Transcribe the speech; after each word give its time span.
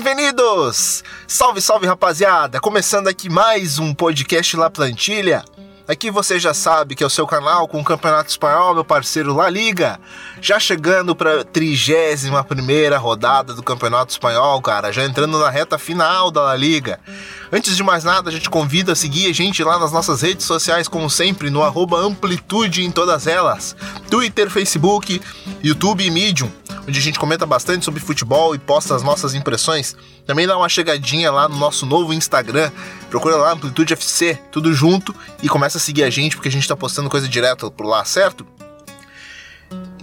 Bem-vindos! 0.00 1.02
Salve, 1.26 1.60
salve 1.60 1.84
rapaziada! 1.84 2.60
Começando 2.60 3.08
aqui 3.08 3.28
mais 3.28 3.80
um 3.80 3.92
podcast 3.92 4.56
La 4.56 4.70
Plantilha. 4.70 5.44
Aqui 5.88 6.08
você 6.08 6.38
já 6.38 6.54
sabe 6.54 6.94
que 6.94 7.02
é 7.02 7.06
o 7.06 7.10
seu 7.10 7.26
canal 7.26 7.66
com 7.66 7.80
o 7.80 7.84
Campeonato 7.84 8.30
Espanhol, 8.30 8.74
meu 8.74 8.84
parceiro 8.84 9.34
La 9.34 9.50
Liga. 9.50 9.98
Já 10.40 10.60
chegando 10.60 11.16
para 11.16 11.40
a 11.40 11.44
31 11.44 12.96
rodada 13.00 13.52
do 13.54 13.62
Campeonato 13.62 14.12
Espanhol, 14.12 14.62
cara. 14.62 14.92
Já 14.92 15.04
entrando 15.04 15.36
na 15.36 15.50
reta 15.50 15.76
final 15.78 16.30
da 16.30 16.42
La 16.42 16.54
Liga. 16.54 17.00
Antes 17.50 17.76
de 17.76 17.82
mais 17.82 18.04
nada, 18.04 18.30
a 18.30 18.32
gente 18.32 18.48
convida 18.48 18.92
a 18.92 18.96
seguir 18.96 19.28
a 19.28 19.34
gente 19.34 19.64
lá 19.64 19.80
nas 19.80 19.90
nossas 19.90 20.22
redes 20.22 20.46
sociais, 20.46 20.86
como 20.86 21.10
sempre, 21.10 21.50
no 21.50 21.60
Amplitude 21.60 22.84
em 22.84 22.92
todas 22.92 23.26
elas: 23.26 23.74
Twitter, 24.08 24.48
Facebook, 24.48 25.20
YouTube 25.60 26.04
e 26.04 26.10
Medium, 26.10 26.52
onde 26.88 26.98
a 26.98 27.02
gente 27.02 27.18
comenta 27.18 27.44
bastante 27.44 27.84
sobre 27.84 28.00
futebol 28.00 28.54
e 28.54 28.58
posta 28.58 28.94
as 28.94 29.02
nossas 29.02 29.34
impressões. 29.34 29.94
Também 30.26 30.46
dá 30.46 30.56
uma 30.56 30.68
chegadinha 30.68 31.30
lá 31.30 31.46
no 31.46 31.56
nosso 31.58 31.84
novo 31.84 32.14
Instagram, 32.14 32.70
procura 33.10 33.36
lá 33.36 33.52
Amplitude 33.52 33.92
FC, 33.92 34.38
tudo 34.50 34.72
junto, 34.72 35.14
e 35.42 35.48
começa 35.48 35.76
a 35.76 35.80
seguir 35.80 36.02
a 36.04 36.10
gente, 36.10 36.34
porque 36.34 36.48
a 36.48 36.52
gente 36.52 36.66
tá 36.66 36.74
postando 36.74 37.10
coisa 37.10 37.28
direta 37.28 37.70
por 37.70 37.86
lá, 37.86 38.04
certo? 38.06 38.46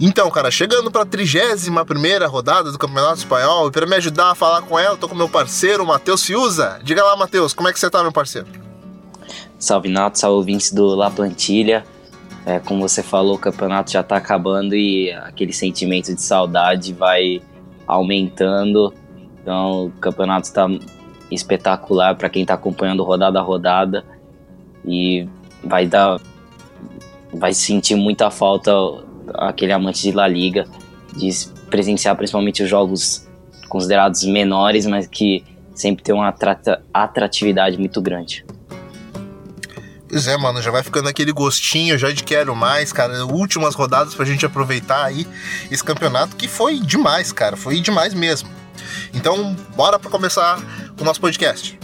Então, 0.00 0.30
cara, 0.30 0.48
chegando 0.50 0.90
para 0.90 1.02
a 1.02 1.06
31 1.06 2.28
rodada 2.28 2.70
do 2.70 2.78
Campeonato 2.78 3.18
Espanhol, 3.18 3.66
e 3.66 3.70
para 3.72 3.86
me 3.86 3.96
ajudar 3.96 4.30
a 4.30 4.34
falar 4.36 4.62
com 4.62 4.78
ela, 4.78 4.96
tô 4.96 5.08
com 5.08 5.14
meu 5.14 5.28
parceiro, 5.28 5.84
Matheus 5.84 6.22
Fiuza. 6.22 6.78
Diga 6.84 7.02
lá, 7.02 7.16
Matheus, 7.16 7.52
como 7.52 7.68
é 7.68 7.72
que 7.72 7.80
você 7.80 7.90
tá, 7.90 8.00
meu 8.02 8.12
parceiro? 8.12 8.46
Salve 9.58 9.88
Nato, 9.88 10.18
salve 10.18 10.36
ouvintes 10.36 10.70
do 10.70 10.94
La 10.94 11.10
Plantilha. 11.10 11.84
É, 12.46 12.60
como 12.60 12.88
você 12.88 13.02
falou, 13.02 13.34
o 13.34 13.38
campeonato 13.38 13.90
já 13.90 14.04
tá 14.04 14.16
acabando 14.16 14.76
e 14.76 15.10
aquele 15.10 15.52
sentimento 15.52 16.14
de 16.14 16.22
saudade 16.22 16.92
vai 16.92 17.42
aumentando. 17.88 18.94
Então, 19.42 19.86
o 19.86 19.90
campeonato 19.90 20.46
está 20.46 20.68
espetacular 21.28 22.14
para 22.14 22.28
quem 22.28 22.42
está 22.42 22.54
acompanhando 22.54 23.02
rodada 23.02 23.40
a 23.40 23.42
rodada 23.42 24.04
e 24.84 25.28
vai 25.64 25.86
dar 25.86 26.20
vai 27.34 27.52
sentir 27.52 27.96
muita 27.96 28.30
falta 28.30 28.72
aquele 29.34 29.72
amante 29.72 30.02
de 30.02 30.12
La 30.12 30.28
Liga 30.28 30.64
de 31.16 31.28
presenciar 31.68 32.14
principalmente 32.16 32.62
os 32.62 32.68
jogos 32.68 33.26
considerados 33.68 34.22
menores, 34.24 34.86
mas 34.86 35.08
que 35.08 35.44
sempre 35.74 36.04
tem 36.04 36.14
uma 36.14 36.32
atratividade 36.94 37.76
muito 37.76 38.00
grande. 38.00 38.44
Pois 40.08 40.28
é, 40.28 40.36
mano, 40.36 40.62
já 40.62 40.70
vai 40.70 40.82
ficando 40.82 41.08
aquele 41.08 41.32
gostinho 41.32 41.98
já 41.98 42.10
de 42.12 42.22
quero 42.22 42.54
mais, 42.54 42.92
cara. 42.92 43.26
Últimas 43.26 43.74
rodadas 43.74 44.14
pra 44.14 44.24
gente 44.24 44.46
aproveitar 44.46 45.04
aí 45.04 45.26
esse 45.70 45.82
campeonato 45.82 46.36
que 46.36 46.46
foi 46.46 46.78
demais, 46.78 47.32
cara. 47.32 47.56
Foi 47.56 47.80
demais 47.80 48.14
mesmo. 48.14 48.48
Então, 49.12 49.54
bora 49.74 49.98
para 49.98 50.10
começar 50.10 50.58
o 51.00 51.04
nosso 51.04 51.20
podcast. 51.20 51.78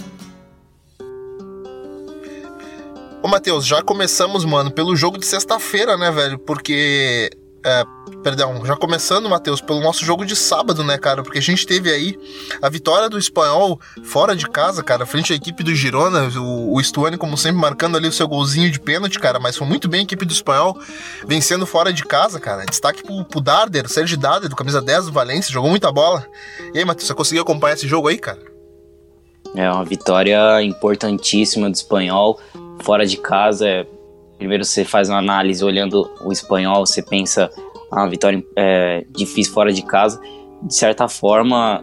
Ô, 3.23 3.29
Matheus, 3.29 3.67
já 3.67 3.83
começamos, 3.83 4.45
mano, 4.45 4.71
pelo 4.71 4.97
jogo 4.97 5.19
de 5.19 5.27
sexta-feira, 5.27 5.97
né, 5.97 6.11
velho? 6.11 6.39
Porque 6.39 7.31
é, 7.65 7.85
perdão, 8.23 8.65
já 8.65 8.77
começando, 8.77 9.29
Matheus, 9.29 9.61
pelo 9.61 9.81
nosso 9.81 10.05
jogo 10.05 10.25
de 10.25 10.37
sábado, 10.37 10.85
né, 10.85 10.97
cara? 10.97 11.23
Porque 11.23 11.39
a 11.39 11.43
gente 11.43 11.67
teve 11.67 11.91
aí 11.91 12.19
a 12.61 12.69
vitória 12.69 13.09
do 13.09 13.19
Espanhol 13.19 13.81
fora 14.05 14.35
de 14.37 14.49
casa, 14.49 14.83
cara, 14.83 15.05
frente 15.05 15.33
à 15.33 15.37
equipe 15.37 15.63
do 15.63 15.75
Girona. 15.75 16.29
O, 16.39 16.77
o 16.77 16.83
Stuani, 16.83 17.17
como 17.17 17.37
sempre, 17.37 17.61
marcando 17.61 17.97
ali 17.97 18.09
o 18.09 18.13
seu 18.13 18.29
golzinho 18.29 18.71
de 18.71 18.81
pênalti, 18.81 19.19
cara. 19.19 19.39
Mas 19.39 19.57
foi 19.57 19.67
muito 19.67 19.89
bem 19.89 20.01
a 20.01 20.05
equipe 20.05 20.25
do 20.25 20.33
Espanhol 20.33 20.79
vencendo 21.27 21.67
fora 21.67 21.93
de 21.93 22.05
casa, 22.05 22.39
cara. 22.39 22.65
Destaque 22.65 23.03
pro, 23.03 23.25
pro 23.25 23.41
Darder, 23.41 23.89
Sérgio 23.89 24.17
Darder, 24.17 24.49
do 24.49 24.57
camisa 24.57 24.81
10 24.81 25.07
do 25.07 25.13
Valência, 25.13 25.53
jogou 25.53 25.71
muita 25.71 25.91
bola. 25.91 26.27
E 26.73 26.79
aí, 26.79 26.85
Matheus, 26.85 27.07
você 27.07 27.15
conseguiu 27.15 27.43
acompanhar 27.43 27.75
esse 27.75 27.89
jogo 27.89 28.09
aí, 28.09 28.19
cara? 28.19 28.41
É 29.55 29.71
uma 29.71 29.85
vitória 29.85 30.63
importantíssima 30.63 31.69
do 31.69 31.75
Espanhol 31.75 32.41
fora 32.81 33.05
de 33.05 33.17
casa. 33.17 33.67
É 33.69 33.87
primeiro 34.43 34.65
você 34.65 34.85
faz 34.85 35.09
uma 35.09 35.19
análise 35.19 35.65
olhando 35.65 36.11
o 36.21 36.33
espanhol, 36.33 36.85
você 36.85 37.01
pensa 37.01 37.49
uma 37.99 38.09
vitória 38.09 38.43
é, 38.57 39.05
difícil 39.11 39.53
fora 39.53 39.73
de 39.73 39.83
casa. 39.83 40.21
De 40.63 40.75
certa 40.75 41.09
forma, 41.09 41.81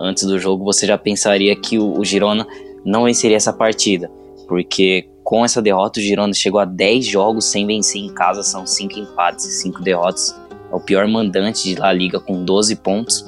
antes 0.00 0.24
do 0.24 0.38
jogo 0.38 0.64
você 0.64 0.86
já 0.86 0.98
pensaria 0.98 1.54
que 1.54 1.78
o, 1.78 1.98
o 1.98 2.04
Girona 2.04 2.46
não 2.84 3.04
venceria 3.04 3.36
essa 3.36 3.52
partida, 3.52 4.10
porque 4.46 5.08
com 5.22 5.44
essa 5.44 5.60
derrota 5.60 6.00
o 6.00 6.02
Girona 6.02 6.32
chegou 6.32 6.60
a 6.60 6.64
10 6.64 7.06
jogos 7.06 7.44
sem 7.44 7.66
vencer 7.66 8.00
em 8.00 8.12
casa, 8.12 8.42
são 8.42 8.66
5 8.66 8.98
empates 8.98 9.44
e 9.44 9.52
5 9.62 9.82
derrotas. 9.82 10.34
É 10.70 10.74
o 10.74 10.80
pior 10.80 11.06
mandante 11.06 11.64
de 11.64 11.74
La 11.76 11.92
Liga 11.92 12.18
com 12.20 12.44
12 12.44 12.76
pontos. 12.76 13.24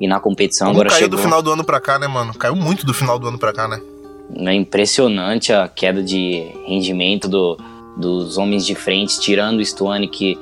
E 0.00 0.06
na 0.06 0.20
competição 0.20 0.68
Como 0.68 0.80
agora 0.80 0.90
caiu 0.90 1.04
chegou... 1.04 1.16
do 1.16 1.22
final 1.22 1.42
do 1.42 1.52
ano 1.52 1.64
pra 1.64 1.80
cá, 1.80 1.98
né, 1.98 2.06
mano? 2.06 2.34
Caiu 2.34 2.56
muito 2.56 2.84
do 2.84 2.94
final 2.94 3.18
do 3.18 3.28
ano 3.28 3.38
pra 3.38 3.52
cá, 3.52 3.68
né? 3.68 3.80
É 4.34 4.54
impressionante 4.54 5.52
a 5.52 5.68
queda 5.68 6.02
de 6.02 6.42
rendimento 6.66 7.28
do, 7.28 7.58
dos 7.96 8.38
homens 8.38 8.64
de 8.64 8.74
frente, 8.74 9.20
tirando 9.20 9.58
o 9.58 9.64
Stuani, 9.64 10.08
que, 10.08 10.38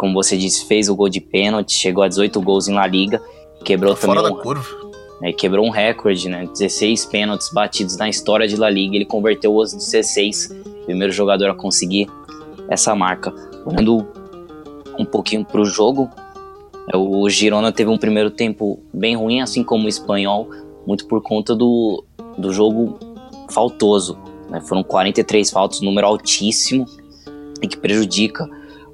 como 0.00 0.14
você 0.14 0.34
disse, 0.34 0.64
fez 0.64 0.88
o 0.88 0.96
gol 0.96 1.10
de 1.10 1.20
pênalti, 1.20 1.74
chegou 1.74 2.02
a 2.02 2.08
18 2.08 2.40
gols 2.40 2.68
em 2.68 2.72
La 2.72 2.86
Liga, 2.86 3.20
quebrou 3.62 3.94
tá 3.94 4.00
também. 4.00 4.16
Fora 4.16 4.32
um, 4.32 4.34
da 4.34 4.42
curva. 4.42 4.66
Né, 5.20 5.30
quebrou 5.30 5.66
um 5.66 5.68
recorde, 5.68 6.26
né? 6.26 6.48
16 6.50 7.04
pênaltis 7.04 7.52
batidos 7.52 7.98
na 7.98 8.08
história 8.08 8.48
de 8.48 8.56
La 8.56 8.70
Liga, 8.70 8.96
ele 8.96 9.04
converteu 9.04 9.54
os 9.54 9.74
16, 9.74 10.56
primeiro 10.86 11.12
jogador 11.12 11.50
a 11.50 11.54
conseguir 11.54 12.08
essa 12.66 12.94
marca. 12.94 13.30
Olhando 13.66 14.08
um 14.98 15.04
pouquinho 15.04 15.44
para 15.44 15.60
o 15.60 15.66
jogo, 15.66 16.08
é, 16.90 16.96
o 16.96 17.28
Girona 17.28 17.70
teve 17.70 17.90
um 17.90 17.98
primeiro 17.98 18.30
tempo 18.30 18.80
bem 18.94 19.16
ruim, 19.16 19.42
assim 19.42 19.62
como 19.62 19.84
o 19.84 19.88
Espanhol, 19.88 20.48
muito 20.86 21.06
por 21.06 21.20
conta 21.20 21.54
do, 21.54 22.02
do 22.38 22.54
jogo 22.54 22.98
faltoso. 23.50 24.16
Né? 24.48 24.62
Foram 24.62 24.82
43 24.82 25.50
faltas, 25.50 25.82
um 25.82 25.84
número 25.84 26.06
altíssimo 26.06 26.86
e 27.60 27.68
que 27.68 27.76
prejudica 27.76 28.48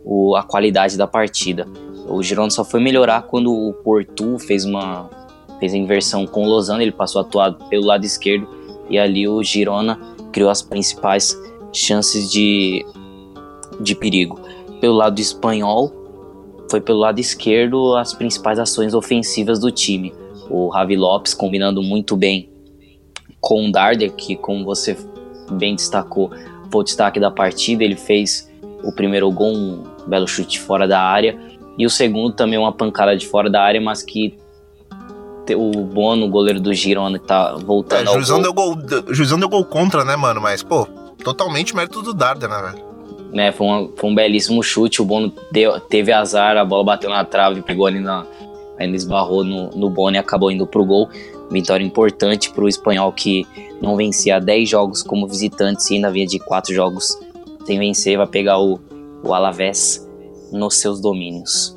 o, 0.06 0.37
a 0.37 0.44
qualidade 0.44 0.97
da 0.97 1.06
partida. 1.06 1.67
O 2.09 2.22
Girona 2.22 2.50
só 2.50 2.65
foi 2.65 2.78
melhorar 2.81 3.22
quando 3.22 3.53
o 3.53 3.72
Porto 3.72 4.39
fez 4.39 4.65
uma 4.65 5.11
fez 5.59 5.72
a 5.72 5.77
inversão 5.77 6.27
com 6.27 6.44
o 6.44 6.49
Lozano, 6.49 6.83
ele 6.83 6.93
passou 6.93 7.21
a 7.21 7.25
atuar 7.25 7.55
pelo 7.71 7.87
lado 7.87 8.05
esquerdo 8.05 8.47
e 8.91 8.99
ali 8.99 9.27
o 9.27 9.43
Girona 9.43 9.99
criou 10.31 10.50
as 10.50 10.62
principais 10.62 11.37
chances 11.72 12.31
de, 12.31 12.84
de 13.81 13.95
perigo. 13.95 14.39
Pelo 14.81 14.95
lado 14.95 15.19
espanhol, 15.19 15.91
foi 16.71 16.81
pelo 16.81 16.99
lado 16.99 17.19
esquerdo 17.19 17.97
as 17.97 18.12
principais 18.12 18.59
ações 18.59 18.93
ofensivas 18.93 19.59
do 19.59 19.71
time. 19.71 20.12
O 20.50 20.69
Ravi 20.69 20.95
Lopes 20.95 21.33
combinando 21.33 21.83
muito 21.83 22.16
bem 22.16 22.50
com 23.41 23.66
o 23.66 23.72
Darder, 23.72 24.12
que 24.12 24.37
como 24.37 24.62
você 24.62 24.97
bem 25.53 25.75
destacou, 25.75 26.31
foi 26.71 26.81
o 26.83 26.84
destaque 26.84 27.19
da 27.19 27.31
partida, 27.31 27.83
ele 27.83 27.97
fez 27.97 28.53
o 28.84 28.93
primeiro 28.93 29.31
gol, 29.31 29.55
um 29.55 29.96
belo 30.06 30.27
chute 30.27 30.61
fora 30.61 30.87
da 30.87 31.00
área, 31.00 31.39
e 31.78 31.84
o 31.84 31.91
segundo 31.91 32.34
também 32.34 32.59
uma 32.59 32.72
pancada 32.72 33.17
de 33.17 33.27
fora 33.27 33.50
da 33.50 33.62
área, 33.62 33.81
mas 33.81 34.03
que 34.03 34.37
o 35.55 35.71
Bono, 35.83 36.27
o 36.27 36.28
goleiro 36.28 36.59
do 36.59 36.72
Girona, 36.72 37.19
tá 37.19 37.55
voltando 37.55 38.09
é, 38.09 38.12
Juizão. 38.12 38.43
Deu 38.43 38.53
gol. 38.53 38.77
Juizão 39.11 39.39
deu 39.39 39.49
gol 39.49 39.65
contra, 39.65 40.05
né, 40.05 40.16
mano? 40.16 40.41
Mas, 40.41 40.62
pô, 40.62 40.89
totalmente 41.22 41.77
mérito 41.77 42.03
do 42.03 42.12
Darder, 42.12 42.49
né, 42.49 42.62
velho? 42.62 42.87
Né, 43.33 43.53
foi, 43.53 43.66
uma, 43.66 43.91
foi 43.95 44.11
um 44.11 44.15
belíssimo 44.15 44.62
chute, 44.62 45.03
o 45.03 45.05
Bono 45.05 45.33
deu, 45.53 45.78
teve 45.78 46.11
azar, 46.11 46.56
a 46.56 46.65
bola 46.65 46.83
bateu 46.83 47.11
na 47.11 47.25
trave, 47.25 47.61
pegou 47.61 47.87
ali 47.87 48.00
na... 48.00 48.25
Ainda 48.78 48.97
esbarrou 48.97 49.43
no, 49.43 49.71
no 49.71 49.91
Bono 49.91 50.16
e 50.16 50.19
acabou 50.19 50.50
indo 50.50 50.66
pro 50.66 50.84
gol. 50.84 51.09
Vitória 51.50 51.84
importante 51.84 52.50
para 52.50 52.65
o 52.65 52.69
espanhol 52.69 53.12
que 53.12 53.47
não 53.81 53.97
vencia 53.97 54.39
10 54.39 54.69
jogos 54.69 55.03
como 55.03 55.27
visitante 55.27 55.93
e 55.93 55.97
ainda 55.97 56.11
vinha 56.11 56.27
de 56.27 56.39
4 56.39 56.75
jogos 56.75 57.19
sem 57.65 57.78
vencer. 57.78 58.19
Vai 58.19 58.27
pegar 58.27 58.59
o, 58.59 58.78
o 59.27 59.34
Alavés 59.34 60.07
nos 60.53 60.77
seus 60.77 61.01
domínios. 61.01 61.77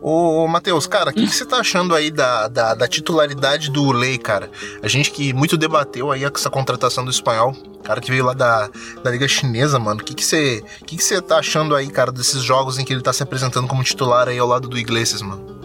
Ô, 0.00 0.46
Matheus, 0.46 0.86
cara, 0.86 1.10
o 1.10 1.12
que, 1.12 1.26
que, 1.26 1.34
você 1.34 1.44
tá 1.44 1.56
achando 1.56 1.92
aí 1.92 2.08
da, 2.08 2.46
da, 2.46 2.74
da, 2.74 2.86
titularidade 2.86 3.68
do 3.68 3.90
Lei, 3.90 4.16
cara? 4.16 4.48
A 4.80 4.86
gente 4.86 5.10
que 5.10 5.32
muito 5.32 5.56
debateu 5.56 6.12
aí 6.12 6.22
essa 6.22 6.48
contratação 6.48 7.04
do 7.04 7.10
espanhol, 7.10 7.52
cara 7.82 8.00
que 8.00 8.08
veio 8.08 8.24
lá 8.24 8.32
da, 8.32 8.70
da 9.02 9.10
Liga 9.10 9.26
Chinesa, 9.26 9.76
mano. 9.76 10.00
O 10.00 10.04
que, 10.04 10.14
que, 10.14 10.24
você, 10.24 10.62
que, 10.86 10.96
que 10.96 11.02
você 11.02 11.20
tá 11.20 11.38
achando 11.38 11.74
aí, 11.74 11.88
cara, 11.88 12.12
desses 12.12 12.44
jogos 12.44 12.78
em 12.78 12.84
que 12.84 12.92
ele 12.92 13.02
tá 13.02 13.12
se 13.12 13.24
apresentando 13.24 13.66
como 13.66 13.82
titular 13.82 14.28
aí 14.28 14.38
ao 14.38 14.46
lado 14.46 14.68
do 14.68 14.78
Iglesias, 14.78 15.20
mano? 15.20 15.58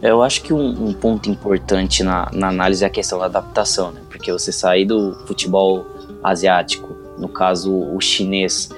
Eu 0.00 0.22
acho 0.22 0.42
que 0.42 0.52
um, 0.54 0.88
um 0.88 0.92
ponto 0.94 1.28
importante 1.28 2.02
na, 2.02 2.30
na, 2.32 2.48
análise 2.48 2.82
é 2.82 2.86
a 2.86 2.90
questão 2.90 3.18
da 3.18 3.26
adaptação, 3.26 3.92
né? 3.92 4.00
Porque 4.08 4.32
você 4.32 4.50
sair 4.50 4.86
do 4.86 5.14
futebol 5.26 5.86
asiático, 6.24 6.96
no 7.18 7.28
caso 7.28 7.70
o 7.70 8.00
chinês, 8.00 8.70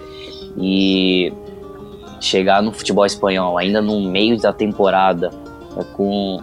e 0.57 1.33
chegar 2.21 2.63
no 2.63 2.73
futebol 2.73 3.05
espanhol 3.05 3.59
ainda 3.59 3.83
no 3.83 4.01
meio 4.01 4.41
da 4.41 4.53
temporada 4.53 5.31
com, 5.93 6.41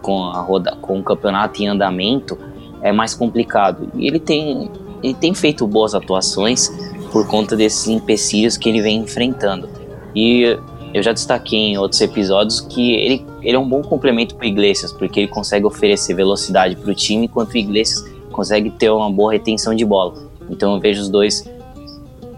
com, 0.00 0.24
a 0.24 0.40
roda, 0.40 0.76
com 0.80 0.98
o 0.98 1.02
campeonato 1.02 1.62
em 1.62 1.68
andamento 1.68 2.38
é 2.80 2.92
mais 2.92 3.14
complicado. 3.14 3.90
E 3.94 4.06
ele 4.06 4.20
tem, 4.20 4.70
ele 5.02 5.14
tem 5.14 5.34
feito 5.34 5.66
boas 5.66 5.94
atuações 5.94 6.68
por 7.12 7.26
conta 7.26 7.56
desses 7.56 7.88
empecilhos 7.88 8.56
que 8.56 8.68
ele 8.68 8.80
vem 8.80 8.98
enfrentando. 8.98 9.68
E 10.14 10.56
eu 10.94 11.02
já 11.02 11.12
destaquei 11.12 11.58
em 11.58 11.78
outros 11.78 12.00
episódios 12.00 12.60
que 12.60 12.94
ele 12.94 13.26
ele 13.42 13.56
é 13.56 13.58
um 13.58 13.68
bom 13.68 13.82
complemento 13.82 14.34
para 14.34 14.44
o 14.44 14.48
Iglesias, 14.48 14.92
porque 14.92 15.20
ele 15.20 15.28
consegue 15.28 15.64
oferecer 15.64 16.14
velocidade 16.14 16.76
para 16.76 16.90
o 16.90 16.94
time, 16.94 17.26
enquanto 17.26 17.52
o 17.52 17.56
Iglesias 17.56 18.04
consegue 18.30 18.70
ter 18.70 18.90
uma 18.90 19.10
boa 19.10 19.32
retenção 19.32 19.74
de 19.74 19.84
bola. 19.84 20.14
Então 20.50 20.74
eu 20.74 20.80
vejo 20.80 21.00
os 21.02 21.08
dois 21.08 21.48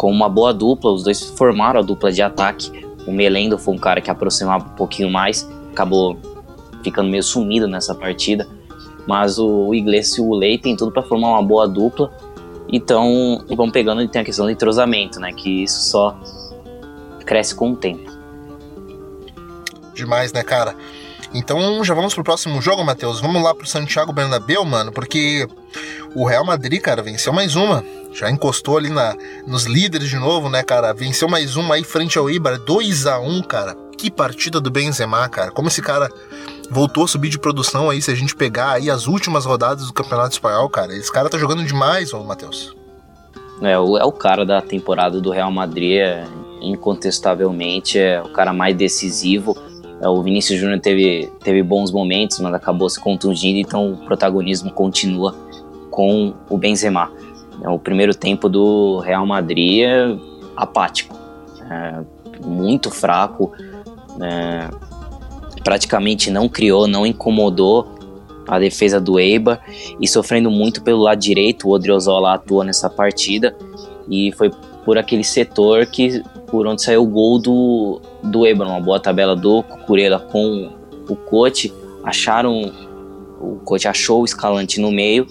com 0.01 0.11
uma 0.11 0.31
boa 0.31 0.55
dupla, 0.55 0.91
os 0.91 1.05
dois 1.05 1.23
formaram 1.23 1.79
a 1.79 1.83
dupla 1.83 2.11
de 2.11 2.23
ataque. 2.23 2.73
O 3.07 3.13
Melendo 3.13 3.59
foi 3.59 3.75
um 3.75 3.79
cara 3.79 4.01
que 4.01 4.11
aproximava 4.11 4.65
um 4.65 4.75
pouquinho 4.75 5.11
mais, 5.11 5.47
acabou 5.71 6.19
ficando 6.83 7.11
meio 7.11 7.23
sumido 7.23 7.69
nessa 7.69 7.95
partida. 7.95 8.49
Mas 9.07 9.39
o 9.39 9.75
Iglesias 9.75 10.17
e 10.17 10.21
o 10.23 10.33
Lei 10.33 10.57
tem 10.57 10.75
tudo 10.75 10.91
para 10.91 11.03
formar 11.03 11.29
uma 11.29 11.43
boa 11.43 11.69
dupla. 11.69 12.11
Então, 12.73 13.45
vão 13.55 13.71
pegando 13.71 14.09
tem 14.09 14.23
a 14.23 14.25
questão 14.25 14.47
do 14.47 14.51
entrosamento, 14.51 15.21
né? 15.21 15.35
Que 15.35 15.65
isso 15.65 15.91
só 15.91 16.19
cresce 17.27 17.55
com 17.55 17.73
o 17.73 17.77
tempo. 17.77 18.11
Demais, 19.93 20.33
né, 20.33 20.43
cara? 20.43 20.75
Então 21.35 21.85
já 21.85 21.93
vamos 21.93 22.15
pro 22.15 22.25
próximo 22.25 22.63
jogo, 22.63 22.83
Matheus. 22.83 23.21
Vamos 23.21 23.43
lá 23.43 23.55
pro 23.55 23.67
Santiago 23.67 24.15
Bernabéu, 24.15 24.65
mano, 24.65 24.93
porque 24.93 25.47
o 26.15 26.25
Real 26.25 26.45
Madrid, 26.45 26.81
cara, 26.81 27.03
venceu 27.03 27.35
mais 27.35 27.55
uma. 27.55 27.85
Já 28.13 28.31
encostou 28.31 28.77
ali 28.77 28.91
na, 28.91 29.17
nos 29.47 29.65
líderes 29.65 30.09
de 30.09 30.17
novo, 30.17 30.49
né, 30.49 30.63
cara? 30.63 30.93
Venceu 30.93 31.29
mais 31.29 31.57
uma 31.57 31.77
aí 31.77 31.85
frente 31.85 32.19
ao 32.19 32.31
Ibar, 32.31 32.59
2 32.59 33.07
a 33.07 33.19
1 33.19 33.43
cara. 33.43 33.77
Que 33.97 34.11
partida 34.11 34.61
do 34.61 34.71
Benzema, 34.71 35.29
cara. 35.29 35.51
Como 35.51 35.69
esse 35.69 35.83
cara 35.83 36.09
voltou 36.71 37.05
a 37.05 37.09
subir 37.09 37.29
de 37.29 37.39
produção 37.39 37.91
aí, 37.91 38.01
se 38.01 38.11
a 38.11 38.15
gente 38.15 38.35
pegar 38.35 38.73
aí 38.73 38.91
as 38.91 39.07
últimas 39.07 39.45
rodadas 39.45 39.87
do 39.87 39.93
Campeonato 39.93 40.33
Espanhol, 40.33 40.69
cara. 40.69 40.95
Esse 40.95 41.13
cara 41.13 41.29
tá 41.29 41.39
jogando 41.39 41.65
demais, 41.65 42.13
ô 42.13 42.23
Matheus. 42.25 42.75
É, 43.63 43.73
é 43.73 43.79
o 43.79 44.13
cara 44.13 44.45
da 44.45 44.61
temporada 44.61 45.21
do 45.21 45.31
Real 45.31 45.53
Madrid, 45.53 45.99
é, 45.99 46.25
incontestavelmente, 46.63 47.99
é 47.99 48.23
o 48.23 48.33
cara 48.33 48.53
mais 48.53 48.75
decisivo 48.75 49.55
é, 50.01 50.09
o 50.09 50.23
Vinícius 50.23 50.59
Júnior 50.59 50.81
teve, 50.81 51.31
teve 51.45 51.63
bons 51.63 51.93
momentos, 51.93 52.41
mas 52.41 52.55
acabou 52.55 52.89
se 52.89 52.99
contundindo, 52.99 53.59
então 53.59 53.93
o 53.93 53.97
protagonismo 53.99 54.71
continua 54.71 55.35
com 55.91 56.33
o 56.49 56.57
Benzema. 56.57 57.13
É, 57.63 57.69
o 57.69 57.79
primeiro 57.79 58.15
tempo 58.15 58.49
do 58.49 58.99
Real 58.99 59.27
Madrid 59.27 59.83
é 59.85 60.17
apático, 60.57 61.17
é, 61.71 62.01
muito 62.45 62.91
fraco, 62.91 63.53
é, 64.21 64.69
praticamente 65.63 66.31
não 66.31 66.49
criou, 66.49 66.87
não 66.87 67.07
incomodou 67.07 67.87
a 68.49 68.59
defesa 68.59 69.01
do 69.01 69.19
Eibar 69.19 69.61
e 70.01 70.09
sofrendo 70.09 70.51
muito 70.51 70.83
pelo 70.83 71.03
lado 71.03 71.19
direito. 71.19 71.69
O 71.69 71.73
Odriozola 71.73 72.35
atua 72.35 72.65
nessa 72.65 72.91
partida 72.91 73.57
e 74.09 74.33
foi 74.33 74.51
por 74.85 74.99
aquele 74.99 75.23
setor 75.23 75.87
que 75.87 76.23
por 76.49 76.67
onde 76.67 76.83
saiu 76.83 77.05
o 77.05 77.07
gol 77.07 77.39
do, 77.39 78.01
do 78.25 78.45
Eibar, 78.45 78.67
uma 78.67 78.81
boa 78.81 78.99
tabela 78.99 79.37
do 79.37 79.63
Cucurella 79.63 80.19
com 80.19 80.73
o 81.09 81.15
Cote, 81.15 81.73
acharam 82.03 82.73
o 83.41 83.57
Cote 83.65 83.87
achou 83.87 84.23
o 84.23 84.25
Escalante 84.25 84.81
no 84.81 84.91
meio 84.91 85.27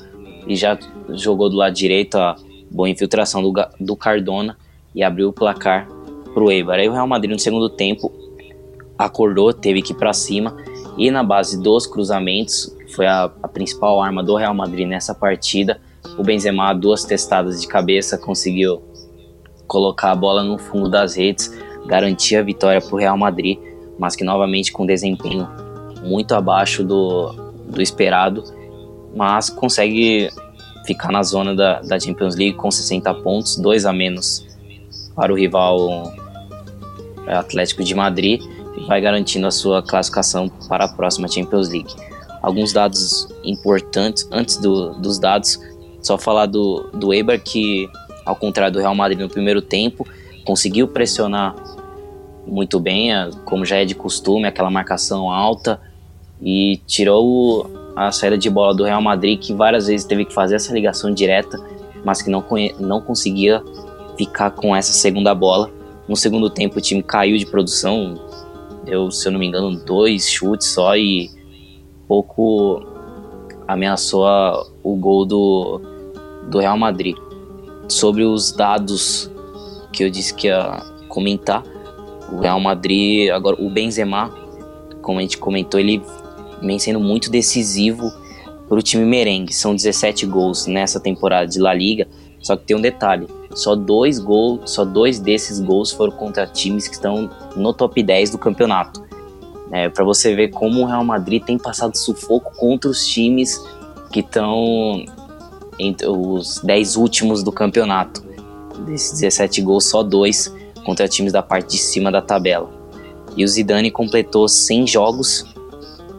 e 0.47 0.55
já 0.55 0.77
jogou 1.13 1.49
do 1.49 1.55
lado 1.55 1.73
direito 1.73 2.17
a 2.17 2.35
boa 2.69 2.89
infiltração 2.89 3.41
do, 3.41 3.53
do 3.79 3.95
Cardona 3.95 4.57
e 4.93 5.03
abriu 5.03 5.29
o 5.29 5.33
placar 5.33 5.87
para 6.33 6.43
o 6.43 6.51
Eibar. 6.51 6.79
Aí 6.79 6.87
o 6.87 6.93
Real 6.93 7.07
Madrid 7.07 7.31
no 7.31 7.39
segundo 7.39 7.69
tempo 7.69 8.11
acordou, 8.97 9.53
teve 9.53 9.81
que 9.81 9.93
ir 9.93 9.95
para 9.95 10.13
cima 10.13 10.55
e 10.97 11.09
na 11.09 11.23
base 11.23 11.61
dos 11.61 11.87
cruzamentos 11.87 12.75
foi 12.95 13.07
a, 13.07 13.31
a 13.41 13.47
principal 13.47 14.01
arma 14.01 14.23
do 14.23 14.35
Real 14.35 14.53
Madrid 14.53 14.87
nessa 14.87 15.13
partida. 15.13 15.79
O 16.17 16.23
Benzema, 16.23 16.73
duas 16.73 17.03
testadas 17.03 17.61
de 17.61 17.67
cabeça, 17.67 18.17
conseguiu 18.17 18.81
colocar 19.67 20.11
a 20.11 20.15
bola 20.15 20.43
no 20.43 20.57
fundo 20.57 20.89
das 20.89 21.15
redes, 21.15 21.53
garantir 21.85 22.35
a 22.35 22.41
vitória 22.41 22.81
para 22.81 22.93
o 22.93 22.97
Real 22.97 23.17
Madrid, 23.17 23.57
mas 23.97 24.15
que 24.15 24.23
novamente 24.23 24.71
com 24.71 24.85
desempenho 24.85 25.47
muito 26.03 26.33
abaixo 26.33 26.83
do, 26.83 27.31
do 27.69 27.81
esperado, 27.81 28.43
mas 29.15 29.49
consegue 29.49 30.29
ficar 30.93 31.11
na 31.11 31.23
zona 31.23 31.55
da, 31.55 31.81
da 31.81 31.99
Champions 31.99 32.35
League 32.35 32.57
com 32.57 32.69
60 32.69 33.13
pontos, 33.15 33.55
dois 33.57 33.85
a 33.85 33.93
menos 33.93 34.45
para 35.15 35.31
o 35.31 35.35
rival 35.35 36.13
é, 37.27 37.35
Atlético 37.35 37.83
de 37.83 37.93
Madrid, 37.95 38.41
e 38.77 38.85
vai 38.85 39.01
garantindo 39.01 39.47
a 39.47 39.51
sua 39.51 39.81
classificação 39.81 40.49
para 40.67 40.85
a 40.85 40.87
próxima 40.87 41.27
Champions 41.27 41.69
League. 41.69 41.93
Alguns 42.41 42.73
dados 42.73 43.27
importantes, 43.43 44.27
antes 44.31 44.57
do, 44.57 44.93
dos 44.93 45.19
dados, 45.19 45.59
só 46.01 46.17
falar 46.17 46.45
do, 46.45 46.89
do 46.93 47.13
Eibar 47.13 47.39
que 47.39 47.89
ao 48.29 48.35
contrário 48.35 48.73
do 48.73 48.79
Real 48.79 48.93
Madrid 48.93 49.19
no 49.19 49.27
primeiro 49.27 49.61
tempo, 49.61 50.07
conseguiu 50.45 50.87
pressionar 50.87 51.55
muito 52.45 52.79
bem, 52.79 53.11
como 53.45 53.65
já 53.65 53.77
é 53.77 53.85
de 53.85 53.95
costume, 53.95 54.47
aquela 54.47 54.69
marcação 54.69 55.31
alta 55.31 55.81
e 56.41 56.79
tirou 56.85 57.69
a 58.07 58.13
saída 58.13 58.37
de 58.37 58.49
bola 58.49 58.73
do 58.73 58.85
Real 58.85 59.01
Madrid, 59.01 59.37
que 59.37 59.53
várias 59.53 59.87
vezes 59.87 60.05
teve 60.05 60.23
que 60.23 60.33
fazer 60.33 60.55
essa 60.55 60.73
ligação 60.73 61.11
direta, 61.11 61.59
mas 62.05 62.21
que 62.21 62.29
não, 62.29 62.41
não 62.79 63.01
conseguia 63.01 63.61
ficar 64.17 64.51
com 64.51 64.73
essa 64.73 64.93
segunda 64.93 65.35
bola. 65.35 65.69
No 66.07 66.15
segundo 66.15 66.49
tempo, 66.49 66.77
o 66.77 66.81
time 66.81 67.03
caiu 67.03 67.37
de 67.37 67.45
produção, 67.45 68.17
deu, 68.85 69.11
se 69.11 69.27
eu 69.27 69.33
não 69.33 69.39
me 69.39 69.47
engano, 69.47 69.75
dois 69.75 70.29
chutes 70.29 70.67
só 70.69 70.95
e 70.95 71.29
pouco 72.07 72.81
ameaçou 73.67 74.25
a, 74.25 74.65
o 74.81 74.95
gol 74.95 75.25
do, 75.25 75.81
do 76.49 76.59
Real 76.59 76.77
Madrid 76.77 77.17
sobre 77.89 78.23
os 78.23 78.53
dados 78.53 79.29
que 79.91 80.05
eu 80.05 80.09
disse 80.09 80.33
que 80.33 80.47
ia 80.47 80.81
comentar. 81.09 81.63
O 82.31 82.39
Real 82.39 82.61
Madrid, 82.61 83.29
agora 83.29 83.57
o 83.59 83.69
Benzema, 83.69 84.31
como 85.01 85.19
a 85.19 85.21
gente 85.21 85.37
comentou, 85.37 85.81
ele 85.81 86.01
vem 86.61 86.79
sendo 86.79 86.99
muito 86.99 87.29
decisivo 87.29 88.11
para 88.67 88.77
o 88.77 88.81
time 88.81 89.05
merengue. 89.05 89.53
São 89.53 89.75
17 89.75 90.25
gols 90.25 90.67
nessa 90.67 90.99
temporada 90.99 91.47
de 91.47 91.59
La 91.59 91.73
Liga. 91.73 92.07
Só 92.39 92.55
que 92.55 92.65
tem 92.65 92.77
um 92.77 92.81
detalhe: 92.81 93.27
só 93.53 93.75
dois 93.75 94.19
gols, 94.19 94.71
só 94.71 94.85
dois 94.85 95.19
desses 95.19 95.59
gols 95.59 95.91
foram 95.91 96.11
contra 96.13 96.45
times 96.45 96.87
que 96.87 96.93
estão 96.93 97.29
no 97.55 97.73
top 97.73 98.01
10 98.01 98.31
do 98.31 98.37
campeonato. 98.37 99.03
É, 99.71 99.89
para 99.89 100.03
você 100.03 100.35
ver 100.35 100.49
como 100.49 100.81
o 100.81 100.85
Real 100.85 101.03
Madrid 101.03 101.43
tem 101.43 101.57
passado 101.57 101.95
sufoco 101.95 102.55
contra 102.57 102.89
os 102.89 103.05
times 103.05 103.63
que 104.11 104.21
estão 104.21 105.05
entre 105.77 106.07
os 106.07 106.59
10 106.63 106.95
últimos 106.95 107.43
do 107.43 107.51
campeonato. 107.51 108.23
Desses 108.85 109.19
17 109.19 109.61
gols, 109.61 109.85
só 109.85 110.01
dois 110.01 110.53
contra 110.83 111.07
times 111.07 111.31
da 111.31 111.43
parte 111.43 111.71
de 111.71 111.77
cima 111.77 112.11
da 112.11 112.21
tabela. 112.21 112.69
E 113.37 113.43
o 113.43 113.47
Zidane 113.47 113.91
completou 113.91 114.47
100 114.47 114.87
jogos 114.87 115.45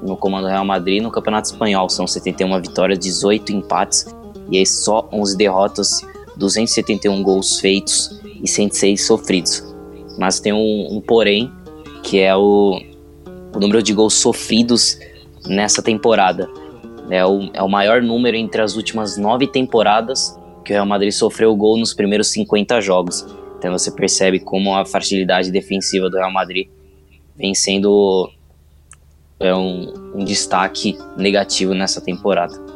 no 0.02 0.16
comando 0.16 0.47
Real 0.49 0.64
Madrid 0.64 1.02
no 1.02 1.11
Campeonato 1.11 1.49
Espanhol. 1.49 1.88
São 1.88 2.07
71 2.07 2.61
vitórias, 2.61 2.99
18 2.99 3.52
empates 3.52 4.07
e 4.50 4.59
aí 4.59 4.66
só 4.66 5.09
11 5.12 5.37
derrotas, 5.37 6.00
271 6.37 7.23
gols 7.23 7.61
feitos 7.61 8.21
e 8.42 8.49
106 8.49 9.07
sofridos. 9.07 9.64
Mas 10.19 10.40
tem 10.40 10.52
um, 10.52 10.97
um 10.97 11.00
porém, 11.00 11.50
que 12.02 12.21
é 12.21 12.35
o, 12.35 12.80
o 13.54 13.59
número 13.61 13.83
de 13.83 13.92
gols 13.92 14.14
sofridos 14.14 14.99
nessa 15.47 15.83
temporada. 15.83 16.49
É 17.11 17.25
o, 17.25 17.50
é 17.52 17.62
o 17.62 17.69
maior 17.69 18.02
número 18.02 18.37
entre 18.37 18.62
as 18.62 18.76
últimas 18.76 19.16
nove 19.16 19.47
temporadas 19.47 20.38
que 20.64 20.73
o 20.73 20.75
Real 20.75 20.87
Madrid 20.87 21.12
sofreu 21.12 21.54
gol 21.57 21.78
nos 21.78 21.95
primeiros 21.95 22.28
50 22.28 22.80
jogos. 22.80 23.26
Então 23.59 23.73
você 23.73 23.90
percebe 23.90 24.40
como 24.40 24.75
a 24.75 24.85
fragilidade 24.85 25.50
defensiva 25.50 26.09
do 26.09 26.16
Real 26.16 26.33
Madrid 26.33 26.69
vem 27.37 27.54
sendo 27.54 28.30
é 29.40 29.54
um, 29.54 29.92
um 30.14 30.25
destaque 30.25 30.99
negativo 31.16 31.75
nessa 31.75 32.00
temporada. 32.00 32.69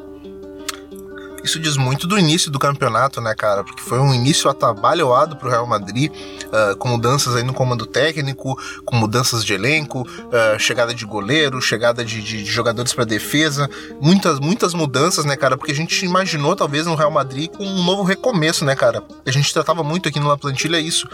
Isso 1.44 1.60
diz 1.60 1.76
muito 1.76 2.06
do 2.06 2.18
início 2.18 2.50
do 2.50 2.58
campeonato, 2.58 3.20
né, 3.20 3.34
cara? 3.34 3.62
Porque 3.62 3.82
foi 3.82 3.98
um 3.98 4.14
início 4.14 4.48
atabalhoado 4.48 5.36
pro 5.36 5.50
Real 5.50 5.66
Madrid, 5.66 6.10
uh, 6.10 6.74
com 6.78 6.88
mudanças 6.88 7.36
aí 7.36 7.42
no 7.42 7.52
comando 7.52 7.84
técnico, 7.84 8.58
com 8.82 8.96
mudanças 8.96 9.44
de 9.44 9.52
elenco, 9.52 10.08
uh, 10.08 10.58
chegada 10.58 10.94
de 10.94 11.04
goleiro, 11.04 11.60
chegada 11.60 12.02
de, 12.02 12.22
de, 12.22 12.42
de 12.42 12.50
jogadores 12.50 12.94
para 12.94 13.04
defesa, 13.04 13.68
muitas, 14.00 14.40
muitas 14.40 14.72
mudanças, 14.72 15.26
né, 15.26 15.36
cara? 15.36 15.58
Porque 15.58 15.70
a 15.70 15.74
gente 15.74 16.02
imaginou, 16.06 16.56
talvez, 16.56 16.86
no 16.86 16.94
Real 16.94 17.10
Madrid 17.10 17.50
com 17.50 17.62
um 17.62 17.84
novo 17.84 18.04
recomeço, 18.04 18.64
né, 18.64 18.74
cara? 18.74 19.02
A 19.26 19.30
gente 19.30 19.52
tratava 19.52 19.84
muito 19.84 20.08
aqui 20.08 20.18
na 20.18 20.38
plantilha 20.38 20.80
isso. 20.80 21.06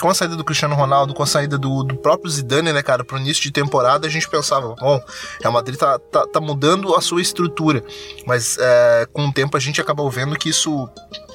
Com 0.00 0.10
a 0.10 0.14
saída 0.14 0.34
do 0.34 0.42
Cristiano 0.42 0.74
Ronaldo, 0.74 1.14
com 1.14 1.22
a 1.22 1.26
saída 1.26 1.56
do, 1.56 1.84
do 1.84 1.96
próprio 1.96 2.28
Zidane, 2.28 2.72
né, 2.72 2.82
cara, 2.82 3.04
pro 3.04 3.18
início 3.18 3.40
de 3.40 3.52
temporada, 3.52 4.08
a 4.08 4.10
gente 4.10 4.28
pensava, 4.28 4.74
bom, 4.80 5.00
Real 5.40 5.52
Madrid 5.52 5.78
tá, 5.78 5.96
tá, 6.10 6.26
tá 6.26 6.40
mudando 6.40 6.92
a 6.96 7.00
sua 7.00 7.22
estrutura, 7.22 7.84
mas 8.26 8.56
uh, 8.56 9.06
com 9.12 9.28
o 9.28 9.32
tempo 9.32 9.56
a 9.56 9.60
gente 9.60 9.75
gente 9.76 9.80
acabou 9.82 10.10
vendo 10.10 10.36
que 10.36 10.48
isso 10.48 10.88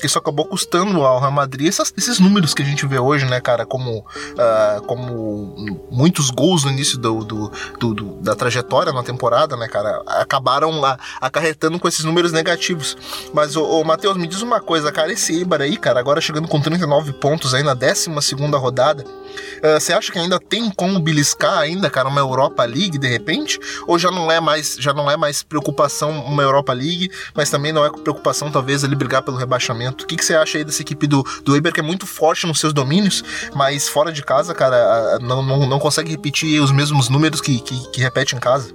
isso 0.06 0.18
acabou 0.18 0.46
custando 0.46 1.04
ao 1.04 1.20
Real 1.20 1.32
Madrid 1.32 1.68
essas, 1.68 1.94
esses 1.98 2.20
números 2.20 2.54
que 2.54 2.62
a 2.62 2.66
gente 2.66 2.86
vê 2.86 3.00
hoje, 3.00 3.26
né, 3.26 3.40
cara, 3.40 3.66
como, 3.66 4.00
uh, 4.00 4.82
como 4.88 5.56
muitos 5.92 6.30
gols 6.30 6.64
no 6.64 6.72
início 6.72 6.98
do, 6.98 7.24
do, 7.24 7.52
do, 7.80 7.94
do, 7.94 8.06
da 8.16 8.36
trajetória 8.36 8.92
na 8.92 9.04
temporada, 9.04 9.56
né, 9.56 9.68
cara, 9.68 10.02
acabaram 10.08 10.84
a, 10.84 10.98
acarretando 11.20 11.80
com 11.80 11.88
esses 11.88 12.04
números 12.04 12.32
negativos. 12.32 12.98
Mas, 13.34 13.56
ô, 13.56 13.84
Matheus, 13.84 14.18
me 14.18 14.28
diz 14.28 14.42
uma 14.42 14.60
coisa, 14.60 14.92
cara, 14.92 15.12
esse 15.12 15.34
Eibar 15.34 15.62
aí, 15.62 15.78
cara, 15.78 16.00
agora 16.00 16.20
chegando 16.20 16.48
com 16.48 16.60
39 16.60 17.14
pontos 17.14 17.54
aí 17.54 17.64
na 17.64 17.74
12 17.74 18.10
segunda 18.22 18.58
rodada, 18.58 19.04
uh, 19.04 19.80
você 19.80 19.94
acha 19.94 20.12
que 20.12 20.20
ainda 20.20 20.40
tem 20.40 20.70
como 20.72 21.00
beliscar 21.00 21.60
ainda, 21.60 21.90
cara, 21.90 22.10
uma 22.10 22.20
Europa 22.20 22.64
League 22.66 22.98
de 22.98 23.08
repente? 23.08 23.60
Ou 23.88 24.00
já 24.00 24.10
não 24.10 24.32
é 24.32 24.40
mais, 24.40 24.76
já 24.80 24.94
não 24.94 25.10
é 25.10 25.16
mais 25.16 25.44
preocupação 25.44 26.12
uma 26.26 26.42
Europa 26.42 26.74
League, 26.74 27.12
mas 27.36 27.50
também 27.50 27.72
não 27.72 27.86
é 27.86 27.92
preocupação 27.92 28.31
talvez 28.52 28.84
ele 28.84 28.96
brigar 28.96 29.22
pelo 29.24 29.38
rebaixamento? 29.38 30.04
O 30.04 30.08
que, 30.08 30.16
que 30.16 30.24
você 30.24 30.36
acha 30.36 30.58
aí 30.58 30.64
dessa 30.64 30.82
equipe 30.82 31.08
do, 31.08 31.24
do 31.44 31.56
Eibar 31.56 31.74
que 31.74 31.80
é 31.80 31.84
muito 31.84 32.06
forte 32.06 32.48
nos 32.48 32.60
seus 32.60 32.74
domínios, 32.74 33.24
mas 33.54 33.88
fora 33.88 34.12
de 34.12 34.24
casa, 34.24 34.54
cara, 34.54 35.20
não, 35.20 35.42
não, 35.42 35.68
não 35.68 35.80
consegue 35.80 36.12
repetir 36.12 36.62
os 36.62 36.72
mesmos 36.72 37.10
números 37.10 37.42
que, 37.42 37.60
que, 37.60 37.92
que 37.92 38.02
repete 38.02 38.36
em 38.36 38.40
casa? 38.40 38.74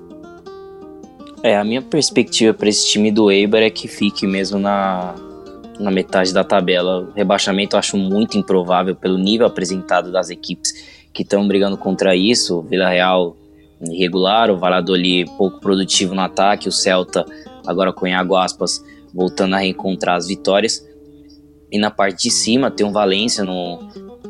É, 1.42 1.56
a 1.56 1.64
minha 1.64 1.82
perspectiva 1.82 2.52
para 2.52 2.68
esse 2.68 2.88
time 2.88 3.12
do 3.12 3.30
Eibar 3.30 3.62
é 3.62 3.70
que 3.70 3.86
fique 3.86 4.26
mesmo 4.26 4.58
na, 4.58 5.14
na 5.78 5.90
metade 5.90 6.32
da 6.32 6.42
tabela. 6.42 7.08
Rebaixamento 7.14 7.76
eu 7.76 7.78
acho 7.78 7.96
muito 7.96 8.36
improvável 8.36 8.94
pelo 8.96 9.18
nível 9.18 9.46
apresentado 9.46 10.10
das 10.10 10.30
equipes 10.30 10.72
que 11.12 11.22
estão 11.22 11.46
brigando 11.46 11.76
contra 11.76 12.16
isso. 12.16 12.62
Vila 12.62 12.88
Real 12.88 13.36
irregular, 13.80 14.50
o 14.50 14.58
Valladolid 14.58 15.30
pouco 15.36 15.60
produtivo 15.60 16.14
no 16.14 16.22
ataque, 16.22 16.68
o 16.68 16.72
Celta 16.72 17.24
agora 17.66 17.92
com 17.92 18.06
Iago 18.06 18.36
Aspas 18.36 18.82
voltando 19.16 19.54
a 19.54 19.58
reencontrar 19.58 20.16
as 20.16 20.28
vitórias. 20.28 20.86
E 21.72 21.78
na 21.78 21.90
parte 21.90 22.24
de 22.24 22.30
cima 22.30 22.70
tem 22.70 22.86
um 22.86 22.92
Valência 22.92 23.42
no, 23.42 23.78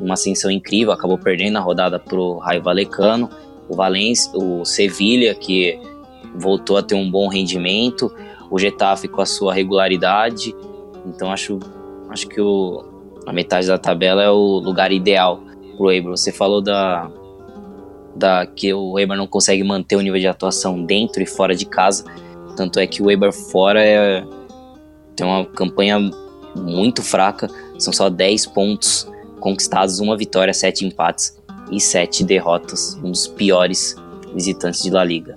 numa 0.01 0.15
ascensão 0.15 0.51
incrível, 0.51 0.93
acabou 0.93 1.19
perdendo 1.19 1.59
a 1.59 1.61
rodada 1.61 1.99
pro 1.99 2.39
Raio 2.39 2.63
Valecano. 2.63 3.29
O 3.69 3.75
Valência, 3.75 4.31
o 4.35 4.65
Sevilha 4.65 5.35
que 5.35 5.79
voltou 6.37 6.77
a 6.77 6.83
ter 6.83 6.95
um 6.95 7.11
bom 7.11 7.29
rendimento, 7.29 8.15
o 8.51 8.59
Getafe 8.59 9.09
com 9.09 9.21
a 9.21 9.27
sua 9.27 9.53
regularidade, 9.53 10.55
então 11.05 11.33
acho, 11.33 11.59
acho 12.11 12.29
que 12.29 12.41
o, 12.41 12.85
a 13.27 13.33
metade 13.33 13.67
da 13.67 13.79
tabela 13.79 14.23
é 14.23 14.31
o 14.31 14.59
lugar 14.59 14.93
ideal 14.93 15.41
pro 15.77 15.91
Eibar. 15.91 16.11
Você 16.11 16.31
falou 16.31 16.61
da, 16.61 17.11
da 18.15 18.47
que 18.47 18.73
o 18.73 18.99
Eibar 18.99 19.17
não 19.17 19.27
consegue 19.27 19.63
manter 19.65 19.97
o 19.97 20.01
nível 20.01 20.21
de 20.21 20.29
atuação 20.29 20.85
dentro 20.85 21.23
e 21.23 21.27
fora 21.27 21.55
de 21.55 21.67
casa. 21.67 22.05
Tanto 22.57 22.79
é 22.79 22.87
que 22.87 23.03
o 23.03 23.11
Eibar 23.11 23.33
fora 23.33 23.85
é, 23.85 24.25
tem 25.17 25.27
uma 25.27 25.45
campanha 25.45 25.99
muito 26.55 27.03
fraca. 27.03 27.49
São 27.79 27.93
só 27.93 28.09
10 28.09 28.47
pontos 28.47 29.09
conquistados, 29.41 29.99
uma 29.99 30.17
vitória, 30.17 30.53
7 30.53 30.87
empates 30.87 31.37
e 31.71 31.81
7 31.81 32.23
derrotas. 32.25 32.95
Um 33.03 33.11
dos 33.11 33.27
piores 33.27 33.97
visitantes 34.35 34.83
de 34.83 34.91
La 34.91 35.03
Liga. 35.03 35.37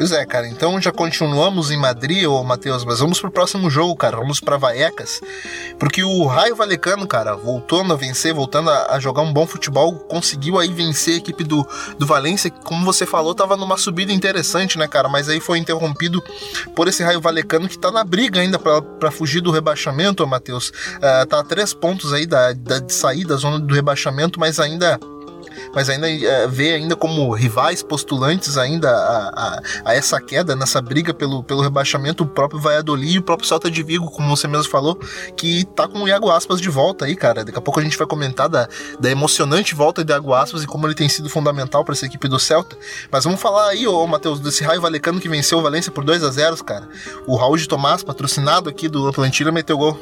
Pois 0.00 0.12
é, 0.12 0.24
cara. 0.24 0.48
Então 0.48 0.80
já 0.80 0.90
continuamos 0.90 1.70
em 1.70 1.76
Madrid, 1.76 2.24
ô 2.26 2.42
Matheus, 2.42 2.86
mas 2.86 3.00
vamos 3.00 3.20
pro 3.20 3.30
próximo 3.30 3.68
jogo, 3.68 3.94
cara. 3.94 4.16
Vamos 4.16 4.40
para 4.40 4.56
Vallecas. 4.56 5.20
Porque 5.78 6.02
o 6.02 6.24
Raio 6.24 6.56
Valecano, 6.56 7.06
cara, 7.06 7.36
voltando 7.36 7.92
a 7.92 7.96
vencer, 7.96 8.32
voltando 8.32 8.70
a, 8.70 8.94
a, 8.94 8.98
jogar 8.98 9.20
um 9.20 9.30
bom 9.30 9.46
futebol, 9.46 9.92
conseguiu 9.92 10.58
aí 10.58 10.72
vencer 10.72 11.16
a 11.16 11.16
equipe 11.18 11.44
do, 11.44 11.68
do 11.98 12.06
Valência, 12.06 12.48
que, 12.48 12.58
como 12.60 12.82
você 12.82 13.04
falou, 13.04 13.34
tava 13.34 13.58
numa 13.58 13.76
subida 13.76 14.10
interessante, 14.10 14.78
né, 14.78 14.88
cara? 14.88 15.06
Mas 15.06 15.28
aí 15.28 15.38
foi 15.38 15.58
interrompido 15.58 16.24
por 16.74 16.88
esse 16.88 17.02
Raio 17.02 17.20
Valecano 17.20 17.68
que 17.68 17.78
tá 17.78 17.90
na 17.90 18.02
briga 18.02 18.40
ainda 18.40 18.58
para 18.58 19.10
fugir 19.10 19.42
do 19.42 19.50
rebaixamento, 19.50 20.24
ô 20.24 20.26
Matheus. 20.26 20.70
Uh, 20.70 21.26
tá 21.28 21.40
a 21.40 21.44
três 21.44 21.74
pontos 21.74 22.14
aí 22.14 22.24
da, 22.24 22.54
da, 22.54 22.78
de 22.78 22.94
sair 22.94 23.26
da 23.26 23.36
zona 23.36 23.60
do 23.60 23.74
rebaixamento, 23.74 24.40
mas 24.40 24.58
ainda 24.58 24.98
mas 25.74 25.88
ainda 25.88 26.10
é, 26.10 26.46
vê 26.46 26.74
ainda 26.74 26.96
como 26.96 27.32
rivais 27.32 27.82
postulantes 27.82 28.56
ainda 28.56 28.90
a, 28.90 29.28
a, 29.28 29.62
a, 29.84 29.94
essa 29.94 30.20
queda, 30.20 30.56
nessa 30.56 30.80
briga 30.80 31.14
pelo, 31.14 31.42
pelo 31.42 31.62
rebaixamento, 31.62 32.24
o 32.24 32.26
próprio 32.26 32.60
Valladolid 32.60 33.14
e 33.14 33.18
o 33.18 33.22
próprio 33.22 33.48
Salta 33.48 33.70
de 33.70 33.82
Vigo, 33.82 34.10
como 34.10 34.34
você 34.34 34.46
mesmo 34.48 34.70
falou, 34.70 34.98
que 35.36 35.64
tá 35.76 35.86
com 35.86 36.02
o 36.02 36.08
Iago 36.08 36.30
Aspas 36.30 36.60
de 36.60 36.68
volta 36.68 37.04
aí, 37.04 37.16
cara. 37.16 37.44
Daqui 37.44 37.58
a 37.58 37.62
pouco 37.62 37.80
a 37.80 37.82
gente 37.82 37.96
vai 37.96 38.06
comentar 38.06 38.48
da, 38.48 38.68
da 38.98 39.10
emocionante 39.10 39.74
volta 39.74 40.04
de 40.04 40.12
Iago 40.12 40.34
Aspas 40.34 40.62
e 40.62 40.66
como 40.66 40.86
ele 40.86 40.94
tem 40.94 41.08
sido 41.08 41.28
fundamental 41.28 41.84
para 41.84 41.94
essa 41.94 42.06
equipe 42.06 42.28
do 42.28 42.38
Celta. 42.38 42.76
Mas 43.10 43.24
vamos 43.24 43.40
falar 43.40 43.68
aí, 43.68 43.86
ô 43.86 44.06
Matheus, 44.06 44.40
desse 44.40 44.64
Raio 44.64 44.80
Valecano 44.80 45.20
que 45.20 45.28
venceu 45.28 45.58
o 45.58 45.62
Valência 45.62 45.92
por 45.92 46.04
2 46.04 46.22
a 46.22 46.30
0 46.30 46.64
cara. 46.64 46.88
O 47.26 47.36
Raul 47.36 47.56
de 47.56 47.68
Tomás, 47.68 48.02
patrocinado 48.02 48.68
aqui 48.68 48.88
do 48.88 49.08
Atlantina, 49.08 49.50
meteu 49.50 49.78
gol. 49.78 49.98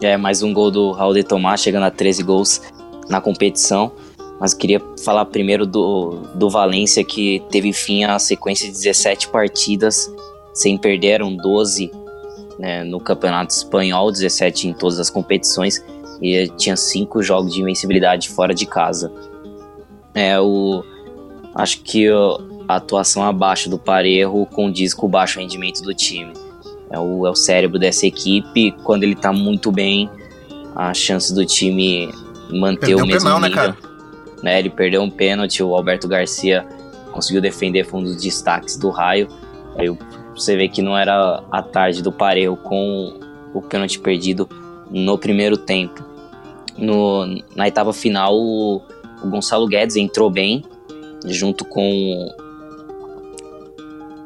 É, 0.00 0.16
mais 0.16 0.42
um 0.42 0.52
gol 0.52 0.70
do 0.70 0.92
Raul 0.92 1.14
de 1.14 1.24
Tomás, 1.24 1.60
chegando 1.60 1.84
a 1.84 1.90
13 1.90 2.22
gols 2.22 2.60
na 3.08 3.20
competição. 3.20 3.92
Mas 4.38 4.52
queria 4.52 4.80
falar 5.02 5.24
primeiro 5.26 5.66
do, 5.66 6.20
do 6.34 6.50
Valência, 6.50 7.02
que 7.02 7.42
teve 7.50 7.72
fim 7.72 8.04
a 8.04 8.18
sequência 8.18 8.66
de 8.66 8.72
17 8.72 9.28
partidas 9.28 10.10
sem 10.56 10.78
perder, 10.78 11.08
eram 11.08 11.36
12 11.36 11.90
né, 12.58 12.82
no 12.82 12.98
Campeonato 12.98 13.52
Espanhol, 13.52 14.10
17 14.10 14.68
em 14.68 14.72
todas 14.72 14.98
as 14.98 15.10
competições, 15.10 15.84
e 16.20 16.48
tinha 16.56 16.76
5 16.76 17.22
jogos 17.22 17.52
de 17.52 17.60
invencibilidade 17.60 18.30
fora 18.30 18.54
de 18.54 18.64
casa. 18.64 19.12
É, 20.14 20.40
o, 20.40 20.82
acho 21.54 21.82
que 21.82 22.08
a 22.66 22.76
atuação 22.76 23.22
abaixo 23.22 23.68
do 23.68 23.78
Parejo 23.78 24.46
condiz 24.46 24.94
com 24.94 25.06
o 25.06 25.08
baixo 25.10 25.38
rendimento 25.38 25.82
do 25.82 25.92
time. 25.92 26.32
É 26.90 26.98
o, 26.98 27.26
é 27.26 27.30
o 27.30 27.34
cérebro 27.34 27.78
dessa 27.78 28.06
equipe, 28.06 28.72
quando 28.82 29.04
ele 29.04 29.14
tá 29.14 29.32
muito 29.32 29.70
bem, 29.70 30.08
a 30.74 30.94
chance 30.94 31.34
do 31.34 31.44
time 31.44 32.08
manter 32.50 32.86
Perdeu 32.86 33.04
o 33.04 33.06
mesmo 33.06 33.28
penal, 33.28 33.40
né, 33.40 33.48
nível. 33.48 33.62
Né, 33.62 33.72
cara? 33.72 33.95
Né? 34.46 34.60
Ele 34.60 34.70
perdeu 34.70 35.02
um 35.02 35.10
pênalti, 35.10 35.60
o 35.60 35.74
Alberto 35.74 36.06
Garcia 36.06 36.64
conseguiu 37.10 37.42
defender, 37.42 37.82
foi 37.82 37.98
um 37.98 38.04
dos 38.04 38.22
destaques 38.22 38.76
do 38.76 38.90
raio. 38.90 39.26
Aí 39.76 39.88
você 40.36 40.54
vê 40.54 40.68
que 40.68 40.80
não 40.80 40.96
era 40.96 41.42
a 41.50 41.62
tarde 41.62 42.00
do 42.00 42.12
Pareu 42.12 42.56
com 42.56 43.18
o 43.52 43.60
pênalti 43.60 43.98
perdido 43.98 44.48
no 44.88 45.18
primeiro 45.18 45.56
tempo. 45.56 46.00
No, 46.78 47.26
na 47.56 47.66
etapa 47.66 47.92
final, 47.92 48.36
o, 48.36 48.80
o 49.20 49.28
Gonçalo 49.28 49.66
Guedes 49.66 49.96
entrou 49.96 50.30
bem, 50.30 50.64
junto 51.24 51.64
com 51.64 52.32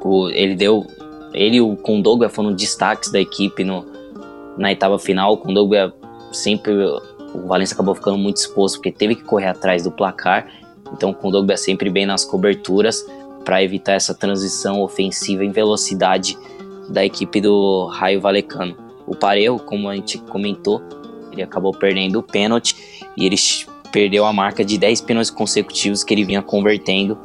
o, 0.02 0.28
ele 0.28 0.54
deu 0.54 0.86
ele 1.32 1.56
e 1.56 1.60
o 1.62 1.76
Kondogba 1.76 2.28
foram 2.28 2.52
destaques 2.52 3.10
da 3.10 3.18
equipe 3.18 3.64
no, 3.64 3.86
na 4.58 4.70
etapa 4.70 4.98
final. 4.98 5.32
O 5.32 5.38
Kondogba 5.38 5.94
sempre 6.30 6.74
o 7.34 7.46
Valencia 7.46 7.74
acabou 7.74 7.94
ficando 7.94 8.18
muito 8.18 8.38
exposto 8.38 8.76
porque 8.76 8.92
teve 8.92 9.14
que 9.14 9.22
correr 9.22 9.46
atrás 9.46 9.82
do 9.84 9.90
placar. 9.90 10.48
Então, 10.92 11.12
com 11.12 11.28
o 11.28 11.30
Dogba 11.30 11.56
sempre 11.56 11.88
bem 11.90 12.06
nas 12.06 12.24
coberturas 12.24 13.04
para 13.44 13.62
evitar 13.62 13.92
essa 13.92 14.14
transição 14.14 14.82
ofensiva 14.82 15.44
em 15.44 15.50
velocidade 15.50 16.36
da 16.88 17.04
equipe 17.04 17.40
do 17.40 17.86
Raio 17.86 18.20
Valecano. 18.20 18.76
O 19.06 19.14
Parejo, 19.14 19.58
como 19.60 19.88
a 19.88 19.94
gente 19.94 20.18
comentou, 20.18 20.82
ele 21.32 21.42
acabou 21.42 21.72
perdendo 21.72 22.18
o 22.18 22.22
pênalti 22.22 22.76
e 23.16 23.24
ele 23.24 23.36
perdeu 23.92 24.24
a 24.24 24.32
marca 24.32 24.64
de 24.64 24.76
10 24.78 25.00
pênaltis 25.02 25.30
consecutivos 25.30 26.04
que 26.04 26.14
ele 26.14 26.24
vinha 26.24 26.42
convertendo. 26.42 27.18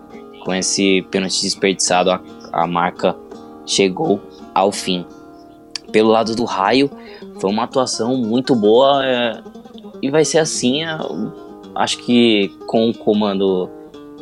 Com 0.44 0.54
esse 0.54 1.02
pênalti 1.10 1.42
desperdiçado, 1.42 2.12
a, 2.12 2.22
a 2.52 2.68
marca 2.68 3.16
chegou 3.66 4.22
ao 4.54 4.72
fim. 4.72 5.06
Pelo 5.92 6.10
lado 6.10 6.36
do 6.36 6.46
Raio, 6.46 6.90
foi 7.40 7.50
uma 7.50 7.64
atuação 7.64 8.16
muito 8.18 8.56
boa. 8.56 9.04
É, 9.06 9.42
e 10.02 10.10
vai 10.10 10.26
ser 10.26 10.40
assim, 10.40 10.82
acho 11.76 11.98
que 12.00 12.50
com 12.68 12.90
o 12.90 12.94
comando, 12.94 13.70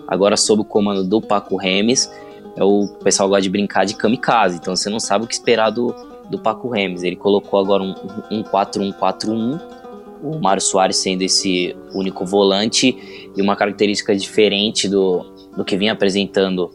agora 0.07 0.37
sob 0.37 0.61
o 0.61 0.65
comando 0.65 1.03
do 1.03 1.21
Paco 1.21 1.55
Remes, 1.55 2.09
é 2.55 2.63
o 2.63 2.87
pessoal 3.03 3.29
gosta 3.29 3.41
de 3.41 3.49
brincar 3.49 3.85
de 3.85 3.95
kamikaze, 3.95 4.57
então 4.57 4.75
você 4.75 4.89
não 4.89 4.99
sabe 4.99 5.25
o 5.25 5.27
que 5.27 5.33
esperar 5.33 5.71
do, 5.71 5.93
do 6.29 6.37
Paco 6.39 6.69
Remes. 6.69 7.03
Ele 7.03 7.15
colocou 7.15 7.59
agora 7.59 7.81
um, 7.81 7.95
um 8.31 8.43
4-1-4-1, 8.43 9.59
o 10.21 10.39
Mário 10.39 10.61
Soares 10.61 10.97
sendo 10.97 11.23
esse 11.23 11.75
único 11.93 12.25
volante, 12.25 13.31
e 13.35 13.41
uma 13.41 13.55
característica 13.55 14.15
diferente 14.15 14.87
do, 14.87 15.25
do 15.55 15.65
que 15.65 15.75
vinha 15.75 15.93
apresentando 15.93 16.71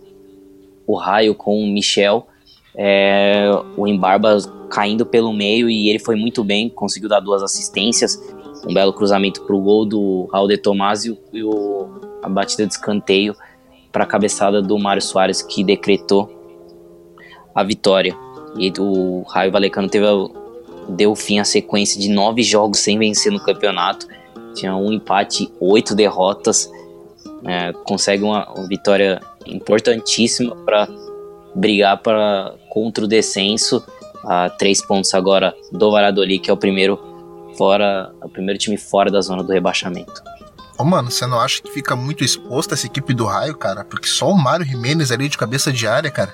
o 0.86 0.96
Raio 0.96 1.34
com 1.34 1.60
o 1.60 1.66
Michel, 1.66 2.26
é, 2.74 3.50
o 3.76 3.86
Embarba 3.86 4.38
caindo 4.70 5.04
pelo 5.04 5.32
meio 5.32 5.68
e 5.68 5.88
ele 5.88 5.98
foi 5.98 6.14
muito 6.14 6.44
bem, 6.44 6.68
conseguiu 6.68 7.08
dar 7.08 7.20
duas 7.20 7.42
assistências, 7.42 8.22
um 8.66 8.74
belo 8.74 8.92
cruzamento 8.92 9.42
para 9.42 9.54
o 9.54 9.60
gol 9.60 9.84
do 9.84 10.28
Raul 10.32 10.48
de 10.48 10.58
Tomás 10.58 11.04
e, 11.04 11.12
o, 11.42 11.88
a 12.22 12.28
batida 12.28 12.66
de 12.66 12.72
escanteio 12.72 13.34
para 13.92 14.04
a 14.04 14.06
cabeçada 14.06 14.60
do 14.60 14.78
Mário 14.78 15.02
Soares 15.02 15.42
que 15.42 15.64
decretou 15.64 16.30
a 17.54 17.62
vitória. 17.62 18.16
E 18.56 18.72
o 18.78 19.22
Raio 19.28 19.52
Valecano 19.52 19.88
teve 19.88 20.06
deu 20.88 21.14
fim 21.14 21.38
à 21.38 21.44
sequência 21.44 22.00
de 22.00 22.08
nove 22.08 22.42
jogos 22.42 22.78
sem 22.80 22.98
vencer 22.98 23.30
no 23.30 23.40
campeonato. 23.40 24.06
Tinha 24.54 24.74
um 24.74 24.92
empate, 24.92 25.52
oito 25.60 25.94
derrotas. 25.94 26.70
É, 27.44 27.72
consegue 27.84 28.22
uma, 28.24 28.50
uma 28.52 28.66
vitória 28.66 29.20
importantíssima 29.46 30.56
para 30.56 30.88
brigar 31.54 31.98
para 32.02 32.54
contra 32.68 33.04
o 33.04 33.08
descenso 33.08 33.84
a 34.24 34.50
três 34.50 34.84
pontos 34.84 35.14
agora 35.14 35.54
do 35.72 35.90
Valladolid, 35.90 36.40
que 36.40 36.50
é 36.50 36.52
o 36.52 36.56
primeiro 36.56 36.98
fora, 37.58 38.12
o 38.22 38.28
primeiro 38.28 38.58
time 38.58 38.78
fora 38.78 39.10
da 39.10 39.20
zona 39.20 39.42
do 39.42 39.52
rebaixamento. 39.52 40.22
Ô, 40.78 40.84
mano, 40.84 41.10
você 41.10 41.26
não 41.26 41.40
acha 41.40 41.60
que 41.60 41.72
fica 41.72 41.96
muito 41.96 42.22
exposto 42.22 42.72
essa 42.72 42.86
equipe 42.86 43.12
do 43.12 43.24
Raio, 43.24 43.56
cara? 43.56 43.84
Porque 43.84 44.06
só 44.06 44.30
o 44.30 44.38
Mário 44.38 44.64
Jimenez 44.64 45.10
ali 45.10 45.28
de 45.28 45.36
cabeça 45.36 45.72
de 45.72 45.88
área, 45.88 46.08
cara. 46.08 46.32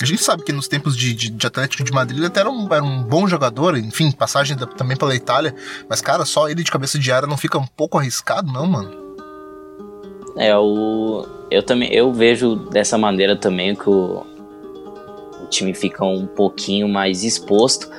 A 0.00 0.04
gente 0.04 0.22
sabe 0.22 0.44
que 0.44 0.52
nos 0.52 0.68
tempos 0.68 0.96
de, 0.96 1.12
de, 1.12 1.28
de 1.28 1.46
Atlético 1.46 1.82
de 1.82 1.90
Madrid 1.90 2.18
ele 2.18 2.28
até 2.28 2.38
era 2.38 2.48
um, 2.48 2.72
era 2.72 2.84
um 2.84 3.02
bom 3.02 3.26
jogador, 3.26 3.76
enfim, 3.76 4.12
passagem 4.12 4.56
da, 4.56 4.64
também 4.64 4.96
pela 4.96 5.12
Itália. 5.12 5.52
Mas, 5.88 6.00
cara, 6.00 6.24
só 6.24 6.48
ele 6.48 6.62
de 6.62 6.70
cabeça 6.70 7.00
de 7.00 7.10
área 7.10 7.26
não 7.26 7.36
fica 7.36 7.58
um 7.58 7.66
pouco 7.66 7.98
arriscado, 7.98 8.52
não, 8.52 8.64
mano? 8.64 9.16
É, 10.36 10.56
o, 10.56 11.26
eu 11.50 11.60
também 11.60 11.92
eu 11.92 12.12
vejo 12.12 12.54
dessa 12.54 12.96
maneira 12.96 13.34
também 13.34 13.74
que 13.74 13.90
o, 13.90 14.24
o 15.42 15.46
time 15.50 15.74
fica 15.74 16.04
um 16.04 16.28
pouquinho 16.28 16.88
mais 16.88 17.24
exposto, 17.24 17.90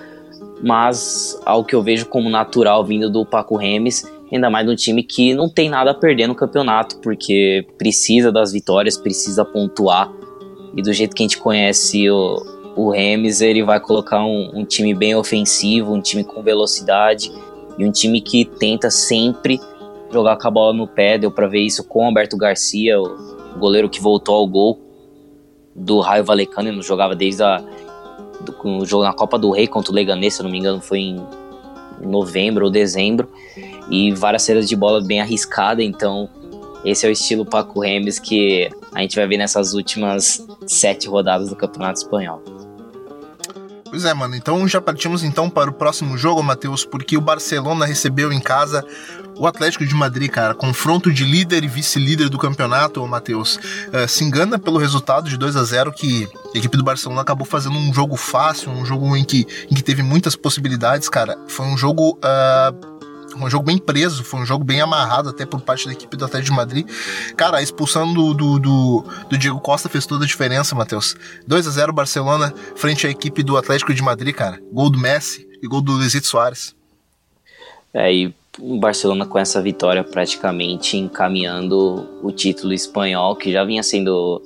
mas 0.64 1.40
ao 1.46 1.64
que 1.64 1.76
eu 1.76 1.82
vejo 1.82 2.06
como 2.06 2.30
natural 2.30 2.86
vindo 2.86 3.10
do 3.10 3.26
Paco 3.26 3.56
Remes 3.58 4.06
ainda 4.32 4.50
mais 4.50 4.66
num 4.66 4.76
time 4.76 5.04
que 5.04 5.34
não 5.34 5.50
tem 5.50 5.70
nada 5.70 5.92
a 5.92 5.94
perder 5.94 6.28
no 6.28 6.36
campeonato, 6.36 6.98
porque 7.00 7.66
precisa 7.78 8.32
das 8.32 8.52
vitórias, 8.52 8.98
precisa 8.98 9.44
pontuar. 9.44 10.12
E 10.76 10.82
do 10.82 10.94
jeito 10.94 11.16
que 11.16 11.22
a 11.22 11.26
gente 11.26 11.38
conhece 11.38 12.10
o, 12.10 12.42
o 12.76 12.92
Remes, 12.92 13.42
ele 13.42 13.62
vai 13.62 13.80
colocar 13.80 14.24
um, 14.24 14.52
um 14.54 14.66
time 14.66 14.94
bem 14.94 15.16
ofensivo, 15.16 15.94
um 15.94 16.02
time 16.02 16.24
com 16.24 16.42
velocidade 16.42 17.32
e 17.78 17.86
um 17.86 17.92
time 17.92 18.22
que 18.22 18.46
tenta 18.46 18.90
sempre 18.90 19.60
jogar 20.12 20.38
com 20.38 20.48
a 20.48 20.52
bola 20.52 20.74
no 20.74 20.88
pé. 20.88 21.18
Deu 21.18 21.30
para 21.30 21.48
ver 21.48 21.60
isso 21.60 21.84
com 21.84 22.04
o 22.04 22.06
Alberto 22.06 22.38
Garcia, 22.38 23.02
o 23.02 23.60
goleiro 23.60 23.90
que 23.90 24.02
voltou 24.02 24.36
ao 24.36 24.48
gol 24.48 24.80
do 25.76 26.00
Raio 26.00 26.24
Valecano, 26.24 26.68
ele 26.68 26.76
não 26.76 26.84
jogava 26.84 27.16
desde 27.16 27.44
a, 27.44 27.64
do, 28.42 28.56
o 28.64 28.86
jogo 28.86 29.04
na 29.04 29.14
Copa 29.14 29.38
do 29.38 29.52
Rei 29.52 29.68
contra 29.68 29.92
o 29.92 29.96
Leganês, 29.96 30.36
se 30.36 30.42
eu 30.42 30.44
não 30.44 30.52
me 30.52 30.60
engano, 30.60 30.82
foi 30.82 31.00
em 31.00 31.26
novembro 32.02 32.66
ou 32.66 32.72
dezembro 32.72 33.30
e 33.90 34.12
várias 34.12 34.44
saídas 34.44 34.68
de 34.68 34.76
bola 34.76 35.02
bem 35.02 35.22
arriscada, 35.22 35.84
então 35.84 36.30
esse 36.84 37.06
é 37.06 37.10
o 37.10 37.12
estilo 37.12 37.46
Paco 37.46 37.80
Remes 37.80 38.20
que 38.20 38.70
a 38.94 39.02
gente 39.02 39.16
vai 39.16 39.28
ver 39.28 39.38
nessas 39.38 39.74
últimas 39.74 40.46
sete 40.66 41.08
rodadas 41.08 41.50
do 41.50 41.56
Campeonato 41.56 42.00
Espanhol. 42.00 42.42
Pois 43.92 44.06
é, 44.06 44.14
mano. 44.14 44.34
Então 44.38 44.66
já 44.70 44.80
partimos 44.80 45.22
então 45.22 45.50
para 45.50 45.70
o 45.70 45.74
próximo 45.74 46.18
jogo, 46.18 46.42
Matheus, 46.42 46.86
porque 46.86 47.18
o 47.18 47.22
Barcelona 47.22 47.86
recebeu 47.86 48.32
em 48.32 48.40
casa 48.40 48.86
o 49.38 49.46
Atlético 49.46 49.86
de 49.86 49.94
Madrid, 49.94 50.32
cara. 50.32 50.56
Confronto 50.56 51.12
de 51.12 51.26
líder 51.26 51.66
e 51.66 51.68
vice-líder 51.68 52.30
do 52.30 52.38
campeonato, 52.38 53.06
Matheus. 53.06 53.58
Uh, 53.58 54.08
se 54.08 54.24
engana 54.24 54.58
pelo 54.58 54.78
resultado 54.78 55.30
de 55.30 55.36
2 55.36 55.58
a 55.58 55.64
0 55.66 55.92
que 55.92 56.26
a 56.56 56.58
equipe 56.58 56.78
do 56.78 56.86
Barcelona 56.86 57.22
acabou 57.22 57.46
fazendo 57.46 57.78
um 57.78 57.94
jogo 57.94 58.16
fácil, 58.16 58.72
um 58.72 58.86
jogo 58.86 59.14
em 59.18 59.26
que, 59.26 59.46
em 59.70 59.76
que 59.76 59.84
teve 59.84 60.02
muitas 60.02 60.38
possibilidades, 60.38 61.10
cara. 61.10 61.38
Foi 61.50 61.66
um 61.66 61.78
jogo 61.78 62.18
uh, 62.18 63.02
um 63.36 63.50
jogo 63.50 63.66
bem 63.66 63.78
preso, 63.78 64.24
foi 64.24 64.40
um 64.40 64.46
jogo 64.46 64.64
bem 64.64 64.82
amarrado 64.82 65.30
até 65.30 65.46
por 65.46 65.62
parte 65.62 65.86
da 65.86 65.94
equipe 65.94 66.16
do 66.18 66.26
Atlético 66.26 66.52
de 66.52 66.58
Madrid. 66.58 66.88
Cara, 67.36 67.58
a 67.58 67.62
expulsão 67.62 68.14
do, 68.14 68.34
do, 68.34 68.60
do, 68.60 69.06
do 69.30 69.38
Diego 69.38 69.60
Costa 69.60 69.90
fez 69.90 70.06
toda 70.06 70.24
a 70.24 70.28
diferença, 70.28 70.76
Matheus. 70.76 71.16
2 71.48 71.68
a 71.68 71.72
0 71.72 71.94
Barcelona 71.94 72.54
frente 72.76 73.08
à 73.08 73.10
equipe 73.10 73.44
do 73.44 73.58
Atlético 73.58 73.94
de 73.94 74.02
Madrid, 74.02 74.34
cara. 74.36 74.60
Gol 74.72 74.90
do 74.90 75.00
Messi 75.00 75.48
e 75.62 75.68
gol 75.68 75.82
do 75.82 75.94
Luizito 75.94 76.28
Soares. 76.28 76.76
É, 77.94 78.14
e 78.14 78.34
o 78.60 78.80
Barcelona 78.80 79.26
com 79.26 79.38
essa 79.38 79.62
vitória 79.62 80.04
praticamente 80.04 80.98
encaminhando 80.98 82.20
o 82.22 82.32
título 82.32 82.74
espanhol, 82.74 83.36
que 83.36 83.52
já 83.52 83.64
vinha 83.64 83.84
sendo 83.84 84.42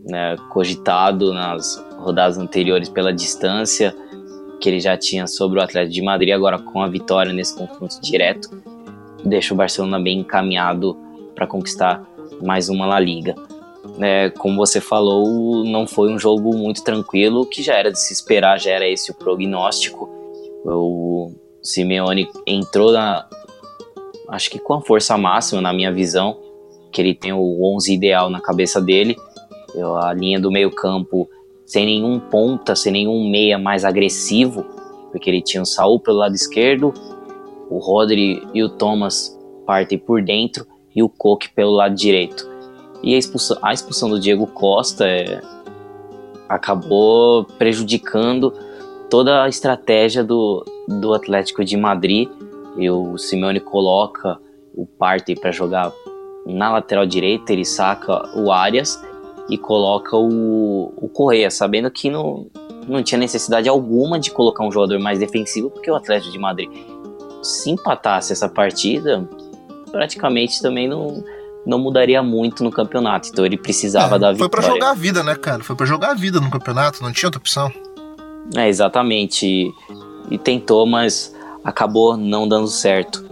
né, 0.00 0.36
cogitado 0.50 1.32
nas 1.32 1.82
rodadas 1.98 2.38
anteriores 2.38 2.88
pela 2.88 3.12
distância 3.12 3.94
que 4.60 4.68
ele 4.68 4.80
já 4.80 4.96
tinha 4.96 5.26
sobre 5.26 5.58
o 5.58 5.62
Atlético 5.62 5.94
de 5.94 6.02
Madrid, 6.02 6.34
agora 6.34 6.58
com 6.58 6.82
a 6.82 6.88
vitória 6.88 7.32
nesse 7.32 7.56
confronto 7.56 8.00
direto, 8.00 8.50
deixa 9.24 9.54
o 9.54 9.56
Barcelona 9.56 10.00
bem 10.00 10.20
encaminhado 10.20 10.96
para 11.34 11.46
conquistar 11.46 12.04
mais 12.42 12.68
uma 12.68 12.86
La 12.86 12.98
Liga. 12.98 13.34
É, 14.00 14.30
como 14.30 14.56
você 14.56 14.80
falou, 14.80 15.64
não 15.64 15.86
foi 15.86 16.12
um 16.12 16.18
jogo 16.18 16.56
muito 16.56 16.82
tranquilo, 16.84 17.46
que 17.46 17.62
já 17.62 17.74
era 17.74 17.90
de 17.90 18.00
se 18.00 18.12
esperar, 18.12 18.58
já 18.58 18.72
era 18.72 18.86
esse 18.86 19.10
o 19.10 19.14
prognóstico. 19.14 20.08
O 20.64 21.32
Simeone 21.62 22.28
entrou 22.46 22.92
na, 22.92 23.26
acho 24.28 24.50
que 24.50 24.58
com 24.58 24.74
a 24.74 24.80
força 24.80 25.16
máxima, 25.16 25.60
na 25.60 25.72
minha 25.72 25.92
visão, 25.92 26.38
que 26.92 27.00
ele 27.00 27.14
tem 27.14 27.32
o 27.32 27.74
11 27.76 27.92
ideal 27.92 28.30
na 28.30 28.40
cabeça 28.40 28.80
dele. 28.80 29.16
A 30.02 30.12
linha 30.12 30.40
do 30.40 30.50
meio 30.50 30.70
campo 30.70 31.28
sem 31.68 31.84
nenhum 31.84 32.18
ponta, 32.18 32.74
sem 32.74 32.90
nenhum 32.90 33.28
meia 33.28 33.58
mais 33.58 33.84
agressivo, 33.84 34.64
porque 35.12 35.28
ele 35.28 35.42
tinha 35.42 35.62
o 35.62 35.66
Saul 35.66 36.00
pelo 36.00 36.16
lado 36.16 36.34
esquerdo, 36.34 36.94
o 37.68 37.78
Rodri 37.78 38.42
e 38.54 38.64
o 38.64 38.70
Thomas 38.70 39.38
partem 39.66 39.98
por 39.98 40.22
dentro 40.22 40.66
e 40.96 41.02
o 41.02 41.10
Coque 41.10 41.50
pelo 41.50 41.72
lado 41.72 41.94
direito. 41.94 42.48
E 43.02 43.14
a 43.14 43.18
expulsão, 43.18 43.58
a 43.62 43.74
expulsão 43.74 44.08
do 44.08 44.18
Diego 44.18 44.46
Costa 44.46 45.06
é, 45.06 45.42
acabou 46.48 47.44
prejudicando 47.44 48.50
toda 49.10 49.44
a 49.44 49.48
estratégia 49.48 50.24
do, 50.24 50.64
do 50.88 51.12
Atlético 51.12 51.62
de 51.62 51.76
Madrid. 51.76 52.30
E 52.78 52.90
o 52.90 53.18
Simeone 53.18 53.60
coloca 53.60 54.38
o 54.74 54.86
Partey 54.86 55.36
para 55.36 55.52
jogar 55.52 55.92
na 56.46 56.72
lateral 56.72 57.04
direita, 57.04 57.52
ele 57.52 57.64
saca 57.64 58.26
o 58.34 58.50
Arias 58.50 58.98
e 59.48 59.56
coloca 59.56 60.16
o, 60.16 60.92
o 60.96 61.08
Correia, 61.08 61.50
sabendo 61.50 61.90
que 61.90 62.10
não, 62.10 62.50
não 62.86 63.02
tinha 63.02 63.18
necessidade 63.18 63.68
alguma 63.68 64.18
de 64.18 64.30
colocar 64.30 64.64
um 64.64 64.70
jogador 64.70 64.98
mais 64.98 65.18
defensivo, 65.18 65.70
porque 65.70 65.90
o 65.90 65.94
Atlético 65.94 66.32
de 66.32 66.38
Madrid, 66.38 66.70
se 67.42 67.70
empatasse 67.70 68.32
essa 68.32 68.48
partida, 68.48 69.28
praticamente 69.90 70.60
também 70.60 70.88
não, 70.88 71.24
não 71.64 71.78
mudaria 71.78 72.22
muito 72.22 72.62
no 72.62 72.70
campeonato. 72.70 73.28
Então 73.28 73.44
ele 73.44 73.56
precisava 73.56 74.16
é, 74.16 74.18
da 74.18 74.32
vitória. 74.32 74.38
Foi 74.38 74.48
para 74.48 74.62
jogar 74.62 74.90
a 74.90 74.94
vida, 74.94 75.22
né, 75.22 75.34
cara? 75.34 75.62
Foi 75.62 75.76
para 75.76 75.86
jogar 75.86 76.10
a 76.10 76.14
vida 76.14 76.40
no 76.40 76.50
campeonato, 76.50 77.02
não 77.02 77.12
tinha 77.12 77.28
outra 77.28 77.40
opção. 77.40 77.72
É, 78.56 78.68
exatamente. 78.68 79.46
E, 79.46 79.72
e 80.30 80.38
tentou, 80.38 80.86
mas 80.86 81.34
acabou 81.64 82.16
não 82.16 82.48
dando 82.48 82.68
certo. 82.68 83.24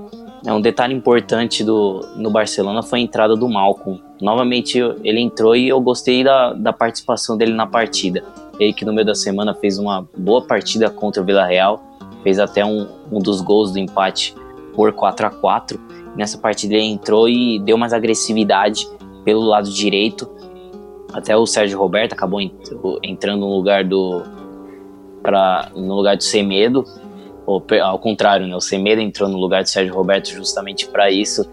É 0.45 0.53
um 0.53 0.61
detalhe 0.61 0.95
importante 0.95 1.65
do 1.65 2.07
no 2.17 2.31
Barcelona 2.31 2.83
foi 2.83 3.01
a 3.01 3.03
entrada 3.03 3.35
do 3.35 3.49
Malcolm. 3.49 4.01
Novamente 4.21 4.79
ele 5.05 5.21
entrou 5.21 5.55
e 5.55 5.69
eu 5.69 5.81
gostei 5.81 6.25
da, 6.25 6.53
da 6.53 6.73
participação 6.73 7.37
dele 7.37 7.53
na 7.53 7.67
partida. 7.67 8.25
Ele 8.59 8.73
que 8.73 8.85
no 8.85 8.93
meio 8.93 9.07
da 9.07 9.15
semana 9.15 9.55
fez 9.55 9.79
uma 9.79 10.09
boa 10.17 10.43
partida 10.43 10.89
contra 10.89 11.23
o 11.23 11.25
Villarreal, 11.25 11.83
fez 12.23 12.39
até 12.39 12.65
um, 12.65 12.87
um 13.13 13.19
dos 13.19 13.41
gols 13.41 13.73
do 13.73 13.79
empate 13.79 14.35
por 14.75 14.93
4 14.93 15.27
a 15.27 15.31
4 15.31 15.97
Nessa 16.17 16.39
partida 16.39 16.75
ele 16.75 16.85
entrou 16.85 17.29
e 17.29 17.59
deu 17.59 17.77
mais 17.77 17.93
agressividade 17.93 18.89
pelo 19.23 19.43
lado 19.43 19.69
direito. 19.69 20.27
Até 21.13 21.37
o 21.37 21.47
Sérgio 21.47 21.79
Roberto 21.79 22.15
acabou 22.15 22.41
entrando 23.03 23.41
no 23.41 23.55
lugar 23.55 23.85
do 23.85 24.23
para 25.23 25.71
no 25.75 25.95
lugar 25.95 26.17
do 26.17 26.23
Semedo 26.23 26.85
ao 27.83 27.99
contrário, 27.99 28.47
né? 28.47 28.57
O 28.57 28.61
Semedo 28.61 29.01
entrou 29.01 29.29
no 29.29 29.39
lugar 29.39 29.63
do 29.63 29.69
Sérgio 29.69 29.95
Roberto 29.95 30.29
justamente 30.31 30.89
para 30.89 31.11
isso. 31.11 31.49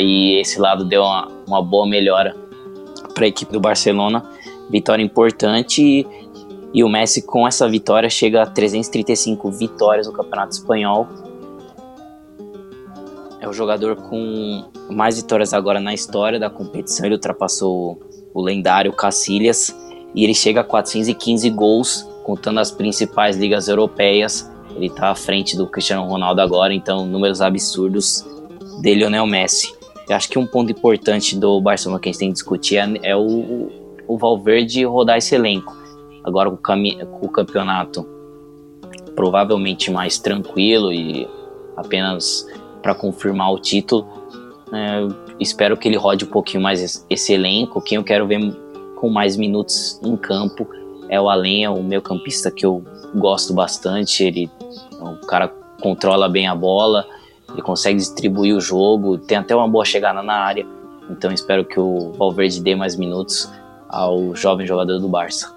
E 0.00 0.40
esse 0.40 0.60
lado 0.60 0.84
deu 0.84 1.02
uma, 1.02 1.28
uma 1.46 1.62
boa 1.62 1.86
melhora 1.86 2.36
para 3.14 3.24
a 3.24 3.28
equipe 3.28 3.52
do 3.52 3.60
Barcelona. 3.60 4.22
Vitória 4.70 5.02
importante 5.02 5.82
e, 5.82 6.06
e 6.74 6.84
o 6.84 6.88
Messi 6.88 7.22
com 7.22 7.46
essa 7.46 7.68
vitória 7.68 8.08
chega 8.10 8.42
a 8.42 8.46
335 8.46 9.50
vitórias 9.50 10.06
no 10.06 10.12
Campeonato 10.12 10.54
Espanhol. 10.54 11.08
É 13.40 13.48
o 13.48 13.52
jogador 13.52 13.96
com 13.96 14.64
mais 14.90 15.16
vitórias 15.16 15.54
agora 15.54 15.78
na 15.80 15.94
história 15.94 16.38
da 16.38 16.50
competição. 16.50 17.06
Ele 17.06 17.14
ultrapassou 17.14 18.00
o 18.34 18.42
lendário 18.42 18.92
Cacilhas 18.92 19.76
e 20.14 20.24
ele 20.24 20.34
chega 20.34 20.60
a 20.60 20.64
415 20.64 21.48
gols, 21.50 22.08
contando 22.24 22.58
as 22.58 22.70
principais 22.70 23.36
ligas 23.36 23.68
europeias 23.68 24.50
ele 24.76 24.90
tá 24.90 25.10
à 25.10 25.14
frente 25.14 25.56
do 25.56 25.66
Cristiano 25.66 26.06
Ronaldo 26.06 26.40
agora, 26.40 26.74
então 26.74 27.06
números 27.06 27.40
absurdos 27.40 28.26
de 28.80 28.94
Lionel 28.94 29.26
Messi. 29.26 29.74
Eu 30.08 30.14
acho 30.14 30.28
que 30.28 30.38
um 30.38 30.46
ponto 30.46 30.70
importante 30.70 31.36
do 31.36 31.60
Barcelona 31.60 32.00
que 32.00 32.08
a 32.08 32.12
gente 32.12 32.18
tem 32.18 32.28
que 32.28 32.34
discutir 32.34 32.76
é, 32.76 33.10
é 33.10 33.16
o, 33.16 33.70
o 34.06 34.16
Valverde 34.16 34.84
rodar 34.84 35.18
esse 35.18 35.34
elenco. 35.34 35.76
Agora 36.24 36.50
com 36.50 36.56
o, 36.56 37.26
o 37.26 37.28
campeonato 37.28 38.06
provavelmente 39.14 39.90
mais 39.90 40.18
tranquilo 40.18 40.92
e 40.92 41.26
apenas 41.76 42.46
para 42.82 42.94
confirmar 42.94 43.52
o 43.52 43.58
título, 43.58 44.06
é, 44.72 45.08
espero 45.40 45.76
que 45.76 45.88
ele 45.88 45.96
rode 45.96 46.24
um 46.24 46.28
pouquinho 46.28 46.62
mais 46.62 47.04
esse, 47.08 47.32
elenco. 47.32 47.80
Quem 47.80 47.96
eu 47.96 48.04
quero 48.04 48.26
ver 48.26 48.52
com 48.96 49.08
mais 49.08 49.36
minutos 49.36 50.00
em 50.04 50.16
campo 50.16 50.68
é 51.08 51.20
o 51.20 51.28
Alenha, 51.28 51.70
o 51.70 51.82
meu 51.82 52.02
campista 52.02 52.50
que 52.50 52.64
eu 52.64 52.84
gosto 53.14 53.54
bastante. 53.54 54.24
Ele 54.24 54.50
o 55.00 55.26
cara 55.26 55.48
controla 55.80 56.28
bem 56.28 56.46
a 56.46 56.54
bola, 56.54 57.06
ele 57.56 57.62
consegue 57.62 57.96
distribuir 57.96 58.54
o 58.54 58.60
jogo, 58.60 59.16
tem 59.16 59.38
até 59.38 59.56
uma 59.56 59.66
boa 59.66 59.84
chegada 59.84 60.22
na 60.22 60.34
área. 60.34 60.66
Então 61.08 61.32
espero 61.32 61.64
que 61.64 61.80
o 61.80 62.12
Valverde 62.12 62.60
dê 62.60 62.76
mais 62.76 62.96
minutos 62.96 63.50
ao 63.88 64.36
jovem 64.36 64.66
jogador 64.66 64.98
do 64.98 65.08
Barça. 65.08 65.54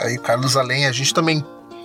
Aí, 0.00 0.18
Carlos 0.18 0.56
Além, 0.56 0.86
a 0.86 0.92
gente 0.92 1.14
também 1.14 1.44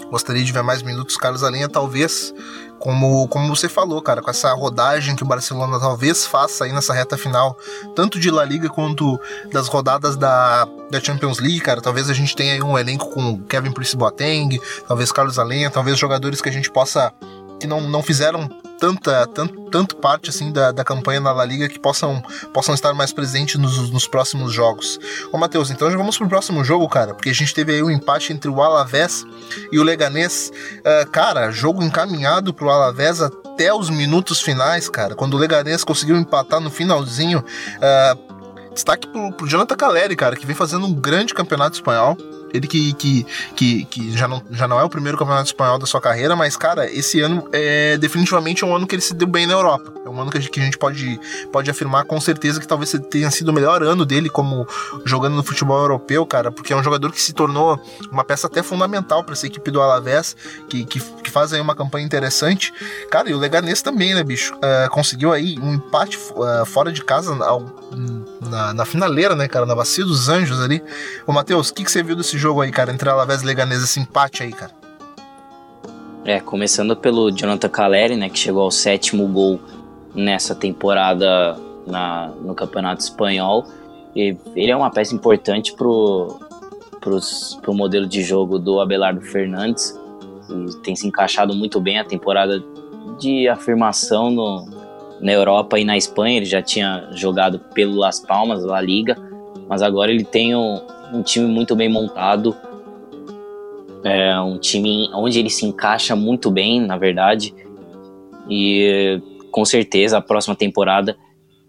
gostaria 0.09 0.43
de 0.43 0.51
ver 0.51 0.63
mais 0.63 0.81
minutos. 0.81 1.17
Carlos 1.17 1.43
Além, 1.43 1.67
talvez 1.69 2.33
como, 2.79 3.27
como 3.27 3.55
você 3.55 3.69
falou, 3.69 4.01
cara, 4.01 4.21
com 4.21 4.29
essa 4.29 4.51
rodagem 4.53 5.15
que 5.15 5.23
o 5.23 5.25
Barcelona 5.25 5.79
talvez 5.79 6.25
faça 6.25 6.65
aí 6.65 6.73
nessa 6.73 6.93
reta 6.93 7.17
final, 7.17 7.57
tanto 7.95 8.19
de 8.19 8.31
La 8.31 8.43
Liga 8.43 8.69
quanto 8.69 9.19
das 9.51 9.67
rodadas 9.67 10.15
da, 10.15 10.67
da 10.89 10.99
Champions 10.99 11.39
League, 11.39 11.59
cara, 11.61 11.81
talvez 11.81 12.09
a 12.09 12.13
gente 12.13 12.35
tenha 12.35 12.53
aí 12.53 12.61
um 12.61 12.77
elenco 12.77 13.09
com 13.11 13.39
Kevin 13.43 13.71
Prince 13.71 13.95
Boateng, 13.95 14.59
talvez 14.87 15.11
Carlos 15.11 15.37
Alenha, 15.37 15.69
talvez 15.69 15.97
jogadores 15.97 16.41
que 16.41 16.49
a 16.49 16.51
gente 16.51 16.71
possa 16.71 17.13
que 17.59 17.67
não, 17.67 17.81
não 17.81 18.03
fizeram 18.03 18.49
tanta, 18.79 19.27
tanto, 19.27 19.69
tanto 19.69 19.95
parte 19.97 20.29
assim 20.29 20.51
da, 20.51 20.71
da 20.71 20.83
campanha 20.83 21.19
na 21.19 21.31
La 21.31 21.45
Liga 21.45 21.67
que 21.67 21.79
possam, 21.79 22.21
possam 22.53 22.73
estar 22.73 22.93
mais 22.93 23.11
presentes 23.11 23.59
nos, 23.59 23.89
nos 23.89 24.07
próximos 24.07 24.53
jogos. 24.53 24.99
Ô 25.31 25.37
Matheus, 25.37 25.71
então 25.71 25.89
já 25.89 25.97
vamos 25.97 26.17
pro 26.17 26.27
próximo 26.27 26.63
jogo, 26.63 26.87
cara, 26.87 27.13
porque 27.13 27.29
a 27.29 27.33
gente 27.33 27.53
teve 27.53 27.73
aí 27.73 27.83
um 27.83 27.89
empate 27.89 28.33
entre 28.33 28.49
o 28.49 28.61
Alavés 28.61 29.25
e 29.71 29.79
o 29.79 29.83
Leganês. 29.83 30.51
Uh, 30.79 31.09
cara, 31.09 31.51
jogo 31.51 31.83
encaminhado 31.83 32.53
pro 32.53 32.69
Alavés 32.69 33.21
até 33.21 33.73
os 33.73 33.89
minutos 33.89 34.41
finais, 34.41 34.89
cara, 34.89 35.15
quando 35.15 35.35
o 35.35 35.37
Leganês 35.37 35.83
conseguiu 35.83 36.17
empatar 36.17 36.59
no 36.59 36.69
finalzinho. 36.69 37.39
Uh, 37.39 38.35
destaque 38.73 39.07
pro, 39.07 39.31
pro 39.31 39.47
Jonathan 39.47 39.75
Caleri, 39.75 40.15
cara, 40.15 40.35
que 40.35 40.45
vem 40.45 40.55
fazendo 40.55 40.85
um 40.85 40.93
grande 40.93 41.33
campeonato 41.33 41.75
espanhol. 41.75 42.17
Ele 42.55 42.67
que, 42.67 42.93
que, 42.93 43.25
que, 43.55 43.85
que, 43.85 44.17
já, 44.17 44.27
não, 44.27 44.41
já 44.51 44.67
não 44.67 44.79
é 44.79 44.83
o 44.83 44.89
primeiro 44.89 45.17
campeonato 45.17 45.47
espanhol 45.47 45.77
da 45.77 45.85
sua 45.85 46.01
carreira, 46.01 46.35
mas, 46.35 46.55
cara, 46.55 46.89
esse 46.91 47.21
ano 47.21 47.47
é 47.51 47.97
definitivamente 47.97 48.63
um 48.63 48.75
ano 48.75 48.87
que 48.87 48.95
ele 48.95 49.01
se 49.01 49.13
deu 49.13 49.27
bem 49.27 49.45
na 49.45 49.53
Europa. 49.53 49.93
É 50.05 50.09
um 50.09 50.21
ano 50.21 50.31
que 50.31 50.37
a 50.37 50.41
gente, 50.41 50.51
que 50.51 50.59
a 50.59 50.63
gente 50.63 50.77
pode, 50.77 51.19
pode 51.51 51.69
afirmar 51.69 52.05
com 52.05 52.19
certeza 52.21 52.59
que 52.59 52.67
talvez 52.67 52.95
tenha 53.09 53.29
sido 53.31 53.49
o 53.49 53.53
melhor 53.53 53.83
ano 53.83 54.05
dele 54.05 54.29
como 54.29 54.67
jogando 55.03 55.35
no 55.35 55.43
futebol 55.43 55.79
europeu, 55.79 56.25
cara, 56.25 56.51
porque 56.51 56.73
é 56.73 56.75
um 56.75 56.83
jogador 56.83 57.11
que 57.11 57.21
se 57.21 57.33
tornou 57.33 57.79
uma 58.11 58.23
peça 58.23 58.47
até 58.47 58.61
fundamental 58.63 59.23
para 59.23 59.33
essa 59.33 59.47
equipe 59.47 59.71
do 59.71 59.81
Alavés, 59.81 60.35
que, 60.69 60.85
que, 60.85 60.99
que, 60.99 61.31
faz 61.31 61.51
aí 61.51 61.59
uma 61.59 61.75
campanha 61.75 62.05
interessante. 62.05 62.73
Cara, 63.09 63.29
e 63.29 63.33
o 63.33 63.37
Leganês 63.37 63.81
também, 63.81 64.13
né, 64.13 64.23
bicho? 64.23 64.53
Uh, 64.55 64.89
conseguiu 64.89 65.33
aí 65.33 65.57
um 65.59 65.73
empate 65.73 66.17
uh, 66.17 66.65
fora 66.65 66.91
de 66.91 67.03
casa 67.03 67.35
ao, 67.43 67.65
na, 68.49 68.73
na 68.73 68.85
finaleira, 68.85 69.35
né, 69.35 69.47
cara, 69.47 69.65
na 69.65 69.75
Bacia 69.75 70.05
dos 70.05 70.29
Anjos 70.29 70.61
ali. 70.61 70.81
Ô, 71.25 71.33
Matheus, 71.33 71.69
o 71.69 71.73
que, 71.73 71.83
que 71.83 71.91
você 71.91 72.01
viu 72.01 72.15
desse 72.15 72.37
jogo? 72.37 72.44
Jogo 72.45 72.61
aí, 72.61 72.71
cara, 72.71 72.93
entre 72.93 73.09
Alavés 73.09 73.41
e 73.41 73.45
Leganés, 73.45 73.81
esse 73.81 73.99
empate 73.99 74.43
aí, 74.43 74.51
cara? 74.51 74.71
É, 76.23 76.39
começando 76.39 76.95
pelo 76.95 77.31
Jonathan 77.31 77.69
Caleri, 77.69 78.15
né, 78.15 78.29
que 78.29 78.37
chegou 78.37 78.61
ao 78.61 78.69
sétimo 78.69 79.27
gol 79.27 79.59
nessa 80.13 80.53
temporada 80.53 81.57
na, 81.87 82.27
no 82.43 82.53
Campeonato 82.53 83.01
Espanhol. 83.01 83.65
E 84.15 84.37
ele 84.55 84.71
é 84.71 84.77
uma 84.77 84.91
peça 84.91 85.15
importante 85.15 85.73
pro, 85.73 86.39
pros, 87.01 87.57
pro 87.63 87.73
modelo 87.73 88.05
de 88.05 88.21
jogo 88.21 88.59
do 88.59 88.79
Abelardo 88.79 89.21
Fernandes. 89.21 89.99
E 90.47 90.75
tem 90.83 90.95
se 90.95 91.07
encaixado 91.07 91.55
muito 91.55 91.81
bem 91.81 91.97
a 91.97 92.05
temporada 92.05 92.63
de 93.19 93.47
afirmação 93.47 94.29
no, 94.29 94.69
na 95.19 95.31
Europa 95.31 95.79
e 95.79 95.83
na 95.83 95.97
Espanha. 95.97 96.37
Ele 96.37 96.45
já 96.45 96.61
tinha 96.61 97.09
jogado 97.11 97.57
pelo 97.73 97.95
Las 97.95 98.19
Palmas, 98.19 98.63
La 98.63 98.81
Liga, 98.81 99.17
mas 99.67 99.81
agora 99.81 100.11
ele 100.11 100.23
tem 100.23 100.55
um, 100.55 100.79
um 101.15 101.23
time 101.23 101.47
muito 101.47 101.75
bem 101.75 101.89
montado, 101.89 102.55
é 104.03 104.39
um 104.39 104.57
time 104.57 105.09
onde 105.13 105.39
ele 105.39 105.49
se 105.49 105.65
encaixa 105.65 106.15
muito 106.15 106.51
bem, 106.51 106.79
na 106.79 106.97
verdade, 106.97 107.53
e 108.49 109.19
com 109.51 109.65
certeza 109.65 110.17
a 110.17 110.21
próxima 110.21 110.55
temporada, 110.55 111.17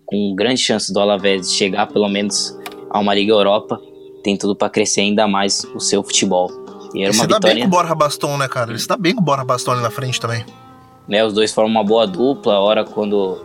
com 0.04 0.34
grande 0.34 0.60
chance 0.60 0.92
do 0.92 1.00
Alavés 1.00 1.48
de 1.48 1.56
chegar 1.56 1.86
pelo 1.86 2.08
menos 2.08 2.56
a 2.90 2.98
uma 2.98 3.14
Liga 3.14 3.32
Europa, 3.32 3.80
tem 4.22 4.36
tudo 4.36 4.54
para 4.54 4.68
crescer 4.68 5.02
ainda 5.02 5.26
mais 5.26 5.64
o 5.74 5.80
seu 5.80 6.02
futebol. 6.02 6.50
E 6.94 7.02
era 7.02 7.12
uma 7.12 7.24
Ele 7.24 7.34
vitória... 7.34 7.54
bem 7.54 7.62
com 7.62 7.68
o 7.68 7.70
Borja 7.70 7.94
Baston, 7.94 8.36
né, 8.36 8.48
cara? 8.48 8.70
Ele 8.70 8.76
está 8.76 8.96
bem 8.96 9.14
com 9.14 9.20
o 9.20 9.24
Borja 9.24 9.44
Baston 9.44 9.72
ali 9.72 9.82
na 9.82 9.90
frente 9.90 10.20
também. 10.20 10.44
Né, 11.08 11.24
os 11.24 11.32
dois 11.32 11.54
formam 11.54 11.70
uma 11.70 11.84
boa 11.84 12.06
dupla, 12.06 12.58
hora 12.58 12.84
quando 12.84 13.38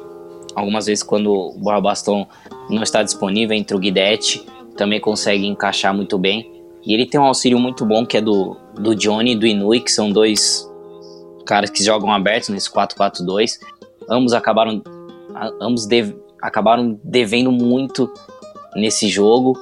algumas 0.56 0.88
vezes 0.88 1.04
quando 1.04 1.32
o 1.32 1.60
Borja 1.60 1.80
Baston 1.80 2.28
não 2.70 2.82
está 2.82 3.04
disponível 3.04 3.56
entre 3.56 3.76
o 3.76 3.80
Guidetti 3.80 4.46
também 4.82 5.00
consegue 5.00 5.46
encaixar 5.46 5.94
muito 5.94 6.18
bem. 6.18 6.52
E 6.84 6.92
ele 6.92 7.06
tem 7.06 7.22
um 7.22 7.26
auxílio 7.26 7.60
muito 7.60 7.86
bom 7.86 8.04
que 8.04 8.18
é 8.18 8.22
do, 8.22 8.58
do 8.74 8.96
Johnny 8.96 9.34
e 9.34 9.36
do 9.36 9.46
Inui, 9.46 9.80
que 9.80 9.92
são 9.92 10.12
dois 10.12 10.68
caras 11.46 11.70
que 11.70 11.84
jogam 11.84 12.12
abertos 12.12 12.50
nesse 12.50 12.68
4-4-2. 12.72 13.60
Ambos 14.10 14.34
acabaram 14.34 14.82
ambos 15.62 15.86
dev, 15.86 16.16
acabaram 16.42 17.00
devendo 17.04 17.52
muito 17.52 18.12
nesse 18.76 19.08
jogo, 19.08 19.56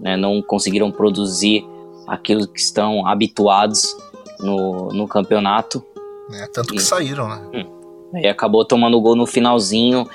né? 0.00 0.16
não 0.16 0.40
conseguiram 0.40 0.90
produzir 0.90 1.66
aquilo 2.08 2.48
que 2.48 2.58
estão 2.58 3.06
habituados 3.06 3.94
no, 4.40 4.88
no 4.88 5.06
campeonato. 5.06 5.84
É, 6.32 6.46
tanto 6.46 6.72
que 6.72 6.80
e, 6.80 6.82
saíram, 6.82 7.28
né? 7.28 7.42
Hum, 7.52 8.10
aí 8.14 8.26
acabou 8.26 8.64
tomando 8.64 8.98
gol 9.02 9.16
no 9.16 9.26
finalzinho, 9.26 10.08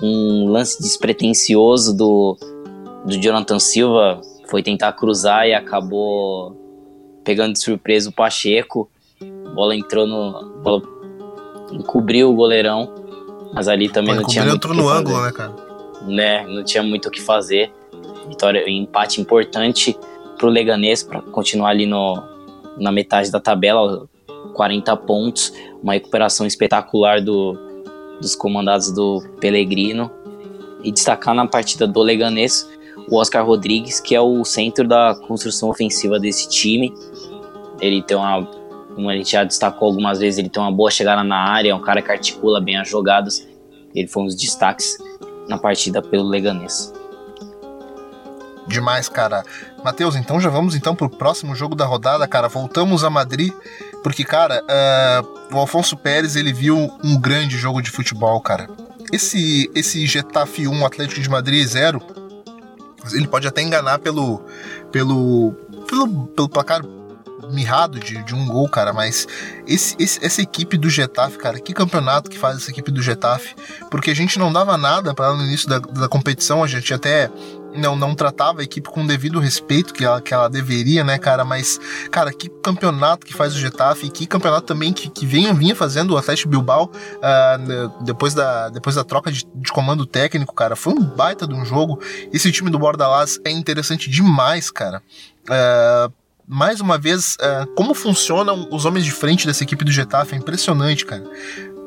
um 0.00 0.46
lance 0.46 0.80
despretensioso 0.80 1.96
do, 1.96 2.38
do 3.04 3.20
Jonathan 3.20 3.58
Silva 3.58 4.20
foi 4.46 4.62
tentar 4.62 4.92
cruzar 4.92 5.46
e 5.46 5.54
acabou 5.54 6.56
pegando 7.24 7.52
de 7.52 7.60
surpresa 7.60 8.08
o 8.08 8.12
Pacheco. 8.12 8.90
A 9.20 9.50
bola 9.50 9.76
entrou 9.76 10.06
no. 10.06 10.60
bola 10.62 10.82
encobriu 11.72 12.30
o 12.30 12.34
goleirão, 12.34 12.92
mas 13.52 13.68
ali 13.68 13.88
também 13.88 14.14
Pô, 14.14 14.22
não 14.22 14.28
tinha 14.28 14.44
muito 14.44 14.56
entrou 14.56 14.74
no 14.74 14.88
ângulo, 14.88 15.22
né, 15.22 15.32
cara? 15.32 15.54
Né, 16.06 16.46
não 16.46 16.62
tinha 16.64 16.82
muito 16.82 17.08
o 17.08 17.10
que 17.10 17.20
fazer. 17.20 17.72
Vitória, 18.28 18.68
empate 18.68 19.20
importante 19.20 19.96
pro 20.38 20.48
Leganês 20.48 21.02
para 21.02 21.20
continuar 21.22 21.70
ali 21.70 21.86
no, 21.86 22.22
na 22.78 22.92
metade 22.92 23.30
da 23.30 23.40
tabela, 23.40 24.08
40 24.54 24.96
pontos, 24.98 25.52
uma 25.82 25.94
recuperação 25.94 26.46
espetacular 26.46 27.20
do, 27.20 27.56
dos 28.20 28.34
comandados 28.34 28.90
do 28.92 29.22
Pellegrino. 29.40 30.10
E 30.82 30.92
destacar 30.92 31.34
na 31.34 31.46
partida 31.46 31.86
do 31.86 32.02
Leganês 32.02 32.68
o 33.08 33.16
Oscar 33.16 33.44
Rodrigues, 33.44 34.00
que 34.00 34.14
é 34.14 34.20
o 34.20 34.44
centro 34.44 34.86
da 34.86 35.14
construção 35.26 35.68
ofensiva 35.68 36.18
desse 36.18 36.48
time. 36.48 36.92
Ele 37.80 38.02
tem 38.02 38.16
uma, 38.16 38.44
como 38.94 39.08
a 39.10 39.16
gente 39.16 39.32
já 39.32 39.44
destacou 39.44 39.88
algumas 39.88 40.18
vezes, 40.18 40.38
ele 40.38 40.48
tem 40.48 40.62
uma 40.62 40.72
boa 40.72 40.90
chegada 40.90 41.22
na 41.22 41.36
área, 41.36 41.70
é 41.70 41.74
um 41.74 41.80
cara 41.80 42.00
que 42.00 42.10
articula 42.10 42.60
bem 42.60 42.76
as 42.76 42.88
jogadas. 42.88 43.46
Ele 43.94 44.08
foi 44.08 44.22
um 44.22 44.26
dos 44.26 44.36
destaques 44.36 44.96
na 45.48 45.58
partida 45.58 46.02
pelo 46.02 46.24
Leganês. 46.24 46.92
Demais, 48.66 49.08
cara. 49.08 49.44
Matheus, 49.84 50.16
então 50.16 50.40
já 50.40 50.48
vamos 50.48 50.74
então 50.74 50.96
pro 50.96 51.10
próximo 51.10 51.54
jogo 51.54 51.74
da 51.74 51.84
rodada, 51.84 52.26
cara. 52.26 52.48
Voltamos 52.48 53.04
a 53.04 53.10
Madrid, 53.10 53.52
porque, 54.02 54.24
cara, 54.24 54.62
uh, 54.62 55.54
o 55.54 55.58
Alfonso 55.58 55.96
Pérez 55.96 56.34
ele 56.34 56.52
viu 56.52 56.90
um 57.02 57.20
grande 57.20 57.58
jogo 57.58 57.82
de 57.82 57.90
futebol, 57.90 58.40
cara. 58.40 58.68
Esse, 59.12 59.70
esse 59.74 60.06
Getafe 60.06 60.66
1, 60.66 60.86
Atlético 60.86 61.20
de 61.20 61.28
Madrid 61.28 61.66
0, 61.66 62.02
ele 63.12 63.26
pode 63.26 63.46
até 63.46 63.62
enganar 63.62 63.98
pelo, 63.98 64.42
pelo, 64.90 65.52
pelo, 65.88 66.26
pelo 66.28 66.48
placar 66.48 66.82
mirrado 67.50 67.98
de, 67.98 68.22
de 68.22 68.34
um 68.34 68.46
gol, 68.46 68.68
cara, 68.68 68.92
mas 68.92 69.26
esse, 69.66 69.94
esse, 69.98 70.24
essa 70.24 70.40
equipe 70.40 70.76
do 70.76 70.88
Getafe, 70.88 71.36
cara, 71.36 71.60
que 71.60 71.72
campeonato 71.74 72.30
que 72.30 72.38
faz 72.38 72.56
essa 72.56 72.70
equipe 72.70 72.90
do 72.90 73.02
Getafe? 73.02 73.54
Porque 73.90 74.10
a 74.10 74.14
gente 74.14 74.38
não 74.38 74.52
dava 74.52 74.76
nada 74.76 75.14
para 75.14 75.34
no 75.34 75.44
início 75.44 75.68
da, 75.68 75.78
da 75.78 76.08
competição, 76.08 76.62
a 76.62 76.66
gente 76.66 76.92
até 76.92 77.30
não, 77.74 77.96
não 77.96 78.14
tratava 78.14 78.60
a 78.60 78.64
equipe 78.64 78.88
com 78.88 79.02
o 79.02 79.06
devido 79.06 79.40
respeito 79.40 79.92
que 79.92 80.04
ela, 80.04 80.20
que 80.20 80.32
ela 80.32 80.48
deveria, 80.48 81.02
né, 81.04 81.18
cara? 81.18 81.44
Mas, 81.44 81.80
cara, 82.10 82.32
que 82.32 82.48
campeonato 82.48 83.26
que 83.26 83.34
faz 83.34 83.54
o 83.54 83.58
Getafe, 83.58 84.10
que 84.10 84.26
campeonato 84.26 84.66
também 84.66 84.92
que, 84.92 85.08
que 85.08 85.26
vinha, 85.26 85.52
vinha 85.52 85.74
fazendo 85.74 86.12
o 86.12 86.16
Atlético 86.16 86.48
Bilbao 86.48 86.90
uh, 86.90 88.04
depois, 88.04 88.34
da, 88.34 88.68
depois 88.68 88.96
da 88.96 89.04
troca 89.04 89.30
de, 89.30 89.46
de, 89.54 89.72
comando 89.72 90.06
técnico, 90.06 90.54
cara. 90.54 90.76
Foi 90.76 90.92
um 90.92 91.02
baita 91.02 91.46
de 91.46 91.54
um 91.54 91.64
jogo. 91.64 92.00
Esse 92.32 92.50
time 92.52 92.70
do 92.70 92.78
Bordalás 92.78 93.38
é 93.44 93.50
interessante 93.50 94.08
demais, 94.08 94.70
cara. 94.70 95.02
Uh, 95.48 96.12
mais 96.46 96.80
uma 96.80 96.98
vez, 96.98 97.36
uh, 97.36 97.66
como 97.74 97.94
funcionam 97.94 98.68
os 98.70 98.84
homens 98.84 99.04
de 99.04 99.10
frente 99.10 99.46
dessa 99.46 99.64
equipe 99.64 99.84
do 99.84 99.90
Getafe 99.90 100.34
é 100.34 100.38
impressionante, 100.38 101.04
cara 101.06 101.24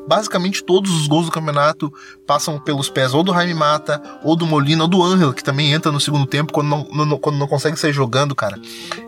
basicamente 0.08 0.64
todos 0.64 0.90
os 0.90 1.06
gols 1.06 1.26
do 1.26 1.32
campeonato 1.32 1.92
passam 2.26 2.58
pelos 2.58 2.88
pés 2.88 3.12
ou 3.12 3.22
do 3.22 3.34
Jaime 3.34 3.52
Mata, 3.52 4.02
ou 4.24 4.34
do 4.34 4.46
Molina, 4.46 4.84
ou 4.84 4.88
do 4.88 5.02
Angel, 5.02 5.34
que 5.34 5.44
também 5.44 5.72
entra 5.72 5.92
no 5.92 6.00
segundo 6.00 6.24
tempo 6.24 6.50
quando 6.50 6.68
não, 6.68 6.84
não, 7.04 7.18
quando 7.18 7.36
não 7.36 7.46
consegue 7.46 7.78
sair 7.78 7.92
jogando, 7.92 8.34
cara. 8.34 8.58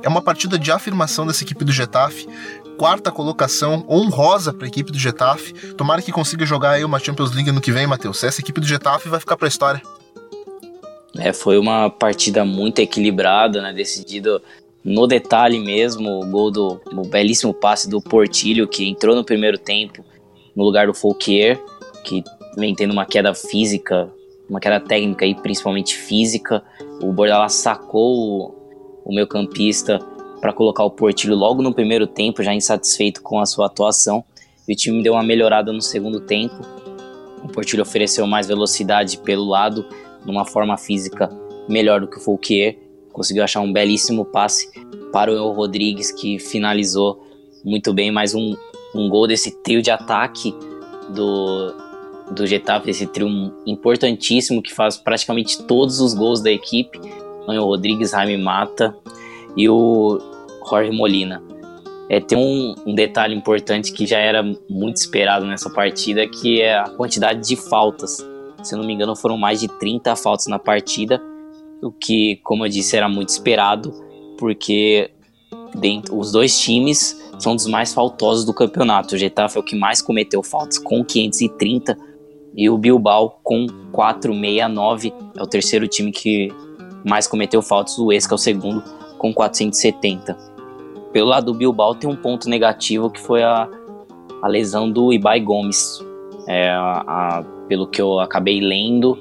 É 0.02 0.08
uma 0.08 0.20
partida 0.20 0.58
de 0.58 0.70
afirmação 0.70 1.26
dessa 1.26 1.42
equipe 1.42 1.64
do 1.64 1.72
Getafe. 1.72 2.28
Quarta 2.76 3.10
colocação 3.10 3.84
honrosa 3.88 4.52
para 4.52 4.66
a 4.66 4.68
equipe 4.68 4.92
do 4.92 4.98
Getafe. 4.98 5.54
Tomara 5.72 6.02
que 6.02 6.12
consiga 6.12 6.44
jogar 6.44 6.72
aí 6.72 6.84
uma 6.84 6.98
Champions 6.98 7.34
League 7.34 7.50
no 7.50 7.62
que 7.62 7.72
vem, 7.72 7.86
Matheus. 7.86 8.22
Essa 8.22 8.42
equipe 8.42 8.60
do 8.60 8.66
Getafe 8.66 9.08
vai 9.08 9.18
ficar 9.18 9.38
para 9.38 9.46
a 9.46 9.48
história. 9.48 9.82
É, 11.16 11.32
foi 11.32 11.58
uma 11.58 11.88
partida 11.88 12.44
muito 12.44 12.78
equilibrada, 12.78 13.62
né? 13.62 13.72
Decidido 13.72 14.40
no 14.84 15.06
detalhe 15.06 15.58
mesmo, 15.58 16.20
o 16.20 16.26
gol 16.26 16.50
do 16.50 16.80
o 16.92 17.06
belíssimo 17.06 17.52
passe 17.52 17.88
do 17.88 18.00
Portilho 18.00 18.68
que 18.68 18.86
entrou 18.86 19.14
no 19.14 19.24
primeiro 19.24 19.58
tempo 19.58 20.04
no 20.54 20.64
lugar 20.64 20.86
do 20.86 20.94
Fouquier, 20.94 21.60
que 22.04 22.22
vem 22.56 22.74
tendo 22.74 22.92
uma 22.92 23.06
queda 23.06 23.34
física, 23.34 24.10
uma 24.48 24.60
queda 24.60 24.80
técnica 24.80 25.24
e 25.24 25.34
principalmente 25.34 25.96
física. 25.96 26.62
O 27.02 27.12
Bordalás 27.12 27.54
sacou 27.54 28.16
o, 28.16 28.54
o 29.04 29.14
meu 29.14 29.26
campista 29.26 29.98
para 30.40 30.52
colocar 30.52 30.84
o 30.84 30.90
Portilho 30.90 31.36
logo 31.36 31.62
no 31.62 31.72
primeiro 31.72 32.06
tempo, 32.06 32.42
já 32.42 32.54
insatisfeito 32.54 33.22
com 33.22 33.38
a 33.38 33.46
sua 33.46 33.66
atuação. 33.66 34.24
E 34.66 34.72
o 34.72 34.76
time 34.76 35.02
deu 35.02 35.14
uma 35.14 35.22
melhorada 35.22 35.72
no 35.72 35.82
segundo 35.82 36.20
tempo. 36.20 36.54
O 37.42 37.48
Portilho 37.48 37.82
ofereceu 37.82 38.26
mais 38.26 38.46
velocidade 38.46 39.18
pelo 39.18 39.44
lado, 39.44 39.84
numa 40.24 40.44
forma 40.44 40.76
física 40.76 41.30
melhor 41.68 42.00
do 42.00 42.08
que 42.08 42.18
o 42.18 42.20
Fouquier. 42.20 42.76
Conseguiu 43.12 43.42
achar 43.42 43.60
um 43.60 43.72
belíssimo 43.72 44.24
passe 44.24 44.70
para 45.12 45.32
o 45.32 45.36
El 45.36 45.52
Rodrigues, 45.52 46.10
que 46.12 46.38
finalizou 46.38 47.26
muito 47.64 47.92
bem. 47.92 48.10
Mais 48.10 48.34
um, 48.34 48.56
um 48.94 49.08
gol 49.08 49.26
desse 49.26 49.62
trio 49.62 49.82
de 49.82 49.90
ataque 49.90 50.54
do, 51.14 51.74
do 52.32 52.46
Getafe, 52.46 52.90
esse 52.90 53.06
trio 53.06 53.28
importantíssimo 53.66 54.62
que 54.62 54.72
faz 54.72 54.96
praticamente 54.96 55.62
todos 55.64 56.00
os 56.00 56.14
gols 56.14 56.40
da 56.40 56.50
equipe. 56.50 56.98
O 57.46 57.64
Rodrigues, 57.64 58.10
Jaime 58.10 58.36
Mata 58.36 58.96
e 59.56 59.68
o 59.68 60.18
Jorge 60.68 60.92
Molina. 60.92 61.42
É, 62.08 62.20
tem 62.20 62.36
um, 62.36 62.74
um, 62.86 62.94
detalhe 62.94 63.34
importante 63.34 63.92
que 63.92 64.06
já 64.06 64.18
era 64.18 64.42
muito 64.68 64.96
esperado 64.96 65.46
nessa 65.46 65.70
partida, 65.70 66.26
que 66.26 66.60
é 66.60 66.78
a 66.78 66.88
quantidade 66.90 67.46
de 67.46 67.56
faltas. 67.56 68.18
Se 68.62 68.74
eu 68.74 68.78
não 68.78 68.86
me 68.86 68.92
engano, 68.92 69.16
foram 69.16 69.36
mais 69.38 69.60
de 69.60 69.68
30 69.68 70.14
faltas 70.16 70.46
na 70.46 70.58
partida, 70.58 71.22
o 71.82 71.90
que, 71.90 72.36
como 72.42 72.64
eu 72.64 72.68
disse, 72.68 72.96
era 72.96 73.08
muito 73.08 73.28
esperado, 73.30 73.92
porque 74.38 75.10
dentro, 75.74 76.18
os 76.18 76.32
dois 76.32 76.58
times 76.58 77.20
são 77.38 77.56
dos 77.56 77.66
mais 77.66 77.92
faltosos 77.92 78.44
do 78.44 78.52
campeonato. 78.52 79.14
O 79.14 79.18
Getafe 79.18 79.56
é 79.56 79.60
o 79.60 79.64
que 79.64 79.76
mais 79.76 80.02
cometeu 80.02 80.42
faltas, 80.42 80.78
com 80.78 81.04
530, 81.04 81.96
e 82.54 82.68
o 82.68 82.76
Bilbao 82.76 83.40
com 83.42 83.66
469. 83.92 85.12
É 85.36 85.42
o 85.42 85.46
terceiro 85.46 85.88
time 85.88 86.12
que 86.12 86.52
mais 87.04 87.26
cometeu 87.26 87.62
faltas, 87.62 87.98
o 87.98 88.12
Esca 88.12 88.34
é 88.34 88.36
o 88.36 88.38
segundo, 88.38 88.82
com 89.18 89.32
470. 89.32 90.36
Pelo 91.12 91.28
lado 91.28 91.46
do 91.46 91.54
Bilbao 91.54 91.94
tem 91.94 92.08
um 92.08 92.16
ponto 92.16 92.48
negativo 92.48 93.10
que 93.10 93.20
foi 93.20 93.42
a, 93.42 93.68
a 94.42 94.48
lesão 94.48 94.90
do 94.90 95.12
Ibai 95.12 95.40
Gomes. 95.40 96.04
É, 96.46 96.70
a, 96.70 97.04
a, 97.06 97.44
pelo 97.68 97.86
que 97.86 98.00
eu 98.00 98.18
acabei 98.18 98.60
lendo, 98.60 99.18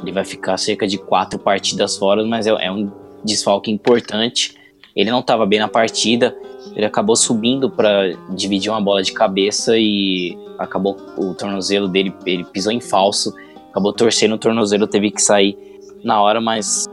ele 0.00 0.12
vai 0.12 0.24
ficar 0.24 0.56
cerca 0.56 0.86
de 0.86 0.98
quatro 0.98 1.38
partidas 1.38 1.96
fora, 1.96 2.24
mas 2.24 2.46
é, 2.46 2.50
é 2.50 2.70
um 2.70 2.90
desfalque 3.24 3.70
importante. 3.70 4.59
Ele 5.00 5.10
não 5.10 5.20
estava 5.20 5.46
bem 5.46 5.58
na 5.58 5.66
partida, 5.66 6.36
ele 6.76 6.84
acabou 6.84 7.16
subindo 7.16 7.70
para 7.70 8.12
dividir 8.28 8.70
uma 8.70 8.82
bola 8.82 9.02
de 9.02 9.12
cabeça 9.12 9.78
e 9.78 10.36
acabou 10.58 10.94
o 11.16 11.32
tornozelo 11.32 11.88
dele, 11.88 12.12
ele 12.26 12.44
pisou 12.44 12.70
em 12.70 12.82
falso, 12.82 13.34
acabou 13.70 13.94
torcendo 13.94 14.34
o 14.34 14.38
tornozelo, 14.38 14.86
teve 14.86 15.10
que 15.10 15.22
sair 15.22 15.56
na 16.04 16.20
hora, 16.20 16.38
mas 16.38 16.84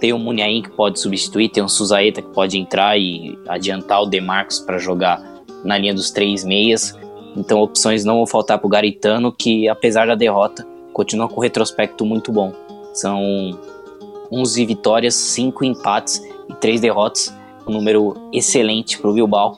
tem 0.00 0.12
o 0.12 0.18
Muniain 0.18 0.60
que 0.60 0.70
pode 0.70 0.98
substituir, 0.98 1.50
tem 1.50 1.62
o 1.62 1.68
Suzaeta 1.68 2.20
que 2.20 2.30
pode 2.30 2.58
entrar 2.58 2.98
e 2.98 3.38
adiantar 3.46 4.02
o 4.02 4.06
Demarcos 4.06 4.58
para 4.58 4.76
jogar 4.76 5.22
na 5.64 5.78
linha 5.78 5.94
dos 5.94 6.10
três 6.10 6.42
meias. 6.42 6.98
Então 7.36 7.60
opções 7.60 8.04
não 8.04 8.16
vão 8.16 8.26
faltar 8.26 8.58
para 8.58 8.66
o 8.66 8.70
Garitano, 8.70 9.30
que 9.30 9.68
apesar 9.68 10.08
da 10.08 10.16
derrota, 10.16 10.66
continua 10.92 11.28
com 11.28 11.36
um 11.36 11.42
retrospecto 11.42 12.04
muito 12.04 12.32
bom. 12.32 12.52
São 12.92 13.56
11 14.32 14.66
vitórias, 14.66 15.14
5 15.14 15.64
empates 15.64 16.20
e 16.48 16.54
3 16.54 16.80
derrotas. 16.80 17.32
Um 17.66 17.72
número 17.72 18.14
excelente 18.32 18.98
para 18.98 19.10
o 19.10 19.14
Bilbao. 19.14 19.56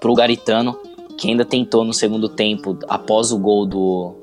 Para 0.00 0.10
o 0.10 0.14
Garitano, 0.14 0.78
que 1.18 1.28
ainda 1.28 1.44
tentou 1.44 1.84
no 1.84 1.92
segundo 1.92 2.28
tempo, 2.28 2.78
após 2.88 3.32
o 3.32 3.38
gol 3.38 3.66
do, 3.66 4.14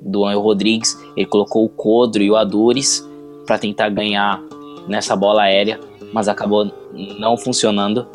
do 0.00 0.24
Anel 0.24 0.40
Rodrigues, 0.40 0.98
ele 1.16 1.26
colocou 1.26 1.64
o 1.64 1.68
Codro 1.68 2.22
e 2.22 2.30
o 2.30 2.36
Adures 2.36 3.08
para 3.46 3.58
tentar 3.58 3.88
ganhar 3.88 4.42
nessa 4.86 5.16
bola 5.16 5.42
aérea, 5.42 5.80
mas 6.12 6.28
acabou 6.28 6.70
não 7.18 7.36
funcionando. 7.36 8.06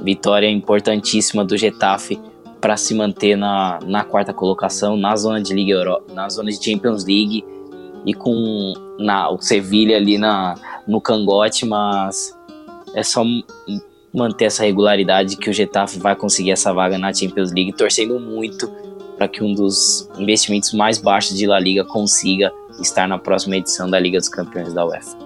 Vitória 0.00 0.48
importantíssima 0.48 1.44
do 1.44 1.56
Getafe 1.56 2.20
para 2.60 2.76
se 2.76 2.94
manter 2.94 3.36
na, 3.36 3.80
na 3.84 4.04
quarta 4.04 4.32
colocação 4.32 4.96
na 4.96 5.16
zona 5.16 5.40
de 5.42 5.54
Liga 5.54 5.72
Euro, 5.72 6.02
na 6.12 6.28
zona 6.28 6.50
de 6.50 6.62
Champions 6.62 7.04
League 7.04 7.44
e 8.04 8.14
com 8.14 8.74
na, 8.98 9.30
o 9.30 9.40
Sevilha 9.40 9.96
ali 9.96 10.18
na, 10.18 10.54
no 10.86 11.00
cangote, 11.00 11.66
mas 11.66 12.37
é 12.94 13.02
só 13.02 13.22
manter 14.14 14.46
essa 14.46 14.64
regularidade 14.64 15.36
que 15.36 15.50
o 15.50 15.52
Getafe 15.52 15.98
vai 15.98 16.16
conseguir 16.16 16.52
essa 16.52 16.72
vaga 16.72 16.98
na 16.98 17.12
Champions 17.12 17.52
League, 17.52 17.72
torcendo 17.72 18.18
muito 18.18 18.68
para 19.16 19.28
que 19.28 19.42
um 19.42 19.52
dos 19.52 20.08
investimentos 20.16 20.72
mais 20.72 20.98
baixos 20.98 21.36
de 21.36 21.46
La 21.46 21.58
Liga 21.58 21.84
consiga 21.84 22.52
estar 22.80 23.08
na 23.08 23.18
próxima 23.18 23.56
edição 23.56 23.90
da 23.90 23.98
Liga 23.98 24.18
dos 24.18 24.28
Campeões 24.28 24.72
da 24.72 24.86
UEFA. 24.86 25.16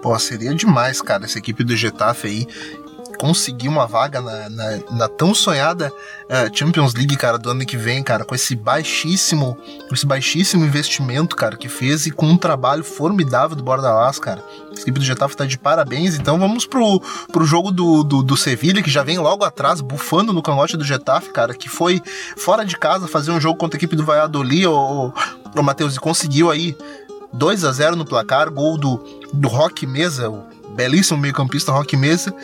Pô, 0.00 0.18
seria 0.18 0.54
demais, 0.54 1.00
cara, 1.00 1.24
essa 1.24 1.38
equipe 1.38 1.62
do 1.62 1.76
Getafe 1.76 2.26
aí 2.26 2.46
conseguir 3.22 3.68
uma 3.68 3.86
vaga 3.86 4.20
na, 4.20 4.48
na, 4.50 4.78
na 4.90 5.08
tão 5.08 5.32
sonhada 5.32 5.92
uh, 6.24 6.58
Champions 6.58 6.92
League, 6.92 7.16
cara, 7.16 7.38
do 7.38 7.50
ano 7.50 7.64
que 7.64 7.76
vem, 7.76 8.02
cara, 8.02 8.24
com 8.24 8.34
esse 8.34 8.56
baixíssimo, 8.56 9.56
com 9.88 9.94
esse 9.94 10.04
baixíssimo 10.04 10.64
investimento, 10.64 11.36
cara, 11.36 11.56
que 11.56 11.68
fez 11.68 12.04
e 12.04 12.10
com 12.10 12.26
um 12.26 12.36
trabalho 12.36 12.82
formidável 12.82 13.56
do 13.56 13.62
Bordalás, 13.62 14.18
cara. 14.18 14.42
A 14.68 14.72
equipe 14.80 14.98
do 14.98 15.04
Getafe 15.04 15.36
tá 15.36 15.46
de 15.46 15.56
parabéns, 15.56 16.16
então 16.16 16.36
vamos 16.36 16.66
pro, 16.66 17.00
pro 17.30 17.44
jogo 17.44 17.70
do, 17.70 18.02
do, 18.02 18.24
do 18.24 18.36
Sevilha, 18.36 18.82
que 18.82 18.90
já 18.90 19.04
vem 19.04 19.18
logo 19.18 19.44
atrás, 19.44 19.80
bufando 19.80 20.32
no 20.32 20.42
cangote 20.42 20.76
do 20.76 20.82
Getafe, 20.82 21.30
cara, 21.30 21.54
que 21.54 21.68
foi 21.68 22.02
fora 22.36 22.64
de 22.64 22.76
casa 22.76 23.06
fazer 23.06 23.30
um 23.30 23.40
jogo 23.40 23.56
contra 23.56 23.76
a 23.76 23.78
equipe 23.78 23.94
do 23.94 24.04
Valladolid, 24.04 24.66
o, 24.66 25.12
o 25.54 25.62
Matheus, 25.62 25.94
e 25.94 26.00
conseguiu 26.00 26.50
aí 26.50 26.76
2 27.32 27.62
a 27.62 27.70
0 27.70 27.94
no 27.94 28.04
placar, 28.04 28.50
gol 28.50 28.76
do, 28.76 29.00
do 29.32 29.46
Rock 29.46 29.86
Mesa, 29.86 30.28
o 30.28 30.44
belíssimo 30.74 31.20
meio-campista 31.20 31.70
Rock 31.70 31.96
Mesa 31.96 32.34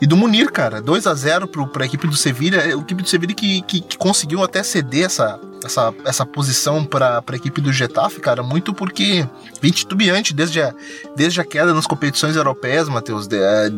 e 0.00 0.06
do 0.06 0.16
Munir, 0.16 0.50
cara. 0.50 0.80
2 0.80 1.06
a 1.06 1.14
0 1.14 1.48
para 1.48 1.84
a 1.84 1.86
equipe 1.86 2.06
do 2.06 2.16
Sevilha. 2.16 2.58
É, 2.58 2.74
o 2.74 2.80
equipe 2.80 3.02
do 3.02 3.08
Sevilha 3.08 3.34
que, 3.34 3.62
que, 3.62 3.80
que, 3.80 3.98
conseguiu 3.98 4.42
até 4.42 4.62
ceder 4.62 5.06
essa, 5.06 5.40
essa, 5.64 5.94
essa 6.04 6.26
posição 6.26 6.84
para 6.84 7.22
a 7.26 7.36
equipe 7.36 7.60
do 7.60 7.72
Getafe, 7.72 8.20
cara, 8.20 8.42
muito 8.42 8.72
porque 8.72 9.26
vem 9.60 9.72
titubeante 9.72 10.32
desde 10.32 10.62
a, 10.62 10.74
desde 11.16 11.40
a 11.40 11.44
queda 11.44 11.74
nas 11.74 11.86
competições 11.86 12.36
europeias, 12.36 12.88
Matheus. 12.88 13.28
É, 13.32 13.70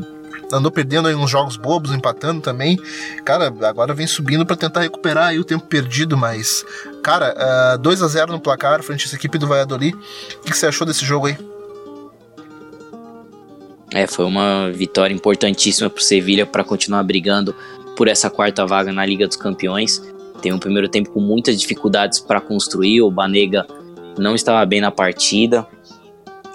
andou 0.52 0.70
perdendo 0.70 1.08
aí 1.08 1.14
uns 1.14 1.30
jogos 1.30 1.56
bobos, 1.56 1.92
empatando 1.92 2.40
também. 2.40 2.78
Cara, 3.24 3.52
agora 3.62 3.94
vem 3.94 4.06
subindo 4.06 4.44
para 4.44 4.56
tentar 4.56 4.80
recuperar 4.80 5.28
aí 5.28 5.38
o 5.38 5.44
tempo 5.44 5.66
perdido, 5.66 6.16
mas, 6.16 6.64
cara, 7.02 7.34
uh, 7.36 7.74
é, 7.74 7.78
2 7.78 8.02
a 8.02 8.08
0 8.08 8.32
no 8.32 8.40
placar 8.40 8.82
frente 8.82 9.04
a 9.04 9.06
essa 9.06 9.16
equipe 9.16 9.38
do 9.38 9.46
Valladolid. 9.46 9.94
O 9.94 10.40
que, 10.42 10.50
que 10.50 10.58
você 10.58 10.66
achou 10.66 10.86
desse 10.86 11.04
jogo 11.04 11.26
aí? 11.26 11.38
É, 13.92 14.06
foi 14.06 14.24
uma 14.24 14.70
vitória 14.70 15.12
importantíssima 15.12 15.90
para 15.90 16.00
o 16.00 16.02
Sevilha 16.02 16.46
para 16.46 16.62
continuar 16.62 17.02
brigando 17.02 17.54
por 17.96 18.08
essa 18.08 18.30
quarta 18.30 18.64
vaga 18.64 18.92
na 18.92 19.04
Liga 19.04 19.26
dos 19.26 19.36
Campeões. 19.36 20.00
Tem 20.40 20.52
um 20.52 20.58
primeiro 20.58 20.88
tempo 20.88 21.10
com 21.10 21.20
muitas 21.20 21.60
dificuldades 21.60 22.20
para 22.20 22.40
construir. 22.40 23.02
O 23.02 23.10
Banega 23.10 23.66
não 24.16 24.34
estava 24.34 24.64
bem 24.64 24.80
na 24.80 24.90
partida. 24.90 25.66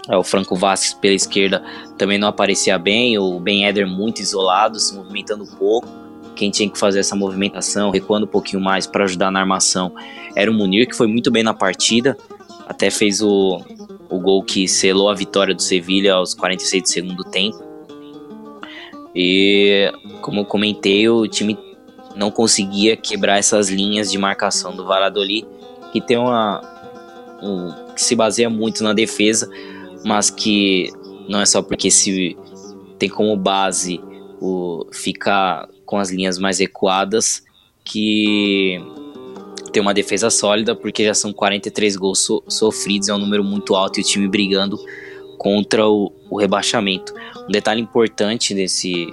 É, 0.09 0.15
o 0.15 0.23
Franco 0.23 0.55
Vasquez 0.55 0.93
pela 0.93 1.13
esquerda 1.13 1.63
também 1.97 2.17
não 2.17 2.27
aparecia 2.27 2.77
bem. 2.79 3.17
O 3.17 3.39
Ben 3.39 3.65
Eder 3.65 3.87
muito 3.87 4.21
isolado, 4.21 4.79
se 4.79 4.95
movimentando 4.95 5.45
pouco. 5.45 5.87
Quem 6.35 6.49
tinha 6.49 6.69
que 6.69 6.77
fazer 6.77 6.99
essa 6.99 7.15
movimentação, 7.15 7.91
recuando 7.91 8.25
um 8.25 8.29
pouquinho 8.29 8.61
mais 8.61 8.87
para 8.87 9.05
ajudar 9.05 9.31
na 9.31 9.39
armação, 9.39 9.93
era 10.35 10.49
o 10.49 10.53
Munir, 10.53 10.87
que 10.87 10.95
foi 10.95 11.07
muito 11.07 11.31
bem 11.31 11.43
na 11.43 11.53
partida. 11.53 12.17
Até 12.67 12.89
fez 12.89 13.21
o, 13.21 13.61
o 14.09 14.19
gol 14.19 14.43
que 14.43 14.67
selou 14.67 15.09
a 15.09 15.15
vitória 15.15 15.53
do 15.53 15.61
Sevilha 15.61 16.13
aos 16.13 16.33
46 16.33 16.83
do 16.83 16.89
segundo 16.89 17.23
tempo. 17.23 17.63
E 19.15 19.91
como 20.21 20.41
eu 20.41 20.45
comentei, 20.45 21.07
o 21.07 21.27
time 21.27 21.57
não 22.15 22.31
conseguia 22.31 22.95
quebrar 22.95 23.37
essas 23.37 23.69
linhas 23.69 24.11
de 24.11 24.17
marcação 24.17 24.75
do 24.75 24.85
Valladolid, 24.85 25.47
que 25.91 26.01
tem 26.01 26.17
uma 26.17 26.61
um, 27.41 27.93
que 27.93 28.01
se 28.01 28.15
baseia 28.15 28.49
muito 28.49 28.83
na 28.83 28.93
defesa, 28.93 29.49
mas 30.03 30.29
que 30.29 30.91
não 31.27 31.39
é 31.39 31.45
só 31.45 31.61
porque 31.61 31.89
se 31.91 32.37
tem 32.97 33.09
como 33.09 33.35
base 33.35 34.01
o 34.41 34.87
ficar 34.91 35.67
com 35.85 35.97
as 35.97 36.09
linhas 36.09 36.37
mais 36.37 36.59
recuadas 36.59 37.43
que 37.83 38.81
ter 39.75 39.81
uma 39.81 39.93
defesa 39.93 40.29
sólida, 40.29 40.73
porque 40.73 41.03
já 41.03 41.13
são 41.13 41.33
43 41.33 41.97
gols 41.97 42.19
so 42.19 42.41
sofridos, 42.47 43.09
é 43.09 43.13
um 43.13 43.17
número 43.17 43.43
muito 43.43 43.75
alto 43.75 43.99
e 43.99 44.01
o 44.01 44.05
time 44.05 44.25
brigando 44.25 44.79
contra 45.37 45.85
o, 45.85 46.13
o 46.29 46.39
rebaixamento. 46.39 47.13
Um 47.45 47.51
detalhe 47.51 47.81
importante 47.81 48.53
desse 48.53 49.11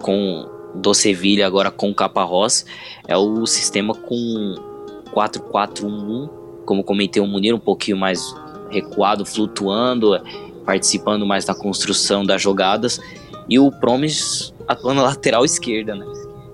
com 0.00 0.48
do 0.76 0.94
Sevilha 0.94 1.48
agora 1.48 1.68
com 1.68 1.92
Caparrós 1.92 2.64
é 3.08 3.16
o 3.16 3.44
sistema 3.44 3.92
com 3.92 4.54
4-4-1-1, 5.12 6.30
como 6.64 6.84
comentei 6.84 7.20
o 7.20 7.26
Munir 7.26 7.52
um 7.52 7.58
pouquinho 7.58 7.96
mais 7.96 8.22
recuado, 8.70 9.26
flutuando, 9.26 10.12
participando 10.64 11.26
mais 11.26 11.44
da 11.44 11.56
construção 11.56 12.24
das 12.24 12.40
jogadas 12.40 13.00
e 13.48 13.58
o 13.58 13.68
Promes 13.72 14.54
atuando 14.68 15.02
na 15.02 15.08
lateral 15.08 15.44
esquerda, 15.44 15.96
né? 15.96 16.06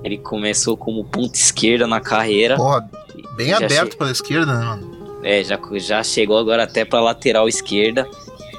Ele 0.02 0.16
começou 0.16 0.78
como 0.78 1.04
ponta 1.04 1.36
esquerda 1.36 1.86
na 1.86 2.00
carreira. 2.00 2.56
Porra, 2.56 2.88
Bem 3.38 3.52
aberto 3.52 3.92
che... 3.92 3.96
pela 3.96 4.10
esquerda, 4.10 4.52
né, 4.52 4.64
mano? 4.64 5.20
É, 5.22 5.44
já, 5.44 5.60
já 5.74 6.02
chegou 6.02 6.36
agora 6.36 6.64
até 6.64 6.84
para 6.84 7.00
lateral 7.00 7.48
esquerda, 7.48 8.04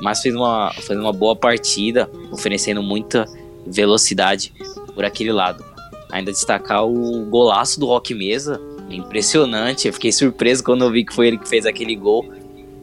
mas 0.02 0.22
fez 0.22 0.34
uma, 0.34 0.72
fez 0.74 0.98
uma 0.98 1.12
boa 1.12 1.36
partida, 1.36 2.10
oferecendo 2.32 2.82
muita 2.82 3.26
velocidade 3.68 4.54
por 4.96 5.04
aquele 5.04 5.34
lado. 5.34 5.66
Ainda 6.10 6.32
destacar 6.32 6.86
o 6.86 7.26
golaço 7.26 7.78
do 7.78 7.86
Rock 7.86 8.14
Mesa, 8.14 8.60
impressionante. 8.90 9.86
Eu 9.86 9.94
fiquei 9.94 10.14
surpreso 10.14 10.64
quando 10.64 10.86
eu 10.86 10.92
vi 10.92 11.04
que 11.04 11.14
foi 11.14 11.28
ele 11.28 11.38
que 11.38 11.48
fez 11.48 11.66
aquele 11.66 11.96
gol. 11.96 12.26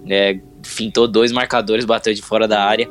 É, 0.07 0.39
fintou 0.63 1.09
dois 1.09 1.33
marcadores, 1.33 1.87
bateu 1.87 2.13
de 2.13 2.21
fora 2.21 2.47
da 2.47 2.63
área, 2.63 2.91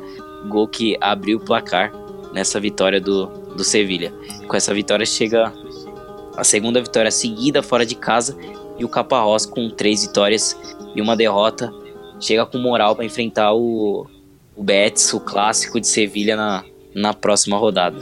gol 0.49 0.67
que 0.67 0.97
abriu 0.99 1.37
o 1.37 1.41
placar 1.41 1.93
nessa 2.33 2.59
vitória 2.59 2.99
do, 2.99 3.27
do 3.55 3.63
Sevilha. 3.63 4.11
Com 4.47 4.55
essa 4.55 4.73
vitória 4.73 5.05
chega 5.05 5.53
a 6.35 6.43
segunda 6.43 6.81
vitória 6.81 7.11
seguida 7.11 7.61
fora 7.61 7.85
de 7.85 7.95
casa 7.95 8.35
e 8.77 8.85
o 8.85 8.89
Caparrós 8.89 9.45
com 9.45 9.69
três 9.69 10.03
vitórias 10.03 10.57
e 10.95 11.01
uma 11.01 11.15
derrota 11.15 11.73
chega 12.19 12.45
com 12.45 12.57
moral 12.57 12.95
para 12.95 13.05
enfrentar 13.05 13.53
o, 13.53 14.07
o 14.55 14.63
Betis, 14.63 15.13
o 15.13 15.19
clássico 15.19 15.79
de 15.79 15.87
Sevilha 15.87 16.35
na, 16.35 16.63
na 16.93 17.13
próxima 17.13 17.57
rodada. 17.57 17.99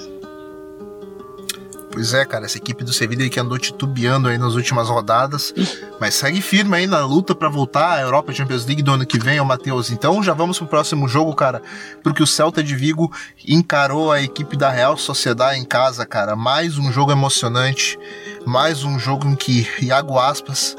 Pois 1.94 2.12
é, 2.12 2.26
cara, 2.26 2.46
essa 2.46 2.58
equipe 2.58 2.84
do 2.84 2.92
Sevilla 2.92 3.30
que 3.30 3.40
andou 3.40 3.60
titubeando 3.60 4.28
aí 4.28 4.36
nas 4.36 4.56
últimas 4.56 4.90
rodadas, 4.90 5.54
mas 6.00 6.16
segue 6.16 6.42
firme 6.42 6.76
aí 6.76 6.88
na 6.88 7.06
luta 7.06 7.36
para 7.36 7.48
voltar 7.48 8.00
à 8.00 8.02
Europa 8.02 8.34
Champions 8.34 8.66
League 8.66 8.82
do 8.82 8.94
ano 8.94 9.06
que 9.06 9.20
vem, 9.20 9.40
o 9.40 9.46
Matheus. 9.46 9.92
Então 9.92 10.24
já 10.24 10.34
vamos 10.34 10.58
pro 10.58 10.66
próximo 10.66 11.08
jogo, 11.08 11.36
cara, 11.36 11.62
porque 12.02 12.24
o 12.24 12.26
Celta 12.26 12.64
de 12.64 12.76
Vigo 12.76 13.14
encarou 13.48 14.12
a 14.12 14.20
equipe 14.20 14.58
da 14.58 14.72
Real 14.72 14.98
Sociedade 14.98 15.60
em 15.60 15.64
casa, 15.64 16.04
cara. 16.04 16.36
Mais 16.36 16.80
um 16.80 16.92
jogo 16.92 17.12
emocionante, 17.12 18.00
mais 18.46 18.84
um 18.84 19.00
jogo 19.00 19.28
em 19.28 19.36
que 19.36 19.68
Iago 19.82 20.20
Aspas 20.20 20.76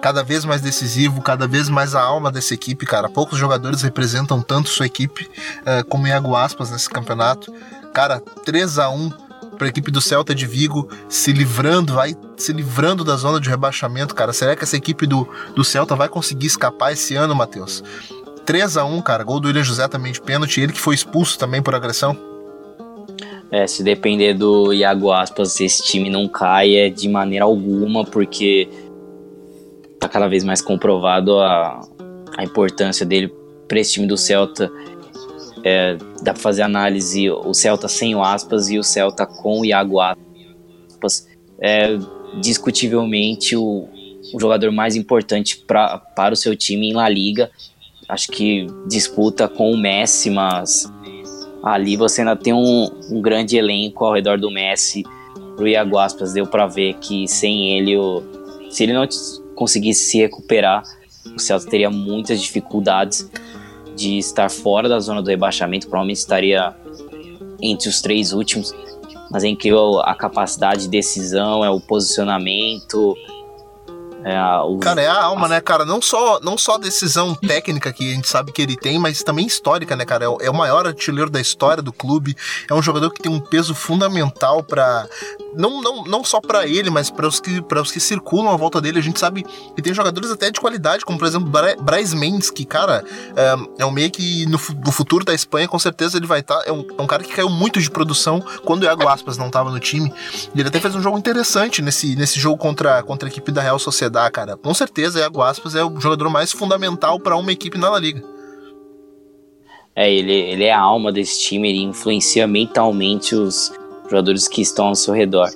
cada 0.00 0.22
vez 0.22 0.44
mais 0.44 0.60
decisivo, 0.60 1.20
cada 1.20 1.46
vez 1.46 1.68
mais 1.68 1.94
a 1.94 2.02
alma 2.02 2.30
dessa 2.30 2.54
equipe, 2.54 2.86
cara. 2.86 3.08
Poucos 3.08 3.38
jogadores 3.38 3.82
representam 3.82 4.40
tanto 4.40 4.70
sua 4.70 4.86
equipe 4.86 5.30
uh, 5.60 5.84
como 5.88 6.06
Iago 6.06 6.34
Aspas 6.34 6.70
nesse 6.70 6.88
campeonato. 6.88 7.52
Cara, 7.92 8.20
3 8.44 8.78
a 8.78 8.88
1 8.88 9.10
para 9.58 9.66
a 9.66 9.68
equipe 9.68 9.90
do 9.90 10.00
Celta 10.00 10.34
de 10.34 10.46
Vigo 10.46 10.88
se 11.08 11.32
livrando, 11.32 11.94
vai 11.94 12.16
se 12.36 12.52
livrando 12.52 13.04
da 13.04 13.16
zona 13.16 13.38
de 13.38 13.50
rebaixamento, 13.50 14.14
cara. 14.14 14.32
Será 14.32 14.56
que 14.56 14.64
essa 14.64 14.76
equipe 14.76 15.06
do, 15.06 15.28
do 15.54 15.62
Celta 15.62 15.94
vai 15.94 16.08
conseguir 16.08 16.46
escapar 16.46 16.92
esse 16.92 17.14
ano, 17.14 17.34
Matheus? 17.34 17.84
3 18.46 18.78
a 18.78 18.84
1 18.84 19.02
cara. 19.02 19.22
Gol 19.22 19.38
do 19.38 19.48
William 19.48 19.62
José 19.62 19.86
também 19.86 20.12
de 20.12 20.20
pênalti. 20.20 20.60
Ele 20.60 20.72
que 20.72 20.80
foi 20.80 20.94
expulso 20.94 21.38
também 21.38 21.62
por 21.62 21.74
agressão. 21.74 22.29
É, 23.52 23.66
se 23.66 23.82
depender 23.82 24.34
do 24.34 24.72
Iago 24.72 25.10
Aspas, 25.10 25.60
esse 25.60 25.82
time 25.82 26.08
não 26.08 26.28
caia 26.28 26.90
de 26.90 27.08
maneira 27.08 27.44
alguma, 27.44 28.04
porque 28.04 28.68
tá 29.98 30.08
cada 30.08 30.28
vez 30.28 30.44
mais 30.44 30.62
comprovado 30.62 31.38
a, 31.38 31.80
a 32.36 32.44
importância 32.44 33.04
dele 33.04 33.32
para 33.66 33.80
esse 33.80 33.92
time 33.94 34.06
do 34.06 34.16
Celta 34.16 34.70
é, 35.64 35.96
dá 36.22 36.32
para 36.32 36.42
fazer 36.42 36.62
análise 36.62 37.30
o 37.30 37.52
Celta 37.52 37.88
sem 37.88 38.14
o 38.14 38.22
Aspas 38.22 38.68
e 38.70 38.78
o 38.78 38.82
Celta 38.82 39.26
com 39.26 39.60
o 39.60 39.64
Iago 39.64 40.00
Aspas. 40.00 41.28
É 41.60 41.98
discutivelmente 42.40 43.56
o, 43.56 43.88
o 44.32 44.40
jogador 44.40 44.70
mais 44.70 44.96
importante 44.96 45.58
pra, 45.66 45.98
para 45.98 46.32
o 46.32 46.36
seu 46.36 46.56
time 46.56 46.90
em 46.90 46.94
La 46.94 47.08
Liga. 47.08 47.50
Acho 48.08 48.28
que 48.28 48.66
disputa 48.88 49.48
com 49.48 49.70
o 49.70 49.76
Messi, 49.76 50.30
mas 50.30 50.90
ali 51.62 51.96
você 51.96 52.22
ainda 52.22 52.36
tem 52.36 52.52
um, 52.52 52.90
um 53.10 53.20
grande 53.20 53.56
elenco 53.56 54.04
ao 54.04 54.14
redor 54.14 54.38
do 54.38 54.50
Messi. 54.50 55.04
O 55.58 55.66
Iago 55.66 55.98
Aspas 55.98 56.32
deu 56.32 56.46
para 56.46 56.66
ver 56.66 56.94
que 56.94 57.28
sem 57.28 57.76
ele, 57.76 57.96
o, 57.96 58.22
se 58.70 58.84
ele 58.84 58.92
não 58.92 59.06
conseguisse 59.54 60.04
se 60.04 60.18
recuperar, 60.18 60.82
o 61.34 61.38
Celta 61.38 61.68
teria 61.68 61.90
muitas 61.90 62.40
dificuldades 62.40 63.30
de 63.94 64.18
estar 64.18 64.50
fora 64.50 64.88
da 64.88 64.98
zona 64.98 65.20
do 65.22 65.28
rebaixamento, 65.28 65.86
provavelmente 65.86 66.18
estaria 66.18 66.74
entre 67.60 67.88
os 67.88 68.00
três 68.00 68.32
últimos. 68.32 68.74
Mas 69.30 69.44
é 69.44 69.48
incrível 69.48 70.00
a 70.00 70.14
capacidade 70.14 70.82
de 70.82 70.88
decisão, 70.88 71.64
é 71.64 71.70
o 71.70 71.78
posicionamento, 71.80 73.14
é 74.24 74.36
a, 74.36 74.62
o... 74.62 74.78
Cara, 74.78 75.00
é 75.00 75.06
a 75.06 75.22
alma, 75.22 75.48
né, 75.48 75.60
cara? 75.60 75.84
Não 75.84 76.00
só, 76.02 76.40
não 76.40 76.58
só 76.58 76.74
a 76.74 76.78
decisão 76.78 77.34
técnica 77.34 77.92
que 77.92 78.12
a 78.12 78.14
gente 78.14 78.28
sabe 78.28 78.52
que 78.52 78.60
ele 78.60 78.76
tem, 78.76 78.98
mas 78.98 79.22
também 79.22 79.46
histórica, 79.46 79.96
né, 79.96 80.04
cara? 80.04 80.24
É 80.24 80.28
o, 80.28 80.38
é 80.42 80.50
o 80.50 80.54
maior 80.54 80.86
artilheiro 80.86 81.30
da 81.30 81.40
história 81.40 81.82
do 81.82 81.92
clube. 81.92 82.36
É 82.68 82.74
um 82.74 82.82
jogador 82.82 83.10
que 83.10 83.22
tem 83.22 83.32
um 83.32 83.40
peso 83.40 83.74
fundamental 83.74 84.62
para 84.62 85.08
não, 85.54 85.80
não, 85.80 86.04
não 86.04 86.24
só 86.24 86.40
para 86.40 86.66
ele, 86.66 86.90
mas 86.90 87.10
para 87.10 87.26
os 87.26 87.40
que 87.40 87.62
para 87.62 87.80
os 87.80 87.90
que 87.90 88.00
circulam 88.00 88.52
à 88.52 88.56
volta 88.56 88.80
dele. 88.80 88.98
A 88.98 89.02
gente 89.02 89.18
sabe 89.18 89.44
que 89.74 89.82
tem 89.82 89.94
jogadores 89.94 90.30
até 90.30 90.50
de 90.50 90.60
qualidade, 90.60 91.04
como 91.04 91.18
por 91.18 91.26
exemplo 91.26 91.48
Bra 91.48 91.74
Braz 91.80 92.12
Mendes, 92.12 92.50
que 92.50 92.64
cara 92.64 93.02
é, 93.34 93.82
é 93.82 93.86
um 93.86 93.90
meio 93.90 94.10
que 94.10 94.44
no, 94.46 94.60
no, 94.84 94.92
futuro 94.92 95.24
da 95.24 95.32
Espanha 95.32 95.66
com 95.66 95.78
certeza 95.78 96.18
ele 96.18 96.26
vai 96.26 96.40
estar. 96.40 96.58
Tá, 96.58 96.64
é, 96.66 96.72
um, 96.72 96.84
é 96.98 97.02
um 97.02 97.06
cara 97.06 97.22
que 97.22 97.32
caiu 97.32 97.48
muito 97.48 97.80
de 97.80 97.90
produção 97.90 98.42
quando 98.64 98.82
o 98.82 98.84
Iago 98.84 99.08
Aspas 99.08 99.38
não 99.38 99.46
estava 99.46 99.70
no 99.70 99.80
time. 99.80 100.12
E 100.54 100.60
ele 100.60 100.68
até 100.68 100.78
fez 100.78 100.94
um 100.94 101.00
jogo 101.00 101.16
interessante 101.16 101.80
nesse, 101.80 102.14
nesse 102.16 102.38
jogo 102.38 102.58
contra, 102.58 103.02
contra 103.02 103.28
a 103.28 103.30
equipe 103.30 103.50
da 103.50 103.62
Real 103.62 103.78
Sociedade 103.78 104.09
cara. 104.30 104.56
Com 104.56 104.72
certeza, 104.74 105.20
Iago 105.20 105.42
Aspas 105.42 105.74
é 105.74 105.84
o 105.84 106.00
jogador 106.00 106.28
mais 106.30 106.52
fundamental 106.52 107.20
para 107.20 107.36
uma 107.36 107.52
equipe 107.52 107.78
na 107.78 107.90
La 107.90 107.98
Liga. 107.98 108.22
É, 109.94 110.12
ele, 110.12 110.32
ele 110.32 110.64
é 110.64 110.72
a 110.72 110.80
alma 110.80 111.12
desse 111.12 111.40
time, 111.40 111.68
ele 111.68 111.82
influencia 111.82 112.46
mentalmente 112.46 113.34
os 113.34 113.72
jogadores 114.04 114.48
que 114.48 114.62
estão 114.62 114.88
ao 114.88 114.94
seu 114.94 115.12
redor. 115.12 115.50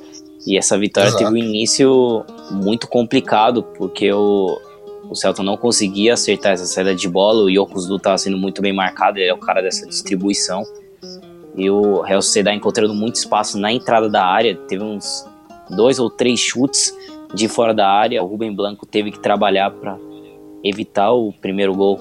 E 0.47 0.59
essa 0.59 0.77
vitória 0.79 1.09
Exato. 1.09 1.25
teve 1.25 1.35
um 1.35 1.37
início 1.37 2.25
muito 2.51 2.87
complicado, 2.87 3.63
porque 3.63 4.13
o, 4.13 4.61
o 5.09 5.15
Celta 5.15 5.43
não 5.43 5.57
conseguia 5.57 6.15
acertar 6.15 6.53
essa 6.53 6.67
saída 6.67 6.95
de 6.95 7.09
bola, 7.09 7.45
o 7.45 7.51
Yokozdu 7.51 7.97
estava 7.97 8.19
sendo 8.19 8.37
muito 8.37 8.61
bem 8.61 8.73
marcado, 8.73 9.19
ele 9.19 9.31
é 9.31 9.35
o 9.35 9.39
cara 9.39 9.63
dessa 9.63 9.87
distribuição. 9.87 10.63
E 11.57 11.71
o 11.71 12.03
Real 12.03 12.21
Sociedade 12.21 12.57
encontrando 12.57 12.93
muito 12.93 13.15
espaço 13.15 13.59
na 13.59 13.73
entrada 13.73 14.09
da 14.09 14.25
área, 14.25 14.55
teve 14.55 14.83
uns 14.83 15.25
dois 15.71 15.99
ou 15.99 16.11
três 16.11 16.39
chutes 16.41 16.93
de 17.35 17.49
fora 17.49 17.75
da 17.75 17.89
área. 17.89 18.23
O 18.23 18.27
Rubem 18.27 18.55
Blanco 18.55 18.87
teve 18.87 19.11
que 19.11 19.19
trabalhar 19.19 19.71
para 19.71 19.99
evitar 20.63 21.13
o 21.13 21.33
primeiro 21.33 21.75
gol 21.75 22.01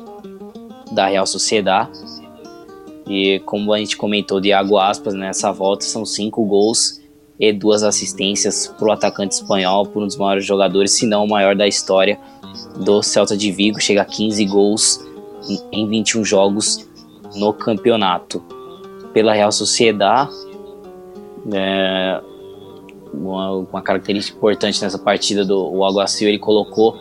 da 0.91 1.07
Real 1.07 1.25
Sociedade. 1.25 1.91
E 3.07 3.39
como 3.45 3.73
a 3.73 3.77
gente 3.79 3.97
comentou 3.97 4.39
de 4.39 4.49
Iago 4.49 4.77
Aspas 4.77 5.13
nessa 5.13 5.51
volta, 5.51 5.83
são 5.83 6.05
cinco 6.05 6.45
gols 6.45 7.01
e 7.39 7.51
duas 7.51 7.83
assistências 7.83 8.67
para 8.67 8.87
o 8.87 8.91
atacante 8.91 9.35
espanhol, 9.35 9.85
por 9.85 10.03
um 10.03 10.07
dos 10.07 10.15
maiores 10.15 10.45
jogadores, 10.45 10.93
se 10.93 11.05
não 11.05 11.25
o 11.25 11.29
maior 11.29 11.55
da 11.55 11.67
história 11.67 12.17
do 12.77 13.01
Celta 13.01 13.35
de 13.35 13.51
Vigo. 13.51 13.81
Chega 13.81 14.03
a 14.03 14.05
15 14.05 14.45
gols 14.45 15.05
em 15.71 15.87
21 15.87 16.23
jogos 16.23 16.87
no 17.35 17.53
campeonato. 17.53 18.41
Pela 19.11 19.33
Real 19.33 19.51
Sociedade, 19.51 20.31
é, 21.51 22.21
uma, 23.13 23.51
uma 23.51 23.81
característica 23.81 24.37
importante 24.37 24.81
nessa 24.81 24.97
partida 24.97 25.45
do 25.45 25.71
o 25.71 25.83
Alguacil, 25.83 26.27
ele 26.27 26.39
colocou 26.39 26.97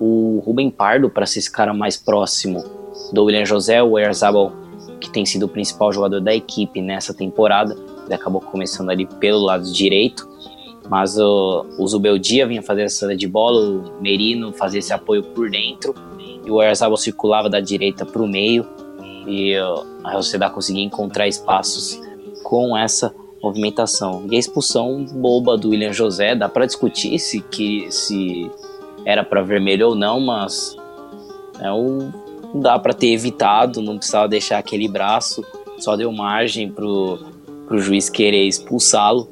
o 0.00 0.42
Rubem 0.44 0.70
Pardo 0.70 1.08
para 1.08 1.24
ser 1.26 1.38
esse 1.38 1.50
cara 1.50 1.72
mais 1.72 1.96
próximo 1.96 2.64
do 3.12 3.24
William 3.24 3.44
José, 3.44 3.82
o 3.82 3.98
Erzabal, 3.98 4.52
que 5.00 5.08
tem 5.10 5.24
sido 5.24 5.46
o 5.46 5.48
principal 5.48 5.92
jogador 5.92 6.20
da 6.20 6.34
equipe 6.34 6.80
nessa 6.80 7.14
temporada. 7.14 7.76
Ele 8.04 8.14
acabou 8.14 8.40
começando 8.40 8.90
ali 8.90 9.06
pelo 9.06 9.44
lado 9.44 9.70
direito, 9.72 10.28
mas 10.88 11.16
o, 11.18 11.66
o 11.78 11.86
Zubeldia 11.86 12.46
vinha 12.46 12.62
fazer 12.62 12.82
essa 12.82 13.00
saída 13.00 13.16
de 13.16 13.28
bola, 13.28 13.60
o 13.60 14.02
Merino 14.02 14.52
fazia 14.52 14.80
esse 14.80 14.92
apoio 14.92 15.22
por 15.22 15.48
dentro, 15.48 15.94
e 16.44 16.50
o 16.50 16.60
Erzabal 16.60 16.96
circulava 16.96 17.48
da 17.48 17.60
direita 17.60 18.04
para 18.04 18.20
o 18.20 18.26
meio, 18.26 18.66
e 19.26 19.54
a 20.02 20.14
Sociedade 20.14 20.52
conseguia 20.52 20.82
encontrar 20.82 21.28
espaços 21.28 22.00
com 22.42 22.76
essa 22.76 23.14
movimentação. 23.42 24.26
E 24.30 24.36
a 24.36 24.38
expulsão 24.38 25.04
boba 25.04 25.56
do 25.56 25.70
William 25.70 25.92
José, 25.92 26.34
dá 26.34 26.48
para 26.48 26.64
discutir 26.64 27.18
se, 27.18 27.40
que, 27.40 27.90
se 27.90 28.50
era 29.04 29.24
para 29.24 29.42
vermelho 29.42 29.88
ou 29.88 29.94
não, 29.94 30.20
mas 30.20 30.76
é 31.58 31.72
um, 31.72 32.12
dá 32.54 32.78
para 32.78 32.94
ter 32.94 33.12
evitado, 33.12 33.82
não 33.82 33.96
precisava 33.96 34.28
deixar 34.28 34.58
aquele 34.58 34.86
braço, 34.86 35.44
só 35.78 35.96
deu 35.96 36.12
margem 36.12 36.70
pro, 36.70 37.18
pro 37.66 37.80
juiz 37.80 38.08
querer 38.08 38.46
expulsá-lo 38.46 39.28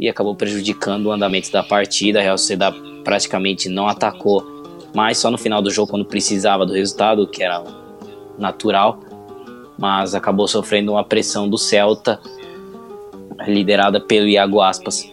e 0.00 0.08
acabou 0.08 0.34
prejudicando 0.34 1.06
o 1.06 1.12
andamento 1.12 1.52
da 1.52 1.62
partida. 1.62 2.18
A 2.18 2.22
Real 2.22 2.36
Sociedade 2.36 2.76
praticamente 3.04 3.68
não 3.68 3.86
atacou, 3.86 4.44
mas 4.92 5.18
só 5.18 5.30
no 5.30 5.38
final 5.38 5.62
do 5.62 5.70
jogo, 5.70 5.90
quando 5.90 6.04
precisava 6.04 6.66
do 6.66 6.72
resultado, 6.72 7.26
que 7.28 7.42
era 7.42 7.62
natural, 8.36 8.98
mas 9.78 10.14
acabou 10.14 10.48
sofrendo 10.48 10.92
uma 10.92 11.04
pressão 11.04 11.48
do 11.48 11.56
Celta 11.56 12.20
liderada 13.46 14.00
pelo 14.00 14.26
Iago 14.26 14.60
Aspas. 14.60 15.04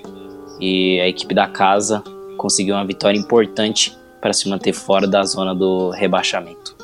E 0.60 1.00
a 1.00 1.08
equipe 1.08 1.34
da 1.34 1.48
casa 1.48 2.04
conseguiu 2.38 2.76
uma 2.76 2.86
vitória 2.86 3.18
importante 3.18 3.98
para 4.22 4.34
se 4.34 4.48
manter 4.50 4.74
fora 4.74 5.08
da 5.08 5.24
zona 5.24 5.56
do 5.56 5.90
rebaixamento. 5.90 6.76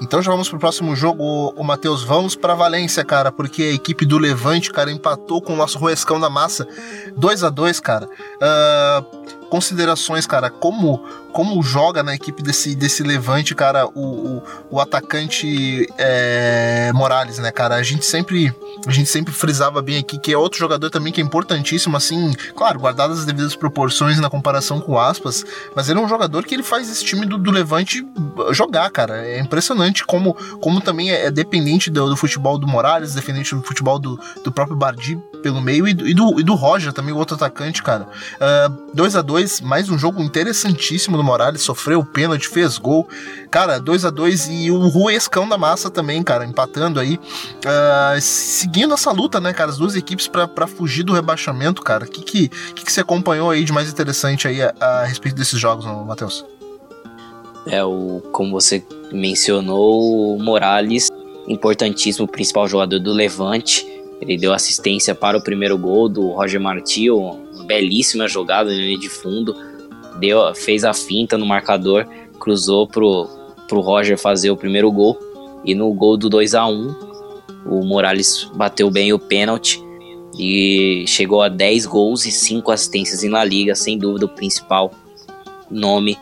Então 0.00 0.20
já 0.20 0.30
vamos 0.30 0.48
pro 0.48 0.58
próximo 0.58 0.96
jogo, 0.96 1.54
o 1.56 1.62
Matheus. 1.62 2.02
Vamos 2.02 2.34
para 2.34 2.54
Valência, 2.54 3.04
cara, 3.04 3.30
porque 3.30 3.62
a 3.62 3.72
equipe 3.72 4.04
do 4.04 4.18
Levante, 4.18 4.72
cara, 4.72 4.90
empatou 4.90 5.40
com 5.40 5.52
o 5.52 5.56
nosso 5.56 5.78
Roescão 5.78 6.18
da 6.18 6.28
Massa. 6.28 6.66
2 7.16 7.44
a 7.44 7.50
2 7.50 7.80
cara. 7.80 8.06
Uh, 8.06 9.43
considerações, 9.54 10.26
cara, 10.26 10.50
como 10.50 11.00
como 11.34 11.60
joga 11.64 12.00
na 12.00 12.14
equipe 12.14 12.40
desse, 12.44 12.76
desse 12.76 13.02
Levante, 13.02 13.56
cara, 13.56 13.88
o, 13.88 13.90
o, 14.00 14.42
o 14.70 14.80
atacante 14.80 15.92
é, 15.98 16.92
Morales, 16.94 17.40
né, 17.40 17.50
cara? 17.50 17.74
A 17.74 17.82
gente 17.82 18.06
sempre 18.06 18.54
a 18.86 18.92
gente 18.92 19.10
sempre 19.10 19.34
frisava 19.34 19.82
bem 19.82 19.98
aqui 19.98 20.16
que 20.16 20.32
é 20.32 20.38
outro 20.38 20.60
jogador 20.60 20.90
também 20.90 21.12
que 21.12 21.20
é 21.20 21.24
importantíssimo, 21.24 21.96
assim, 21.96 22.32
claro, 22.54 22.78
guardadas 22.78 23.18
as 23.18 23.24
devidas 23.24 23.56
proporções 23.56 24.20
na 24.20 24.30
comparação 24.30 24.80
com 24.80 24.96
Aspas, 24.96 25.44
mas 25.74 25.88
ele 25.88 25.98
é 25.98 26.02
um 26.02 26.08
jogador 26.08 26.44
que 26.44 26.54
ele 26.54 26.62
faz 26.62 26.88
esse 26.88 27.04
time 27.04 27.26
do, 27.26 27.36
do 27.36 27.50
Levante 27.50 28.06
jogar, 28.52 28.88
cara. 28.90 29.26
É 29.26 29.40
impressionante 29.40 30.04
como, 30.04 30.34
como 30.60 30.80
também 30.80 31.10
é, 31.10 31.26
é 31.26 31.30
dependente 31.32 31.90
do, 31.90 32.10
do, 32.10 32.16
futebol 32.16 32.58
do 32.58 32.66
Morales, 32.68 33.14
dependente 33.14 33.56
do 33.56 33.62
futebol 33.62 33.98
do, 33.98 34.20
do 34.44 34.52
próprio 34.52 34.76
Bardi 34.76 35.18
pelo 35.42 35.60
meio 35.60 35.88
e 35.88 35.92
do, 35.92 36.40
e 36.40 36.44
do, 36.44 36.54
Roger 36.54 36.92
também, 36.92 37.12
o 37.12 37.18
outro 37.18 37.34
atacante, 37.34 37.82
cara. 37.82 38.06
2 38.94 39.14
uh, 39.14 39.18
a 39.18 39.22
2 39.22 39.43
mais 39.62 39.88
um 39.88 39.98
jogo 39.98 40.22
interessantíssimo 40.22 41.16
do 41.16 41.24
Morales, 41.24 41.62
sofreu 41.62 42.00
o 42.00 42.04
pênalti, 42.04 42.48
fez 42.48 42.78
gol. 42.78 43.08
Cara, 43.50 43.78
2 43.78 44.04
a 44.04 44.10
2 44.10 44.48
e 44.50 44.70
o 44.70 44.88
Ruescão 44.88 45.48
da 45.48 45.56
massa 45.56 45.90
também, 45.90 46.22
cara, 46.22 46.44
empatando 46.44 46.98
aí. 47.00 47.14
Uh, 47.16 48.20
seguindo 48.20 48.94
essa 48.94 49.10
luta, 49.12 49.40
né, 49.40 49.52
cara? 49.52 49.70
As 49.70 49.78
duas 49.78 49.96
equipes 49.96 50.28
para 50.28 50.66
fugir 50.66 51.02
do 51.02 51.12
rebaixamento, 51.12 51.82
cara. 51.82 52.04
O 52.04 52.08
que, 52.08 52.22
que, 52.22 52.48
que, 52.48 52.84
que 52.84 52.92
você 52.92 53.00
acompanhou 53.00 53.50
aí 53.50 53.64
de 53.64 53.72
mais 53.72 53.90
interessante 53.90 54.48
aí 54.48 54.62
a, 54.62 54.74
a 54.80 55.04
respeito 55.04 55.36
desses 55.36 55.58
jogos, 55.58 55.84
Matheus? 55.84 56.44
É, 57.66 57.82
o, 57.84 58.20
como 58.32 58.52
você 58.52 58.84
mencionou, 59.12 60.36
o 60.36 60.42
Morales, 60.42 61.08
importantíssimo, 61.48 62.28
principal 62.28 62.68
jogador 62.68 62.98
do 62.98 63.12
Levante. 63.12 63.86
Ele 64.20 64.36
deu 64.36 64.52
assistência 64.52 65.14
para 65.14 65.36
o 65.36 65.42
primeiro 65.42 65.76
gol 65.76 66.08
do 66.08 66.30
Roger 66.30 66.60
Martí, 66.60 67.10
uma 67.10 67.43
belíssima 67.64 68.28
jogada 68.28 68.74
de 68.74 69.08
fundo. 69.08 69.54
Deu, 70.18 70.54
fez 70.54 70.84
a 70.84 70.92
finta 70.92 71.36
no 71.36 71.46
marcador, 71.46 72.06
cruzou 72.38 72.86
pro, 72.86 73.28
pro 73.68 73.80
Roger 73.80 74.18
fazer 74.18 74.50
o 74.50 74.56
primeiro 74.56 74.90
gol. 74.90 75.18
E 75.64 75.74
no 75.74 75.92
gol 75.92 76.16
do 76.16 76.28
2 76.28 76.54
a 76.54 76.66
1 76.66 76.94
o 77.66 77.84
Morales 77.84 78.48
bateu 78.54 78.90
bem 78.90 79.12
o 79.12 79.18
pênalti 79.18 79.82
e 80.38 81.04
chegou 81.06 81.40
a 81.42 81.48
10 81.48 81.86
gols 81.86 82.26
e 82.26 82.30
5 82.30 82.70
assistências 82.70 83.22
La 83.30 83.44
Liga, 83.44 83.74
sem 83.74 83.96
dúvida 83.96 84.26
o 84.26 84.28
principal 84.28 84.92
nome 85.70 86.18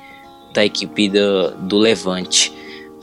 da 0.55 0.64
equipe 0.64 1.09
do, 1.09 1.51
do 1.62 1.78
Levante. 1.78 2.53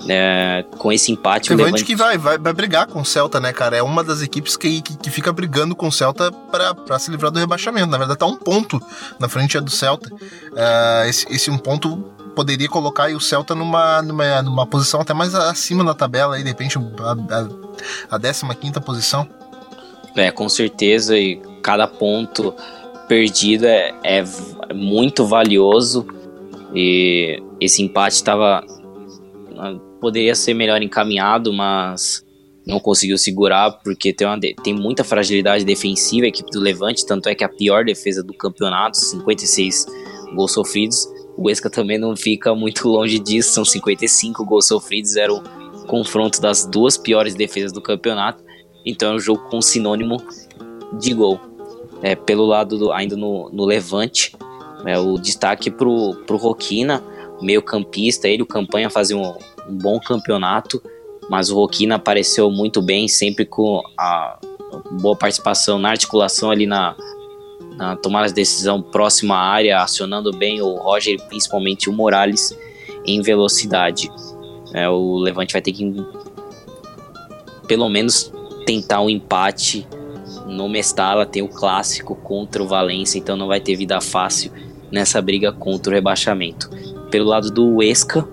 É, 0.08 0.64
com 0.78 0.92
esse 0.92 1.12
empate, 1.12 1.50
Levante, 1.50 1.62
o 1.62 1.66
Levante 1.66 1.86
que 1.86 1.96
vai, 1.96 2.18
vai, 2.18 2.38
vai 2.38 2.54
brigar 2.54 2.88
com 2.88 3.02
o 3.02 3.06
Celta, 3.06 3.40
né, 3.40 3.52
cara? 3.52 3.76
É 3.76 3.84
uma 3.84 4.04
das 4.04 4.22
equipes 4.22 4.56
que, 4.56 4.82
que, 4.82 4.98
que 4.98 5.10
fica 5.10 5.32
brigando 5.34 5.76
com 5.76 5.88
o 5.88 5.92
Celta 5.92 6.32
para 6.32 6.98
se 7.00 7.12
livrar 7.12 7.32
do 7.32 7.40
rebaixamento. 7.40 7.88
Na 7.88 7.98
verdade, 7.98 8.20
tá 8.20 8.26
um 8.26 8.38
ponto 8.38 8.82
na 9.20 9.28
frente 9.28 9.60
do 9.60 9.70
Celta. 9.70 10.10
Uh, 10.14 11.10
esse, 11.10 11.28
esse 11.30 11.52
um 11.52 11.58
ponto 11.58 11.98
poderia 12.34 12.70
colocar 12.70 13.10
o 13.14 13.20
Celta 13.20 13.54
numa, 13.54 14.02
numa, 14.02 14.42
numa 14.42 14.66
posição 14.66 15.02
até 15.02 15.14
mais 15.14 15.36
acima 15.36 15.84
na 15.84 15.94
tabela, 15.94 16.36
aí, 16.36 16.44
de 16.44 16.50
repente 16.50 16.78
a, 16.78 18.16
a, 18.16 18.16
a 18.16 18.56
15 18.56 18.80
posição. 18.80 19.28
É, 20.16 20.32
com 20.32 20.48
certeza, 20.48 21.18
e 21.18 21.42
cada 21.62 21.88
ponto 21.88 22.56
perdido 23.08 23.66
é, 23.66 23.94
é 24.04 24.24
muito 24.74 25.26
valioso. 25.26 26.08
E 26.74 27.44
esse 27.60 27.82
empate 27.84 28.16
estava 28.16 28.64
poderia 30.00 30.36
ser 30.36 30.54
melhor 30.54 30.82
encaminhado, 30.82 31.52
mas 31.54 32.24
não 32.66 32.80
conseguiu 32.80 33.18
segurar 33.18 33.72
porque 33.84 34.14
tem, 34.14 34.28
uma, 34.28 34.40
tem 34.40 34.74
muita 34.74 35.04
fragilidade 35.04 35.66
defensiva 35.66 36.26
a 36.26 36.30
equipe 36.30 36.52
do 36.52 36.60
Levante, 36.60 37.06
tanto 37.06 37.28
é 37.28 37.36
que 37.36 37.44
a 37.44 37.50
pior 37.50 37.84
defesa 37.84 38.24
do 38.24 38.34
campeonato, 38.34 38.98
56 38.98 39.86
gols 40.36 40.52
sofridos. 40.52 41.08
O 41.36 41.50
Esca 41.50 41.70
também 41.70 41.98
não 41.98 42.16
fica 42.16 42.54
muito 42.54 42.88
longe 42.88 43.18
disso, 43.18 43.54
são 43.54 43.66
55 43.66 44.46
gols 44.46 44.68
sofridos, 44.68 45.16
era 45.16 45.34
o 45.34 45.42
confronto 45.88 46.42
das 46.42 46.66
duas 46.66 46.98
piores 46.98 47.34
defesas 47.34 47.72
do 47.72 47.82
campeonato. 47.82 48.44
Então 48.86 49.14
é 49.14 49.16
um 49.16 49.20
jogo 49.20 49.50
com 49.50 49.62
sinônimo 49.62 50.18
de 51.00 51.14
gol. 51.14 51.40
É, 52.02 52.16
pelo 52.16 52.46
lado 52.46 52.78
do, 52.78 52.92
ainda 52.92 53.18
no, 53.18 53.50
no 53.52 53.66
Levante, 53.66 54.34
é, 54.86 54.98
o 54.98 55.18
destaque 55.18 55.70
pro, 55.70 56.16
pro 56.26 56.38
Roquina, 56.38 57.04
meio 57.42 57.62
campista, 57.62 58.28
ele 58.28 58.44
o 58.44 58.46
Campanha 58.46 58.90
fazia 58.90 59.18
um, 59.18 59.34
um 59.70 59.78
bom 59.78 60.00
campeonato, 60.00 60.82
mas 61.30 61.50
o 61.50 61.56
Roquina 61.56 61.96
apareceu 61.96 62.50
muito 62.50 62.82
bem, 62.82 63.08
sempre 63.08 63.46
com 63.46 63.82
a 63.98 64.40
boa 65.00 65.16
participação 65.16 65.78
na 65.78 65.90
articulação 65.90 66.50
ali 66.50 66.66
na, 66.66 66.96
na 67.76 67.96
tomada 67.96 68.28
de 68.28 68.34
decisão 68.34 68.82
próxima 68.82 69.36
à 69.36 69.42
área, 69.42 69.82
acionando 69.82 70.32
bem 70.32 70.62
o 70.62 70.76
Roger 70.76 71.16
e 71.16 71.22
principalmente 71.22 71.90
o 71.90 71.94
Morales 71.94 72.58
em 73.06 73.22
velocidade. 73.22 74.12
É, 74.74 74.90
o 74.90 75.18
Levante 75.18 75.54
vai 75.54 75.62
ter 75.62 75.72
que 75.72 76.06
pelo 77.68 77.88
menos 77.88 78.32
tentar 78.66 79.02
um 79.02 79.10
empate 79.10 79.88
no 80.48 80.68
Mestala, 80.68 81.26
tem 81.26 81.44
o 81.44 81.48
clássico 81.48 82.16
contra 82.16 82.62
o 82.62 82.68
Valência, 82.68 83.20
então 83.20 83.38
não 83.38 83.48
vai 83.48 83.60
ter 83.60 83.76
vida 83.76 84.02
fácil 84.02 84.52
nessa 84.92 85.22
briga 85.22 85.52
contra 85.52 85.92
o 85.92 85.94
rebaixamento. 85.94 86.70
Pelo 87.12 87.26
lado 87.26 87.52
do 87.52 87.84
Esca, 87.84 88.28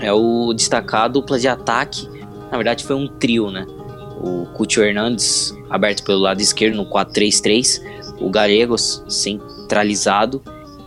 é 0.00 0.12
o 0.12 0.52
destacado 0.52 1.20
dupla 1.20 1.38
de 1.38 1.48
ataque, 1.48 2.08
na 2.50 2.56
verdade 2.56 2.84
foi 2.84 2.96
um 2.96 3.06
trio, 3.06 3.50
né? 3.50 3.66
O 4.22 4.46
Coutinho 4.54 4.84
Hernandes 4.84 5.54
aberto 5.68 6.02
pelo 6.02 6.18
lado 6.18 6.40
esquerdo 6.40 6.76
no 6.76 6.86
4-3-3, 6.86 7.80
o 8.20 8.28
Gallegos 8.28 9.02
centralizado. 9.08 10.42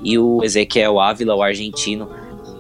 E 0.06 0.20
o 0.20 0.44
Ezequiel 0.44 1.00
Ávila, 1.00 1.34
o 1.34 1.42
argentino, 1.42 2.10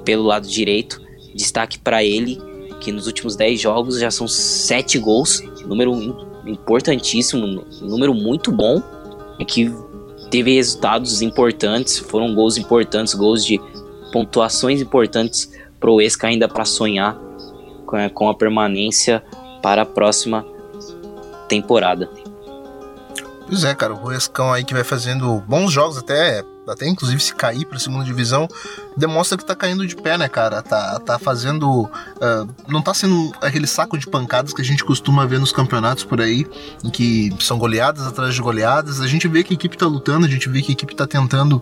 pelo 0.05 0.23
lado 0.23 0.47
direito. 0.47 1.01
Destaque 1.35 1.77
para 1.77 2.01
ele 2.01 2.41
que 2.79 2.89
nos 2.89 3.05
últimos 3.05 3.35
10 3.35 3.59
jogos 3.59 3.99
já 3.99 4.09
são 4.09 4.29
7 4.29 4.97
gols, 4.97 5.43
número 5.65 5.93
importantíssimo, 6.45 7.65
número 7.81 8.13
muito 8.13 8.49
bom, 8.49 8.81
e 9.37 9.43
que 9.43 9.73
teve 10.31 10.55
resultados 10.55 11.21
importantes, 11.21 11.99
foram 11.99 12.33
gols 12.33 12.57
importantes, 12.57 13.13
gols 13.13 13.45
de 13.45 13.59
pontuações 14.13 14.81
importantes 14.81 15.51
para 15.83 15.91
o 15.91 16.01
Esca 16.01 16.27
ainda 16.27 16.47
para 16.47 16.63
sonhar 16.63 17.17
com 18.13 18.29
a 18.29 18.33
permanência 18.33 19.21
para 19.61 19.81
a 19.81 19.85
próxima 19.85 20.45
temporada. 21.49 22.09
Pois 23.45 23.65
é, 23.65 23.75
cara, 23.75 23.93
o 23.93 23.97
Ruescão 23.97 24.53
aí 24.53 24.63
que 24.63 24.73
vai 24.73 24.85
fazendo 24.85 25.43
bons 25.45 25.73
jogos 25.73 25.97
até 25.97 26.41
até 26.65 26.87
inclusive 26.87 27.21
se 27.21 27.35
cair 27.35 27.65
para 27.65 27.75
a 27.75 27.79
segunda 27.81 28.05
divisão, 28.05 28.47
demonstra 28.97 29.37
que 29.37 29.45
tá 29.45 29.55
caindo 29.55 29.85
de 29.85 29.95
pé, 29.95 30.17
né, 30.17 30.27
cara? 30.27 30.61
Tá, 30.61 30.99
tá 30.99 31.19
fazendo. 31.19 31.83
Uh, 31.83 32.47
não 32.67 32.81
tá 32.81 32.93
sendo 32.93 33.31
aquele 33.41 33.67
saco 33.67 33.97
de 33.97 34.07
pancadas 34.07 34.53
que 34.53 34.61
a 34.61 34.65
gente 34.65 34.83
costuma 34.83 35.25
ver 35.25 35.39
nos 35.39 35.51
campeonatos 35.51 36.03
por 36.03 36.21
aí, 36.21 36.45
em 36.83 36.89
que 36.89 37.33
são 37.39 37.57
goleadas 37.57 38.05
atrás 38.05 38.33
de 38.33 38.41
goleadas. 38.41 39.01
A 39.01 39.07
gente 39.07 39.27
vê 39.27 39.43
que 39.43 39.53
a 39.53 39.55
equipe 39.55 39.77
tá 39.77 39.85
lutando, 39.85 40.25
a 40.25 40.29
gente 40.29 40.47
vê 40.49 40.61
que 40.61 40.71
a 40.71 40.73
equipe 40.73 40.95
tá 40.95 41.07
tentando, 41.07 41.61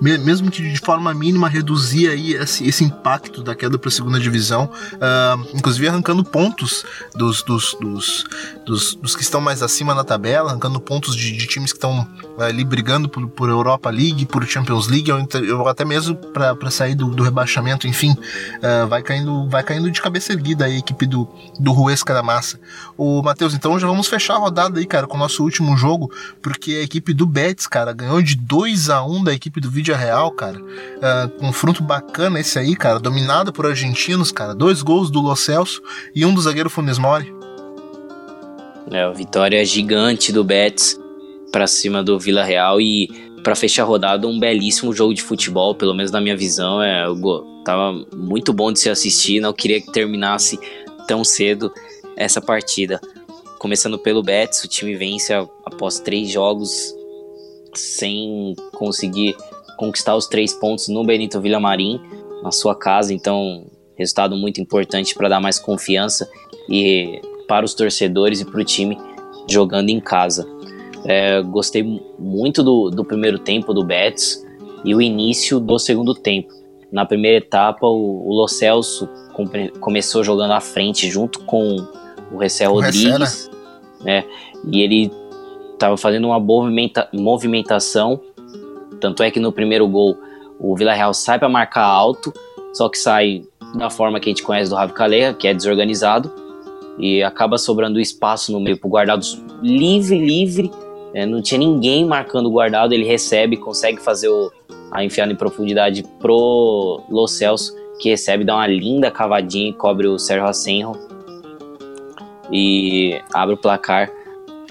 mesmo 0.00 0.50
que 0.50 0.62
de 0.62 0.80
forma 0.80 1.12
mínima, 1.14 1.48
reduzir 1.48 2.08
aí 2.08 2.34
esse, 2.34 2.66
esse 2.66 2.84
impacto 2.84 3.42
da 3.42 3.54
queda 3.54 3.78
para 3.78 3.88
a 3.88 3.92
segunda 3.92 4.20
divisão, 4.20 4.70
uh, 4.94 5.46
inclusive 5.54 5.88
arrancando 5.88 6.24
pontos 6.24 6.84
dos, 7.14 7.42
dos, 7.42 7.76
dos, 7.80 8.24
dos, 8.64 8.94
dos 8.94 9.16
que 9.16 9.22
estão 9.22 9.40
mais 9.40 9.62
acima 9.62 9.94
na 9.94 10.04
tabela, 10.04 10.50
arrancando 10.50 10.80
pontos 10.80 11.14
de, 11.14 11.32
de 11.32 11.46
times 11.46 11.72
que 11.72 11.78
estão 11.78 12.06
ali 12.38 12.64
brigando 12.64 13.08
por, 13.08 13.26
por 13.28 13.48
Europa 13.48 13.90
League, 13.90 14.26
por 14.26 14.44
Champions 14.46 14.88
League, 14.88 15.10
ou 15.12 15.68
até 15.68 15.84
mesmo 15.84 16.14
para 16.14 16.65
sair 16.70 16.94
do, 16.94 17.06
do, 17.08 17.22
rebaixamento, 17.22 17.86
enfim, 17.86 18.12
uh, 18.12 18.86
vai 18.88 19.02
caindo 19.02 19.48
vai 19.48 19.62
caindo 19.62 19.90
de 19.90 20.00
cabeça 20.00 20.32
erguida 20.32 20.64
a 20.64 20.70
equipe 20.70 21.06
do, 21.06 21.28
do 21.58 21.72
Ruesca 21.72 22.12
da 22.12 22.22
Massa. 22.22 22.58
O 22.96 23.22
Matheus, 23.22 23.54
então 23.54 23.78
já 23.78 23.86
vamos 23.86 24.08
fechar 24.08 24.34
a 24.34 24.38
rodada 24.38 24.78
aí, 24.78 24.86
cara, 24.86 25.06
com 25.06 25.16
o 25.16 25.20
nosso 25.20 25.42
último 25.42 25.76
jogo, 25.76 26.10
porque 26.42 26.72
a 26.72 26.82
equipe 26.82 27.12
do 27.12 27.26
Betis, 27.26 27.66
cara, 27.66 27.92
ganhou 27.92 28.20
de 28.22 28.36
2 28.36 28.90
a 28.90 29.04
1 29.04 29.24
da 29.24 29.32
equipe 29.32 29.60
do 29.60 29.70
Vídeo 29.70 29.94
Real, 29.94 30.30
cara. 30.30 30.58
Uh, 30.58 31.28
confronto 31.38 31.82
bacana 31.82 32.40
esse 32.40 32.58
aí, 32.58 32.74
cara, 32.76 32.98
dominado 32.98 33.52
por 33.52 33.66
argentinos, 33.66 34.32
cara. 34.32 34.54
Dois 34.54 34.82
gols 34.82 35.10
do 35.10 35.20
Lo 35.20 35.36
Celso 35.36 35.82
e 36.14 36.24
um 36.24 36.34
do 36.34 36.40
zagueiro 36.40 36.70
Funes 36.70 36.98
Mori. 36.98 37.34
É, 38.90 39.10
vitória 39.12 39.64
gigante 39.64 40.32
do 40.32 40.44
Betis 40.44 40.98
para 41.50 41.66
cima 41.66 42.04
do 42.04 42.18
Vila 42.18 42.44
Real 42.44 42.80
e 42.80 43.25
para 43.46 43.54
fechar 43.54 43.84
a 43.84 43.86
rodada 43.86 44.26
um 44.26 44.40
belíssimo 44.40 44.92
jogo 44.92 45.14
de 45.14 45.22
futebol, 45.22 45.72
pelo 45.72 45.94
menos 45.94 46.10
na 46.10 46.20
minha 46.20 46.36
visão, 46.36 46.82
é, 46.82 47.04
tava 47.64 47.92
muito 48.12 48.52
bom 48.52 48.72
de 48.72 48.80
se 48.80 48.90
assistir, 48.90 49.38
não 49.38 49.52
queria 49.52 49.80
que 49.80 49.92
terminasse 49.92 50.58
tão 51.06 51.22
cedo 51.22 51.72
essa 52.16 52.40
partida. 52.40 53.00
Começando 53.60 54.00
pelo 54.00 54.20
Betis, 54.20 54.64
o 54.64 54.68
time 54.68 54.96
vence 54.96 55.32
após 55.64 56.00
três 56.00 56.28
jogos 56.28 56.92
sem 57.72 58.56
conseguir 58.72 59.36
conquistar 59.78 60.16
os 60.16 60.26
três 60.26 60.52
pontos 60.52 60.88
no 60.88 61.04
Benito 61.04 61.40
Villamarim, 61.40 62.00
na 62.42 62.50
sua 62.50 62.74
casa, 62.74 63.14
então 63.14 63.70
resultado 63.94 64.34
muito 64.34 64.60
importante 64.60 65.14
para 65.14 65.28
dar 65.28 65.40
mais 65.40 65.56
confiança 65.56 66.28
e 66.68 67.22
para 67.46 67.64
os 67.64 67.74
torcedores 67.74 68.40
e 68.40 68.44
para 68.44 68.60
o 68.60 68.64
time 68.64 68.98
jogando 69.48 69.90
em 69.90 70.00
casa. 70.00 70.55
É, 71.06 71.40
gostei 71.42 72.02
muito 72.18 72.62
do, 72.62 72.90
do 72.90 73.04
primeiro 73.04 73.38
tempo 73.38 73.72
do 73.72 73.84
Betis 73.84 74.44
e 74.84 74.94
o 74.94 75.00
início 75.00 75.60
do 75.60 75.78
segundo 75.78 76.14
tempo. 76.14 76.52
Na 76.90 77.04
primeira 77.04 77.38
etapa, 77.38 77.86
o, 77.86 78.28
o 78.28 78.32
Lo 78.32 78.48
Celso 78.48 79.08
começou 79.80 80.24
jogando 80.24 80.52
à 80.52 80.60
frente 80.60 81.08
junto 81.10 81.40
com 81.40 81.76
o 82.32 82.38
Recé 82.38 82.64
Rodrigues, 82.64 83.50
né? 84.02 84.24
E 84.70 84.80
ele 84.80 85.12
estava 85.72 85.96
fazendo 85.96 86.26
uma 86.26 86.40
movimenta 86.40 87.08
movimentação, 87.12 88.20
tanto 89.00 89.22
é 89.22 89.30
que 89.30 89.38
no 89.38 89.52
primeiro 89.52 89.86
gol 89.86 90.16
o 90.58 90.74
Villarreal 90.74 91.12
sai 91.12 91.38
para 91.38 91.48
marcar 91.48 91.84
alto, 91.84 92.32
só 92.72 92.88
que 92.88 92.98
sai 92.98 93.42
da 93.74 93.90
forma 93.90 94.18
que 94.18 94.28
a 94.28 94.30
gente 94.30 94.42
conhece 94.42 94.70
do 94.70 94.76
Ravi 94.76 94.94
Caleja, 94.94 95.34
que 95.34 95.46
é 95.46 95.52
desorganizado, 95.52 96.32
e 96.98 97.22
acaba 97.22 97.58
sobrando 97.58 98.00
espaço 98.00 98.50
no 98.52 98.58
meio 98.58 98.78
para 98.78 98.86
o 98.86 98.90
guardado 98.90 99.26
livre, 99.62 100.18
livre, 100.18 100.70
é, 101.16 101.24
não 101.24 101.40
tinha 101.40 101.58
ninguém 101.58 102.04
marcando 102.04 102.44
o 102.44 102.50
guardado, 102.50 102.92
ele 102.92 103.06
recebe, 103.06 103.56
consegue 103.56 103.98
fazer 104.02 104.28
o, 104.28 104.52
a 104.92 105.02
enfiada 105.02 105.32
em 105.32 105.34
profundidade 105.34 106.04
pro 106.20 107.00
Lo 107.08 107.26
Celso, 107.26 107.74
que 107.98 108.10
recebe, 108.10 108.44
dá 108.44 108.54
uma 108.54 108.66
linda 108.66 109.10
cavadinha 109.10 109.70
e 109.70 109.72
cobre 109.72 110.06
o 110.06 110.18
Sérgio 110.18 110.46
Asenjo 110.46 110.92
e 112.52 113.18
abre 113.32 113.54
o 113.54 113.56
placar 113.56 114.12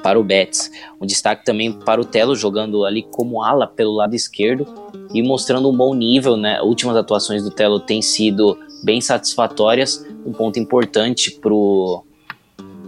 para 0.04 0.20
o 0.20 0.24
Betis. 0.24 0.70
Um 1.02 1.08
destaque 1.08 1.44
também 1.44 1.74
para 1.74 2.00
o 2.00 2.06
Telo 2.06 2.36
jogando 2.36 2.86
ali 2.86 3.02
como 3.10 3.42
ala 3.42 3.66
pelo 3.66 3.96
lado 3.96 4.14
esquerdo 4.14 4.68
e 5.16 5.24
mostrando 5.24 5.68
um 5.68 5.76
bom 5.76 5.96
nível, 5.96 6.38
né? 6.38 6.62
Últimas 6.62 6.96
atuações 6.96 7.44
do 7.44 7.50
Telo 7.50 7.80
têm 7.80 8.04
sido 8.04 8.56
bem 8.84 9.02
satisfatórias, 9.02 10.06
um 10.24 10.32
ponto 10.32 10.60
importante 10.60 11.32
pro 11.32 12.05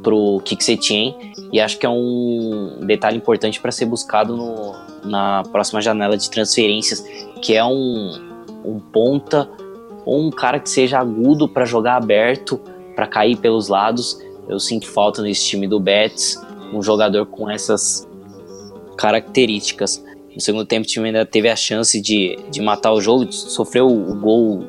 pro 0.07 0.39
Kiksetien 0.45 1.33
e 1.51 1.59
acho 1.59 1.77
que 1.77 1.85
é 1.85 1.89
um 1.89 2.79
detalhe 2.83 3.17
importante 3.17 3.59
para 3.59 3.73
ser 3.73 3.85
buscado 3.87 4.37
no, 4.37 4.73
na 5.03 5.43
próxima 5.51 5.81
janela 5.81 6.17
de 6.17 6.29
transferências, 6.29 7.05
que 7.41 7.53
é 7.53 7.65
um, 7.65 8.47
um 8.63 8.79
ponta 8.79 9.49
ou 10.05 10.25
um 10.25 10.31
cara 10.31 10.61
que 10.61 10.69
seja 10.69 10.97
agudo 10.97 11.49
para 11.49 11.65
jogar 11.65 11.97
aberto, 11.97 12.57
para 12.95 13.05
cair 13.05 13.35
pelos 13.35 13.67
lados. 13.67 14.17
Eu 14.47 14.61
sinto 14.61 14.87
falta 14.87 15.21
nesse 15.21 15.45
time 15.45 15.67
do 15.67 15.77
Betis 15.77 16.41
um 16.73 16.81
jogador 16.81 17.25
com 17.25 17.49
essas 17.49 18.07
características. 18.97 20.01
No 20.33 20.39
segundo 20.39 20.65
tempo, 20.65 20.85
o 20.85 20.89
time 20.89 21.07
ainda 21.07 21.25
teve 21.25 21.49
a 21.49 21.55
chance 21.57 21.99
de, 21.99 22.39
de 22.49 22.61
matar 22.61 22.93
o 22.93 23.01
jogo, 23.01 23.29
sofreu 23.29 23.87
o 23.87 24.15
gol 24.15 24.63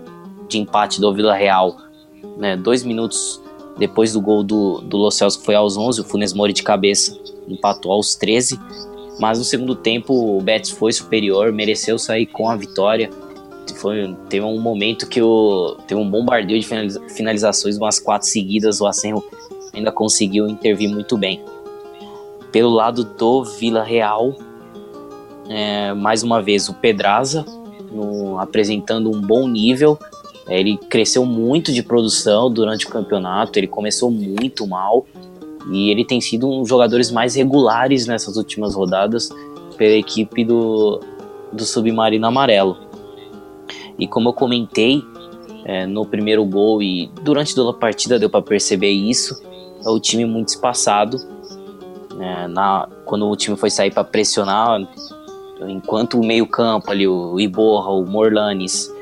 de 0.49 0.59
empate 0.59 1.01
do 1.01 1.15
Vila 1.15 1.35
Real, 1.37 1.77
né, 2.37 2.57
dois 2.57 2.83
minutos 2.83 3.41
depois 3.79 4.13
do 4.13 4.21
gol 4.21 4.43
do, 4.43 4.81
do 4.81 4.97
Lo 4.97 5.11
Celso, 5.11 5.39
que 5.39 5.45
foi 5.45 5.55
aos 5.55 5.77
11, 5.77 6.01
o 6.01 6.05
Funes 6.05 6.33
Mori 6.33 6.53
de 6.53 6.63
cabeça 6.63 7.19
empatou 7.47 7.93
aos 7.93 8.15
13. 8.17 8.59
Mas 9.21 9.39
no 9.39 9.45
segundo 9.45 9.75
tempo, 9.75 10.37
o 10.37 10.41
Betis 10.41 10.71
foi 10.71 10.93
superior, 10.93 11.53
mereceu 11.53 11.99
sair 11.99 12.27
com 12.27 12.49
a 12.49 12.57
vitória. 12.57 13.11
Foi, 13.77 14.17
teve 14.29 14.45
um 14.45 14.61
momento 14.61 15.09
que 15.09 15.21
o, 15.21 15.77
teve 15.87 16.01
um 16.01 16.09
bombardeio 16.09 16.61
de 16.61 16.67
finalizações, 17.15 17.77
umas 17.77 17.99
quatro 17.99 18.29
seguidas. 18.29 18.81
O 18.81 18.87
Asenro 18.87 19.23
ainda 19.73 19.93
conseguiu 19.93 20.49
intervir 20.49 20.89
muito 20.89 21.17
bem. 21.17 21.43
Pelo 22.51 22.71
lado 22.71 23.05
do 23.05 23.45
Vila 23.45 23.83
Real, 23.83 24.35
é, 25.49 25.93
mais 25.95 26.23
uma 26.23 26.43
vez 26.43 26.69
o 26.69 26.75
Pedraza 26.75 27.45
no, 27.91 28.39
apresentando 28.39 29.11
um 29.11 29.21
bom 29.21 29.49
nível. 29.49 29.99
Ele 30.49 30.77
cresceu 30.77 31.25
muito 31.27 31.73
de 31.73 31.83
produção 31.83 32.51
durante 32.51 32.87
o 32.87 32.89
campeonato, 32.89 33.59
ele 33.59 33.67
começou 33.67 34.11
muito 34.11 34.67
mal 34.67 35.07
e 35.71 35.91
ele 35.91 36.05
tem 36.05 36.21
sido 36.21 36.49
um 36.49 36.61
dos 36.61 36.69
jogadores 36.69 37.11
mais 37.11 37.35
regulares 37.35 38.07
nessas 38.07 38.37
últimas 38.37 38.75
rodadas 38.75 39.29
pela 39.77 39.95
equipe 39.95 40.45
do, 40.45 41.01
do 41.53 41.65
Submarino 41.65 42.27
Amarelo. 42.27 42.77
E 43.99 44.07
como 44.07 44.31
eu 44.31 44.33
comentei 44.33 45.03
é, 45.65 45.87
no 45.87 46.07
primeiro 46.07 46.45
gol 46.45 46.83
e 46.83 47.11
durante 47.23 47.55
toda 47.55 47.71
a 47.71 47.75
partida 47.75 48.19
deu 48.19 48.31
para 48.31 48.41
perceber 48.41 48.91
isso, 48.91 49.43
é 49.85 49.91
o 49.91 50.01
time 50.01 50.25
muito 50.25 50.49
espaçado 50.49 51.19
é, 52.19 52.49
na, 52.49 52.89
quando 53.05 53.29
o 53.29 53.37
time 53.37 53.57
foi 53.57 53.71
sair 53.71 53.93
para 53.93 54.05
pressionar, 54.05 54.89
enquanto 55.69 56.19
o 56.19 56.25
meio-campo 56.25 56.91
ali, 56.91 57.07
o 57.07 57.39
Iborra, 57.39 57.91
o 57.91 58.05
Morlanes 58.05 58.93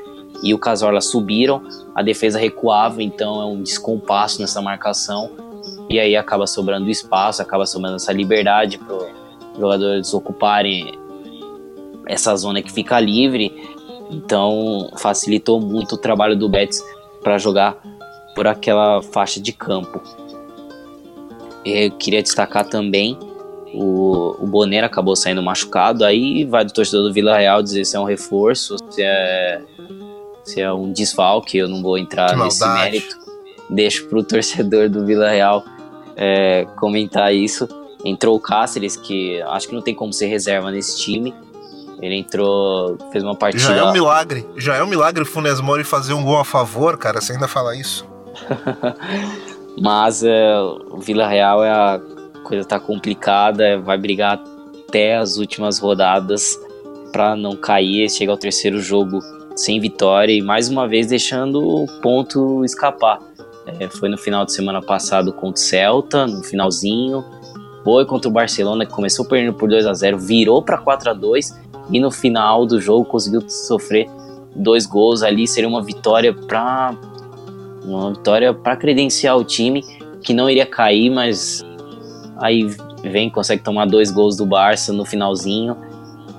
e 0.43 0.53
o 0.53 0.59
Casorla 0.59 1.01
subiram, 1.01 1.61
a 1.95 2.01
defesa 2.01 2.39
recuava, 2.39 3.01
então 3.01 3.41
é 3.41 3.45
um 3.45 3.61
descompasso 3.61 4.41
nessa 4.41 4.61
marcação. 4.61 5.31
E 5.89 5.99
aí 5.99 6.15
acaba 6.15 6.45
sobrando 6.45 6.89
espaço, 6.89 7.41
acaba 7.41 7.65
sobrando 7.65 7.95
essa 7.95 8.11
liberdade 8.11 8.77
para 8.77 8.95
os 8.95 9.59
jogadores 9.59 10.13
ocuparem 10.13 10.97
essa 12.05 12.35
zona 12.35 12.61
que 12.61 12.71
fica 12.71 12.99
livre. 12.99 13.51
Então 14.09 14.89
facilitou 14.97 15.59
muito 15.59 15.95
o 15.95 15.97
trabalho 15.97 16.35
do 16.35 16.47
Betis 16.47 16.83
para 17.21 17.37
jogar 17.37 17.77
por 18.35 18.47
aquela 18.47 19.01
faixa 19.01 19.39
de 19.41 19.51
campo. 19.51 20.01
Eu 21.65 21.91
queria 21.91 22.21
destacar 22.21 22.65
também 22.65 23.17
o, 23.73 24.35
o 24.39 24.47
Bonner 24.47 24.83
acabou 24.83 25.15
saindo 25.15 25.41
machucado, 25.41 26.05
aí 26.05 26.45
vai 26.45 26.65
do 26.65 26.73
torcedor 26.73 27.03
do 27.03 27.13
Vila 27.13 27.37
Real 27.37 27.61
dizer 27.61 27.85
se 27.85 27.95
é 27.95 27.99
um 27.99 28.05
reforço, 28.05 28.77
se 28.89 29.01
é, 29.01 29.61
se 30.47 30.61
é 30.61 30.71
um 30.71 30.91
desfalque, 30.91 31.57
eu 31.57 31.67
não 31.67 31.81
vou 31.81 31.97
entrar 31.97 32.35
nesse 32.37 32.65
mérito. 32.65 33.17
Deixo 33.69 34.07
pro 34.07 34.23
torcedor 34.23 34.89
do 34.89 35.05
Vila 35.05 35.29
Real 35.29 35.63
é, 36.15 36.65
comentar 36.77 37.35
isso. 37.35 37.67
Entrou 38.05 38.37
o 38.37 38.39
Cáceres, 38.39 38.95
que 38.95 39.41
acho 39.41 39.67
que 39.67 39.75
não 39.75 39.81
tem 39.81 39.93
como 39.93 40.13
ser 40.13 40.27
reserva 40.27 40.71
nesse 40.71 40.97
time. 40.97 41.35
Ele 42.01 42.15
entrou, 42.15 42.97
fez 43.11 43.23
uma 43.23 43.35
partida. 43.35 43.63
Já 43.63 43.75
é 43.75 43.83
um 43.83 43.91
milagre. 43.91 44.47
Já 44.55 44.75
é 44.77 44.83
um 44.83 44.87
milagre 44.87 45.23
o 45.23 45.25
Funes 45.25 45.59
Mori 45.59 45.83
fazer 45.83 46.13
um 46.13 46.23
gol 46.23 46.37
a 46.37 46.45
favor, 46.45 46.97
cara. 46.97 47.19
Você 47.19 47.33
ainda 47.33 47.47
fala 47.47 47.75
isso. 47.75 48.07
Mas 49.81 50.23
é, 50.23 50.59
o 50.59 50.99
Vila 50.99 51.27
Real 51.27 51.61
é 51.63 51.71
a 51.71 51.99
coisa 52.45 52.63
tá 52.63 52.79
complicada, 52.79 53.79
vai 53.79 53.97
brigar 53.97 54.41
até 54.87 55.17
as 55.17 55.37
últimas 55.37 55.77
rodadas 55.77 56.57
para 57.11 57.35
não 57.35 57.55
cair, 57.57 58.09
chegar 58.09 58.31
ao 58.31 58.37
terceiro 58.37 58.79
jogo 58.79 59.19
sem 59.57 59.79
vitória 59.79 60.31
e 60.31 60.41
mais 60.41 60.69
uma 60.69 60.87
vez 60.87 61.07
deixando 61.07 61.61
o 61.61 61.87
ponto 62.01 62.63
escapar. 62.63 63.19
É, 63.65 63.89
foi 63.89 64.07
no 64.07 64.17
final 64.17 64.45
de 64.45 64.53
semana 64.53 64.81
passado 64.81 65.33
contra 65.33 65.59
o 65.59 65.63
Celta, 65.63 66.27
no 66.27 66.43
finalzinho. 66.43 67.25
Foi 67.83 68.05
contra 68.05 68.29
o 68.29 68.31
Barcelona, 68.31 68.85
que 68.85 68.91
começou 68.91 69.25
perdendo 69.25 69.53
por 69.53 69.67
2 69.67 69.85
a 69.85 69.93
0 69.93 70.17
virou 70.17 70.61
para 70.61 70.77
4 70.77 71.09
a 71.09 71.13
2 71.13 71.57
e 71.89 71.99
no 71.99 72.11
final 72.11 72.65
do 72.65 72.79
jogo 72.79 73.05
conseguiu 73.05 73.41
sofrer 73.49 74.07
dois 74.55 74.85
gols 74.85 75.23
ali. 75.23 75.47
Seria 75.47 75.67
uma 75.67 75.81
vitória 75.81 76.33
para 76.33 76.95
uma 77.83 78.13
vitória 78.13 78.53
para 78.53 78.75
credenciar 78.75 79.37
o 79.37 79.43
time 79.43 79.83
que 80.21 80.33
não 80.33 80.49
iria 80.49 80.65
cair, 80.65 81.09
mas 81.09 81.65
aí 82.37 82.67
vem, 83.03 83.29
consegue 83.29 83.63
tomar 83.63 83.85
dois 83.85 84.11
gols 84.11 84.35
do 84.35 84.45
Barça 84.45 84.91
no 84.91 85.05
finalzinho 85.05 85.75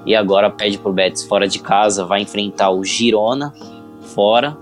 e 0.09 0.17
agora 0.17 0.49
pede 0.49 0.79
pro 0.79 0.91
Betis 0.91 1.23
fora 1.25 1.47
de 1.47 1.59
casa, 1.59 2.03
vai 2.07 2.23
enfrentar 2.23 2.71
o 2.71 2.83
Girona 2.83 3.53
fora, 4.15 4.57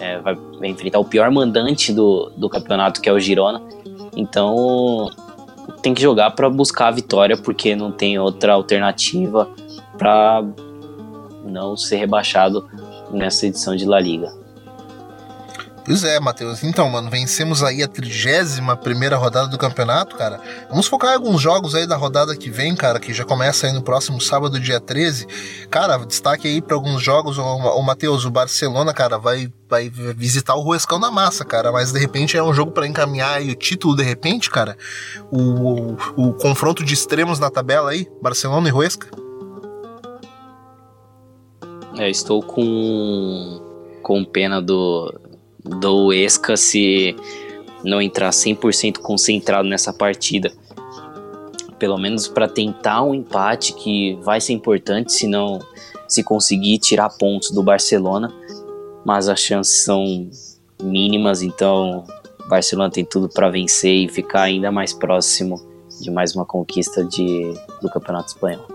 é, 0.00 0.18
vai, 0.18 0.34
vai, 0.34 0.68
enfrentar 0.68 0.98
o 0.98 1.04
pior 1.04 1.30
mandante 1.30 1.92
do, 1.92 2.32
do 2.36 2.48
campeonato 2.48 3.00
que 3.00 3.08
é 3.08 3.12
o 3.12 3.20
Girona, 3.20 3.62
então 4.16 5.08
tem 5.80 5.94
que 5.94 6.02
jogar 6.02 6.32
para 6.32 6.50
buscar 6.50 6.88
a 6.88 6.90
vitória 6.90 7.36
porque 7.36 7.76
não 7.76 7.92
tem 7.92 8.18
outra 8.18 8.54
alternativa 8.54 9.48
para 9.96 10.44
não 11.44 11.76
ser 11.76 11.98
rebaixado 11.98 12.68
nessa 13.12 13.46
edição 13.46 13.76
de 13.76 13.86
La 13.86 14.00
Liga. 14.00 14.32
Pois 15.88 16.04
é, 16.04 16.20
Matheus. 16.20 16.62
Então, 16.62 16.86
mano, 16.90 17.08
vencemos 17.08 17.62
aí 17.62 17.82
a 17.82 17.88
31 17.88 18.76
primeira 18.76 19.16
rodada 19.16 19.48
do 19.48 19.56
campeonato, 19.56 20.16
cara. 20.16 20.38
Vamos 20.68 20.86
focar 20.86 21.12
em 21.12 21.14
alguns 21.14 21.40
jogos 21.40 21.74
aí 21.74 21.86
da 21.86 21.96
rodada 21.96 22.36
que 22.36 22.50
vem, 22.50 22.76
cara, 22.76 23.00
que 23.00 23.14
já 23.14 23.24
começa 23.24 23.66
aí 23.66 23.72
no 23.72 23.80
próximo 23.80 24.20
sábado, 24.20 24.60
dia 24.60 24.78
13. 24.78 25.26
Cara, 25.70 25.96
destaque 25.96 26.46
aí 26.46 26.60
para 26.60 26.76
alguns 26.76 27.02
jogos. 27.02 27.38
O, 27.38 27.42
o 27.42 27.82
Matheus, 27.82 28.26
o 28.26 28.30
Barcelona, 28.30 28.92
cara, 28.92 29.16
vai, 29.16 29.50
vai 29.66 29.88
visitar 29.88 30.56
o 30.56 30.60
Ruescão 30.60 31.00
da 31.00 31.10
Massa, 31.10 31.42
cara. 31.42 31.72
Mas 31.72 31.90
de 31.90 31.98
repente 31.98 32.36
é 32.36 32.42
um 32.42 32.52
jogo 32.52 32.70
para 32.70 32.86
encaminhar 32.86 33.40
o 33.40 33.54
título, 33.54 33.96
de 33.96 34.02
repente, 34.02 34.50
cara. 34.50 34.76
O, 35.32 35.40
o, 35.40 35.96
o 36.16 36.34
confronto 36.34 36.84
de 36.84 36.92
extremos 36.92 37.38
na 37.38 37.48
tabela 37.48 37.92
aí, 37.92 38.06
Barcelona 38.20 38.68
e 38.68 38.70
Ruesca. 38.70 39.08
É, 41.96 42.10
estou 42.10 42.42
com, 42.42 43.98
com 44.02 44.22
pena 44.22 44.60
do, 44.60 45.27
do 45.68 46.12
Esca 46.12 46.56
se 46.56 47.14
não 47.84 48.00
entrar 48.00 48.30
100% 48.30 48.98
concentrado 48.98 49.68
nessa 49.68 49.92
partida. 49.92 50.52
Pelo 51.78 51.96
menos 51.96 52.26
para 52.26 52.48
tentar 52.48 53.02
um 53.02 53.14
empate 53.14 53.72
que 53.72 54.18
vai 54.22 54.40
ser 54.40 54.52
importante 54.52 55.12
se 55.12 55.28
não 55.28 55.60
se 56.08 56.24
conseguir 56.24 56.78
tirar 56.78 57.10
pontos 57.10 57.50
do 57.50 57.62
Barcelona, 57.62 58.32
mas 59.04 59.28
as 59.28 59.38
chances 59.40 59.84
são 59.84 60.28
mínimas, 60.82 61.42
então 61.42 62.04
o 62.44 62.48
Barcelona 62.48 62.90
tem 62.90 63.04
tudo 63.04 63.28
para 63.28 63.50
vencer 63.50 64.04
e 64.04 64.08
ficar 64.08 64.42
ainda 64.42 64.72
mais 64.72 64.92
próximo 64.92 65.68
de 66.00 66.10
mais 66.10 66.34
uma 66.34 66.46
conquista 66.46 67.04
de, 67.04 67.52
do 67.82 67.90
Campeonato 67.90 68.28
Espanhol. 68.28 68.66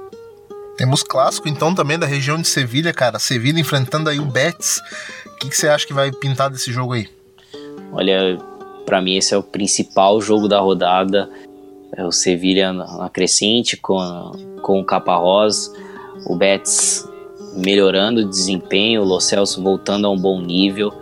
Temos 0.78 1.04
clássico 1.04 1.48
então 1.48 1.74
também 1.74 2.00
da 2.00 2.06
região 2.06 2.41
de 2.41 2.48
Sevilha, 2.48 2.91
cara. 2.94 3.20
Sevilha 3.20 3.60
enfrentando 3.60 4.10
aí 4.10 4.20
o 4.20 4.26
Betis. 4.26 4.82
Que, 5.44 5.50
que 5.50 5.58
você 5.58 5.68
acha 5.68 5.86
que 5.86 5.94
vai 5.94 6.10
pintar 6.10 6.50
desse 6.50 6.72
jogo 6.72 6.94
aí? 6.94 7.06
Olha, 7.91 8.38
para 8.86 9.02
mim 9.02 9.18
esse 9.18 9.34
é 9.34 9.38
o 9.38 9.44
principal 9.44 10.22
jogo 10.22 10.48
da 10.48 10.58
rodada. 10.62 11.30
É 11.98 12.06
o 12.06 12.14
Sevilha 12.14 12.72
na 12.72 13.10
crescente 13.10 13.76
com, 13.76 14.32
com 14.62 14.80
o 14.80 14.86
Caparrós, 14.86 15.70
o 16.26 16.36
Betis 16.36 17.06
melhorando 17.58 18.22
o 18.22 18.30
desempenho, 18.30 19.02
o 19.02 19.06
Lo 19.06 19.20
Celso 19.20 19.62
voltando 19.62 20.08
a 20.08 20.10
um 20.10 20.18
bom 20.18 20.41
nível, 20.41 20.94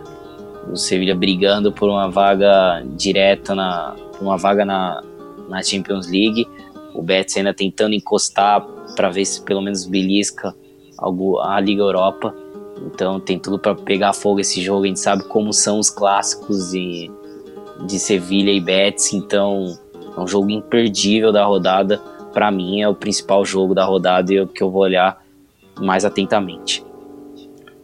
o 0.70 0.76
Sevilha 0.76 1.14
brigando 1.14 1.72
por 1.72 1.88
uma 1.88 2.10
vaga 2.10 2.84
direta 2.96 3.54
na 3.54 3.94
uma 4.20 4.36
vaga 4.36 4.64
na, 4.64 5.02
na 5.48 5.62
Champions 5.62 6.08
League, 6.08 6.46
o 6.94 7.00
Betis 7.00 7.36
ainda 7.36 7.54
tentando 7.54 7.94
encostar 7.94 8.60
para 8.96 9.08
ver 9.08 9.24
se 9.24 9.40
pelo 9.40 9.62
menos 9.62 9.86
belisca 9.86 10.52
algo 10.98 11.38
a 11.38 11.60
Liga 11.60 11.82
Europa. 11.82 12.41
Então 12.86 13.20
tem 13.20 13.38
tudo 13.38 13.58
para 13.58 13.74
pegar 13.74 14.12
fogo 14.12 14.40
esse 14.40 14.62
jogo. 14.62 14.84
A 14.84 14.88
gente 14.88 15.00
sabe 15.00 15.24
como 15.24 15.52
são 15.52 15.78
os 15.78 15.90
clássicos 15.90 16.70
de, 16.70 17.10
de 17.86 17.98
Sevilha 17.98 18.50
e 18.50 18.60
Betis, 18.60 19.12
então 19.12 19.78
é 20.16 20.20
um 20.20 20.26
jogo 20.26 20.50
imperdível 20.50 21.32
da 21.32 21.44
rodada. 21.44 21.98
Para 22.32 22.50
mim 22.50 22.80
é 22.80 22.88
o 22.88 22.94
principal 22.94 23.44
jogo 23.44 23.74
da 23.74 23.84
rodada 23.84 24.32
e 24.32 24.36
é 24.36 24.42
o 24.42 24.46
que 24.46 24.62
eu 24.62 24.70
vou 24.70 24.82
olhar 24.82 25.22
mais 25.80 26.04
atentamente. 26.04 26.84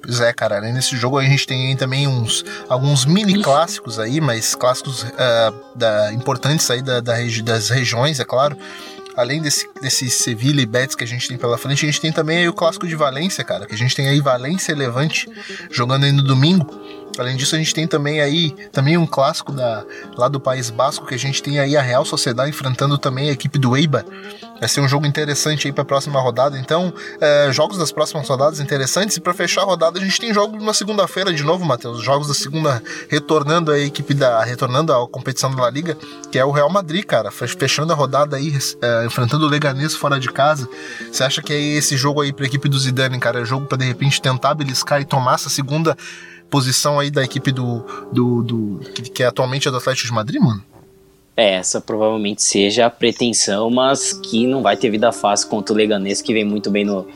Pois 0.09 0.21
é, 0.21 0.33
cara, 0.33 0.61
nesse 0.61 0.97
jogo 0.97 1.19
a 1.19 1.25
gente 1.25 1.47
tem 1.47 1.77
também 1.77 2.07
uns 2.07 2.43
alguns 2.67 3.05
mini 3.05 3.43
clássicos 3.43 3.99
aí, 3.99 4.23
mas 4.23 4.55
clássicos 4.55 5.03
uh, 5.03 5.55
da, 5.75 6.13
importantes 6.15 6.71
aí 6.71 6.81
da, 6.81 7.01
da 7.01 7.15
regi 7.15 7.43
das 7.43 7.69
regiões, 7.69 8.19
é 8.19 8.25
claro. 8.25 8.57
Além 9.19 9.43
desse, 9.43 9.69
desse 9.83 10.09
Sevilha 10.09 10.61
e 10.61 10.67
Betis 10.67 10.95
que 10.95 11.03
a 11.03 11.07
gente 11.07 11.27
tem 11.27 11.37
pela 11.37 11.59
frente, 11.59 11.85
a 11.85 11.91
gente 11.91 12.01
tem 12.01 12.13
também 12.13 12.47
o 12.47 12.53
clássico 12.53 12.87
de 12.87 12.95
Valência, 12.95 13.43
cara, 13.43 13.67
que 13.67 13.75
a 13.75 13.77
gente 13.77 13.97
tem 13.97 14.09
aí 14.09 14.21
Valência 14.21 14.71
e 14.71 14.77
Levante 14.77 15.29
jogando 15.73 16.05
aí 16.05 16.13
no 16.13 16.23
domingo. 16.23 16.65
Além 17.21 17.37
disso, 17.37 17.55
a 17.55 17.59
gente 17.59 17.75
tem 17.75 17.87
também 17.87 18.21
aí 18.21 18.51
também 18.73 18.97
um 18.97 19.07
clássico 19.07 19.53
da, 19.53 19.85
lá 20.17 20.29
do 20.29 20.41
País 20.41 20.71
Basco, 20.71 21.07
que 21.07 21.15
a 21.15 21.19
gente 21.19 21.43
tem 21.43 21.59
aí 21.59 21.77
a 21.77 21.83
Real 21.83 22.05
Sociedade 22.05 22.51
enfrentando 22.51 22.99
também 22.99 23.29
a 23.29 23.33
equipe 23.33 23.59
do 23.59 23.77
Eibar. 23.77 24.05
Vai 24.59 24.69
ser 24.69 24.81
um 24.81 24.89
jogo 24.89 25.07
interessante 25.07 25.67
aí 25.67 25.73
para 25.73 25.83
a 25.83 25.85
próxima 25.85 26.21
rodada. 26.21 26.59
Então, 26.59 26.93
é, 27.21 27.51
jogos 27.53 27.79
das 27.79 27.93
próximas 27.93 28.29
rodadas 28.29 28.59
interessantes. 28.61 29.17
E 29.17 29.21
para 29.21 29.33
fechar 29.33 29.63
a 29.63 29.65
rodada, 29.65 29.99
a 29.99 30.03
gente 30.03 30.21
tem 30.21 30.35
jogos 30.35 30.63
na 30.63 30.75
segunda-feira 30.75 31.33
de 31.33 31.45
novo, 31.45 31.65
Matheus. 31.65 32.03
Jogos 32.03 32.27
da 32.27 32.35
segunda 32.35 32.83
retornando 33.09 33.71
a 33.71 33.79
equipe 33.79 34.15
da. 34.15 34.43
retornando 34.43 34.93
à 34.93 35.09
competição 35.09 35.55
da 35.55 35.63
La 35.63 35.71
Liga, 35.71 35.97
que 36.31 36.39
é 36.39 36.45
o 36.45 36.51
Real 36.51 36.71
Madrid, 36.71 37.05
cara. 37.05 37.31
Fechando 37.31 37.93
a 37.93 37.97
rodada 37.97 38.37
aí, 38.37 38.57
é, 38.83 39.07
enfrentando 39.07 39.47
o 39.47 39.49
Leganês 39.49 39.95
fora 39.95 40.19
de 40.19 40.29
casa. 40.29 40.69
Você 41.11 41.23
acha 41.23 41.41
que 41.41 41.53
é 41.53 41.61
esse 41.61 41.97
jogo 41.97 42.21
aí 42.21 42.33
para 42.33 42.45
a 42.45 42.49
equipe 42.49 42.69
do 42.69 42.79
Zidane, 42.79 43.19
cara? 43.21 43.41
É 43.41 43.45
jogo 43.45 43.67
para 43.67 43.79
de 43.79 43.85
repente 43.85 44.21
tentar 44.21 44.55
beliscar 44.55 45.01
e 45.01 45.05
tomar 45.05 45.35
essa 45.35 45.49
segunda 45.49 45.97
posição 46.51 46.99
aí 46.99 47.11
da 47.11 47.23
equipe 47.23 47.53
do. 47.53 47.85
do, 48.13 48.43
do 48.43 48.81
que, 48.93 49.03
que 49.03 49.23
é 49.23 49.27
atualmente 49.27 49.69
é 49.69 49.71
do 49.71 49.77
Atlético 49.77 50.09
de 50.09 50.15
Madrid, 50.15 50.41
mano? 50.41 50.63
É, 51.37 51.55
essa 51.55 51.81
provavelmente 51.81 52.43
seja 52.43 52.87
a 52.87 52.91
pretensão, 52.91 53.71
mas 53.71 54.13
que 54.13 54.47
não 54.47 54.61
vai 54.61 54.77
ter 54.77 54.91
vida 54.91 55.13
fácil 55.13 55.49
contra 55.49 55.73
o 55.73 55.77
Leganês, 55.77 56.21
que 56.21 56.33
vem 56.33 56.45
muito 56.45 56.69
bem 56.69 56.85
no, 56.85 57.07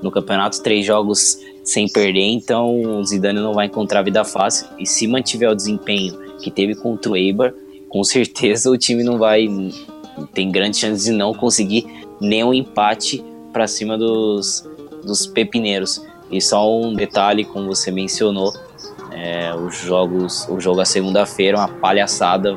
no 0.00 0.12
campeonato, 0.12 0.62
três 0.62 0.86
jogos 0.86 1.38
sem 1.64 1.88
perder, 1.88 2.20
então 2.20 2.98
o 2.98 3.04
Zidane 3.04 3.40
não 3.40 3.54
vai 3.54 3.66
encontrar 3.66 4.02
vida 4.02 4.22
fácil. 4.22 4.68
E 4.78 4.86
se 4.86 5.08
mantiver 5.08 5.50
o 5.50 5.56
desempenho 5.56 6.36
que 6.38 6.50
teve 6.50 6.74
contra 6.74 7.10
o 7.10 7.16
Eibar, 7.16 7.52
com 7.88 8.04
certeza 8.04 8.70
o 8.70 8.78
time 8.78 9.02
não 9.02 9.18
vai. 9.18 9.48
tem 10.32 10.52
grandes 10.52 10.78
chances 10.78 11.04
de 11.06 11.12
não 11.12 11.32
conseguir 11.34 11.86
nenhum 12.20 12.52
empate 12.52 13.24
para 13.52 13.66
cima 13.66 13.96
dos, 13.96 14.68
dos 15.04 15.26
pepineiros. 15.26 16.00
E 16.30 16.40
só 16.40 16.70
um 16.70 16.94
detalhe, 16.94 17.44
como 17.44 17.66
você 17.66 17.90
mencionou, 17.90 18.52
é, 19.24 19.54
os 19.54 19.78
jogos, 19.78 20.46
o 20.50 20.60
jogo 20.60 20.82
a 20.82 20.84
segunda-feira, 20.84 21.56
uma 21.56 21.68
palhaçada 21.68 22.54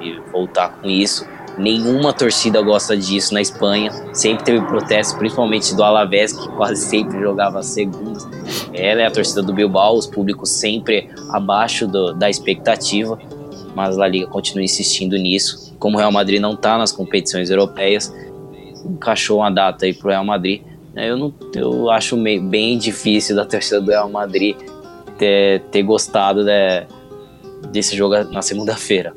e 0.00 0.18
voltar 0.32 0.70
com 0.80 0.88
isso. 0.88 1.24
Nenhuma 1.56 2.12
torcida 2.12 2.60
gosta 2.60 2.96
disso 2.96 3.32
na 3.32 3.40
Espanha. 3.40 3.92
Sempre 4.12 4.44
teve 4.44 4.66
protestos, 4.66 5.16
principalmente 5.16 5.74
do 5.76 5.82
Alavés, 5.82 6.32
que 6.32 6.48
quase 6.56 6.84
sempre 6.84 7.20
jogava 7.20 7.62
segunda. 7.62 8.18
Ela 8.72 9.02
é 9.02 9.06
a 9.06 9.10
torcida 9.12 9.42
do 9.42 9.52
Bilbao, 9.52 9.96
os 9.96 10.08
públicos 10.08 10.50
sempre 10.50 11.08
abaixo 11.30 11.86
do, 11.86 12.12
da 12.12 12.28
expectativa, 12.28 13.16
mas 13.74 13.96
a 13.96 14.08
Liga 14.08 14.26
continua 14.26 14.64
insistindo 14.64 15.16
nisso. 15.16 15.72
Como 15.78 15.96
o 15.96 16.00
Real 16.00 16.12
Madrid 16.12 16.40
não 16.40 16.54
está 16.54 16.76
nas 16.76 16.90
competições 16.90 17.48
europeias, 17.48 18.12
encaixou 18.84 19.38
uma 19.38 19.50
data 19.50 19.84
aí 19.84 19.94
para 19.94 20.06
o 20.06 20.10
Real 20.10 20.24
Madrid. 20.24 20.62
Eu, 20.96 21.16
não, 21.16 21.34
eu 21.54 21.90
acho 21.90 22.16
bem 22.16 22.76
difícil 22.76 23.36
da 23.36 23.44
torcida 23.44 23.80
do 23.80 23.90
Real 23.90 24.10
Madrid 24.10 24.56
ter, 25.18 25.60
ter 25.70 25.82
gostado 25.82 26.44
de, 26.44 26.86
desse 27.70 27.96
jogo 27.96 28.14
na 28.32 28.40
segunda-feira. 28.42 29.14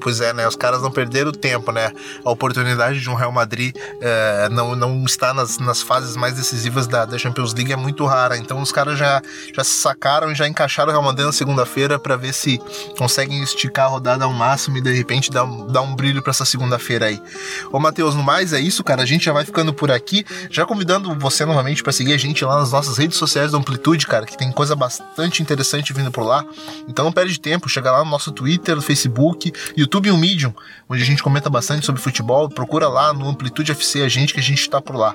Pois 0.00 0.20
é, 0.20 0.32
né? 0.32 0.46
Os 0.46 0.56
caras 0.56 0.82
não 0.82 0.90
perderam 0.90 1.30
tempo, 1.30 1.70
né? 1.70 1.92
A 2.24 2.30
oportunidade 2.30 3.00
de 3.00 3.08
um 3.08 3.14
Real 3.14 3.30
Madrid 3.30 3.74
é, 4.00 4.48
não, 4.50 4.74
não 4.74 5.04
estar 5.04 5.32
nas, 5.32 5.58
nas 5.58 5.80
fases 5.80 6.16
mais 6.16 6.34
decisivas 6.34 6.86
da, 6.86 7.04
da 7.04 7.16
Champions 7.16 7.54
League 7.54 7.72
é 7.72 7.76
muito 7.76 8.04
rara. 8.04 8.36
Então 8.36 8.60
os 8.60 8.72
caras 8.72 8.98
já, 8.98 9.22
já 9.54 9.62
sacaram 9.62 10.32
e 10.32 10.34
já 10.34 10.48
encaixaram 10.48 10.88
o 10.88 10.92
Real 10.92 11.02
Madrid 11.02 11.26
na 11.26 11.32
segunda-feira 11.32 11.98
para 11.98 12.16
ver 12.16 12.32
se 12.32 12.60
conseguem 12.98 13.42
esticar 13.42 13.86
a 13.86 13.88
rodada 13.88 14.24
ao 14.24 14.32
máximo 14.32 14.76
e 14.78 14.80
de 14.80 14.92
repente 14.92 15.30
dar, 15.30 15.46
dar 15.70 15.82
um 15.82 15.94
brilho 15.94 16.20
para 16.20 16.30
essa 16.30 16.44
segunda-feira 16.44 17.06
aí. 17.06 17.22
Ô, 17.70 17.78
Matheus, 17.78 18.14
no 18.14 18.22
mais 18.22 18.52
é 18.52 18.60
isso, 18.60 18.82
cara. 18.82 19.02
A 19.02 19.06
gente 19.06 19.24
já 19.24 19.32
vai 19.32 19.44
ficando 19.44 19.72
por 19.72 19.90
aqui. 19.90 20.24
Já 20.50 20.66
convidando 20.66 21.14
você 21.14 21.44
novamente 21.44 21.82
para 21.82 21.92
seguir 21.92 22.12
a 22.12 22.18
gente 22.18 22.44
lá 22.44 22.58
nas 22.58 22.72
nossas 22.72 22.98
redes 22.98 23.16
sociais 23.16 23.52
da 23.52 23.58
Amplitude, 23.58 24.06
cara, 24.06 24.26
que 24.26 24.36
tem 24.36 24.50
coisa 24.50 24.74
bastante 24.74 25.42
interessante 25.42 25.92
vindo 25.92 26.10
por 26.10 26.24
lá. 26.24 26.44
Então 26.88 27.04
não 27.04 27.12
perde 27.12 27.38
tempo, 27.38 27.68
chega 27.68 27.92
lá 27.92 28.04
no 28.04 28.10
nosso 28.10 28.32
Twitter, 28.32 28.74
no 28.74 28.82
Facebook 28.82 29.52
YouTube 29.76 30.08
e 30.08 30.10
o 30.10 30.16
Medium, 30.16 30.54
onde 30.88 31.02
a 31.02 31.04
gente 31.04 31.22
comenta 31.22 31.50
bastante 31.50 31.84
sobre 31.84 32.00
futebol. 32.00 32.48
Procura 32.48 32.88
lá 32.88 33.12
no 33.12 33.28
Amplitude 33.28 33.72
FC 33.72 34.02
a 34.02 34.08
gente 34.08 34.32
que 34.32 34.40
a 34.40 34.42
gente 34.42 34.60
está 34.60 34.80
por 34.80 34.96
lá. 34.96 35.14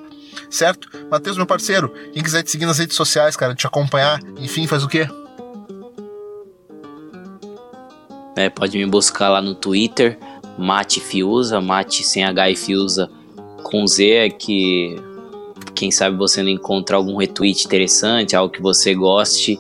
Certo? 0.50 0.88
Matheus, 1.10 1.36
meu 1.36 1.48
parceiro, 1.48 1.90
quem 2.14 2.22
quiser 2.22 2.44
te 2.44 2.52
seguir 2.52 2.66
nas 2.66 2.78
redes 2.78 2.96
sociais, 2.96 3.36
cara, 3.36 3.56
te 3.56 3.66
acompanhar, 3.66 4.22
enfim, 4.38 4.68
faz 4.68 4.84
o 4.84 4.88
quê? 4.88 5.08
É, 8.36 8.50
pode 8.50 8.78
me 8.78 8.86
buscar 8.86 9.30
lá 9.30 9.42
no 9.42 9.56
Twitter, 9.56 10.18
Mate 10.58 11.00
Fiusa, 11.00 11.60
Mate 11.60 12.04
sem 12.04 12.24
H 12.24 12.50
e 12.52 12.56
Fiusa 12.56 13.10
com 13.64 13.86
Z, 13.88 14.10
é 14.10 14.30
que 14.30 14.96
quem 15.74 15.92
sabe 15.92 16.16
você 16.16 16.44
não 16.44 16.50
encontra 16.50 16.96
algum 16.96 17.18
retweet 17.18 17.66
interessante, 17.66 18.36
algo 18.36 18.54
que 18.54 18.62
você 18.62 18.94
goste 18.94 19.60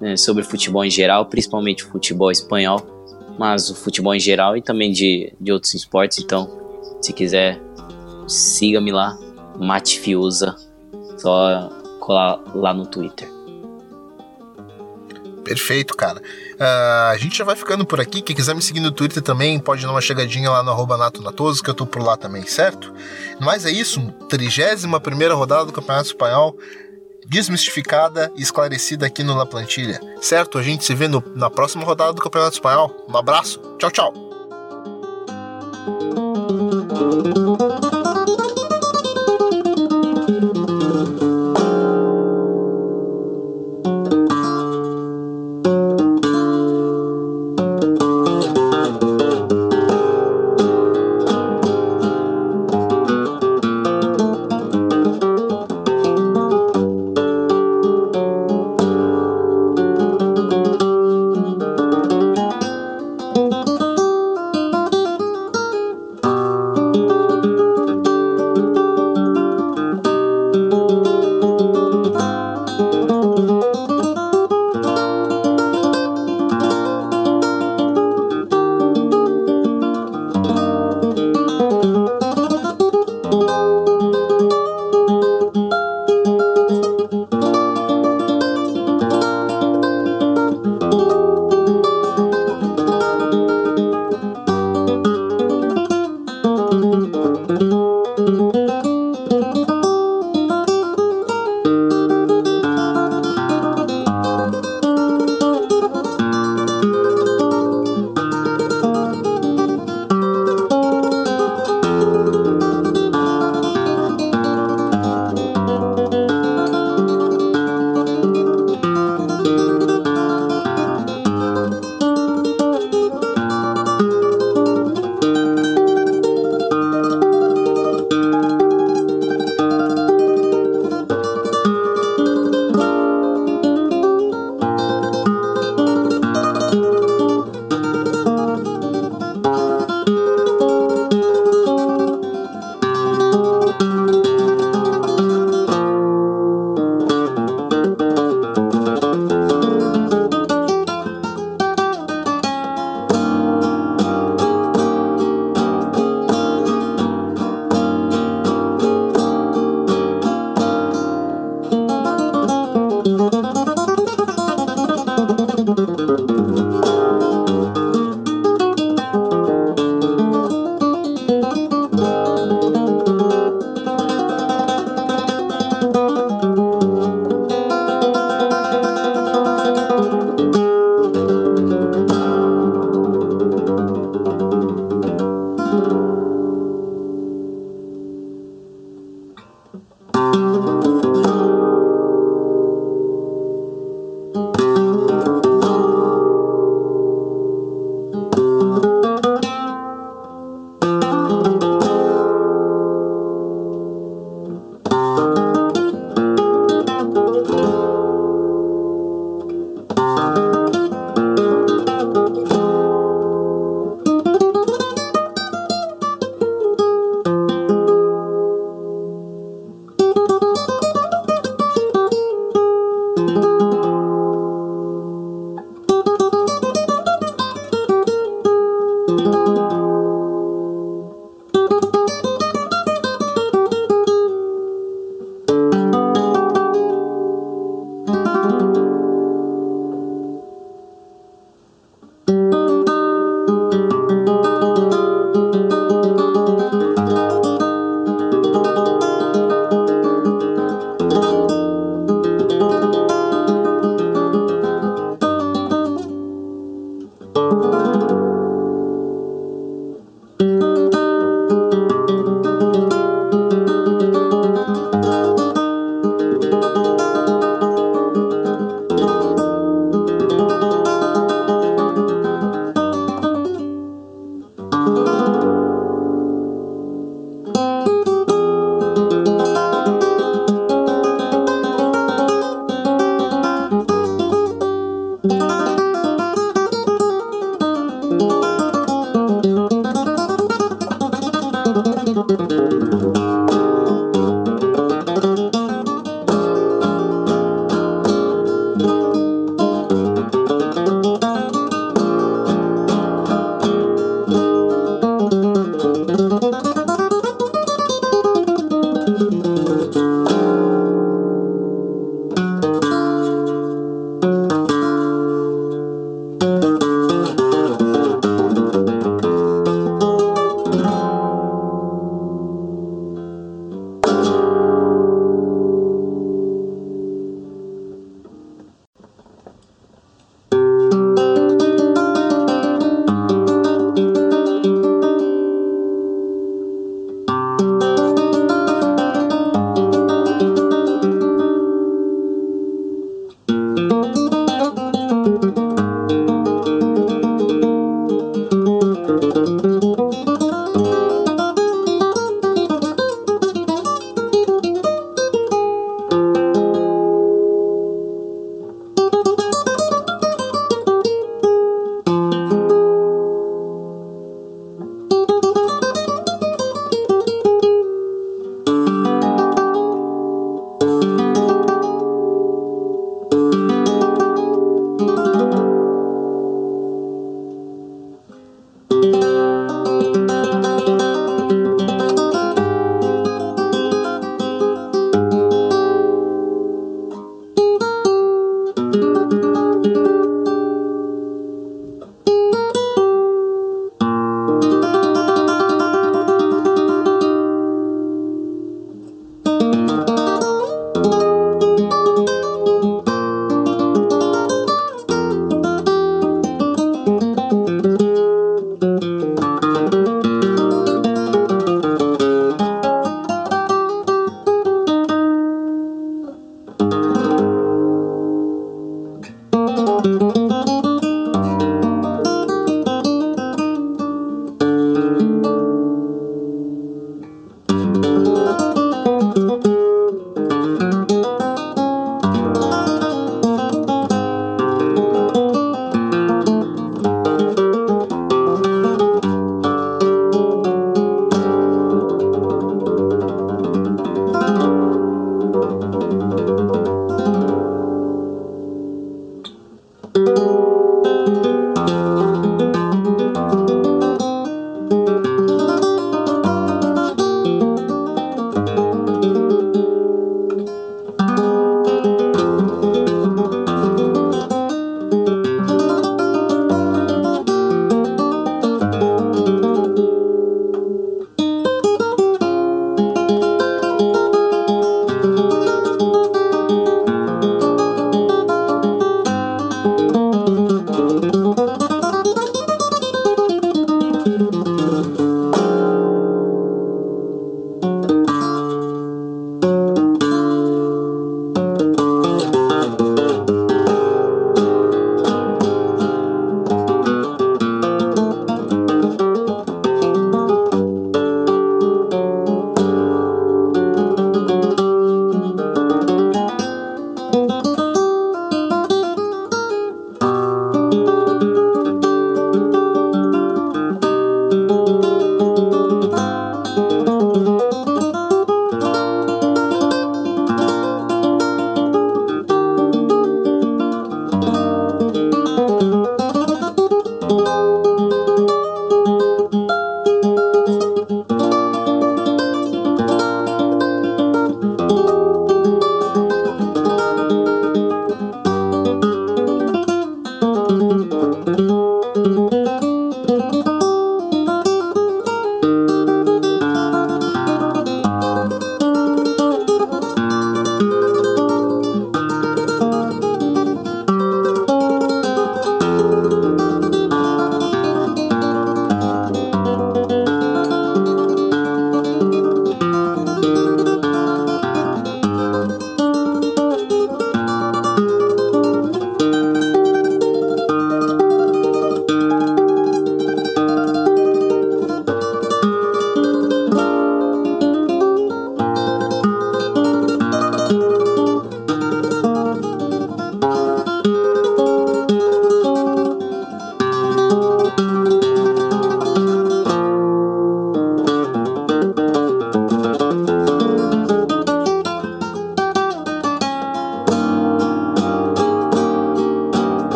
né, 0.00 0.16
sobre 0.16 0.42
futebol 0.44 0.84
em 0.84 0.90
geral, 0.90 1.26
principalmente 1.26 1.84
futebol 1.84 2.30
espanhol 2.30 2.99
mas 3.38 3.70
o 3.70 3.74
futebol 3.74 4.14
em 4.14 4.20
geral 4.20 4.56
e 4.56 4.62
também 4.62 4.92
de, 4.92 5.32
de 5.40 5.52
outros 5.52 5.74
esportes. 5.74 6.18
Então, 6.18 6.50
se 7.00 7.12
quiser, 7.12 7.60
siga-me 8.28 8.92
lá, 8.92 9.18
Mate 9.58 9.98
Fiusa, 10.00 10.56
só 11.18 11.68
colar 12.00 12.40
lá 12.54 12.72
no 12.72 12.86
Twitter. 12.86 13.28
Perfeito, 15.44 15.96
cara. 15.96 16.20
Uh, 16.20 17.10
a 17.10 17.16
gente 17.16 17.36
já 17.36 17.44
vai 17.44 17.56
ficando 17.56 17.84
por 17.84 18.00
aqui. 18.00 18.22
Quem 18.22 18.36
quiser 18.36 18.54
me 18.54 18.62
seguir 18.62 18.80
no 18.80 18.92
Twitter 18.92 19.22
também, 19.22 19.58
pode 19.58 19.82
dar 19.82 19.90
uma 19.90 20.00
chegadinha 20.00 20.50
lá 20.50 20.62
no 20.62 20.70
arroba 20.70 20.96
Nato 20.96 21.22
Natoso, 21.22 21.62
que 21.62 21.70
eu 21.70 21.74
tô 21.74 21.86
por 21.86 22.02
lá 22.02 22.16
também, 22.16 22.42
certo? 22.46 22.92
Mas 23.40 23.66
é 23.66 23.70
isso, 23.70 24.00
31 24.28 25.00
primeira 25.00 25.34
rodada 25.34 25.64
do 25.64 25.72
Campeonato 25.72 26.06
Espanhol 26.06 26.56
desmistificada 27.30 28.32
e 28.34 28.42
esclarecida 28.42 29.06
aqui 29.06 29.22
no 29.22 29.36
La 29.36 29.46
Plantilha. 29.46 30.00
Certo? 30.20 30.58
A 30.58 30.62
gente 30.62 30.84
se 30.84 30.92
vê 30.96 31.06
no, 31.06 31.22
na 31.36 31.48
próxima 31.48 31.84
rodada 31.84 32.12
do 32.12 32.20
Campeonato 32.20 32.54
Espanhol. 32.54 33.06
Um 33.08 33.16
abraço. 33.16 33.60
Tchau, 33.78 33.90
tchau. 33.92 34.12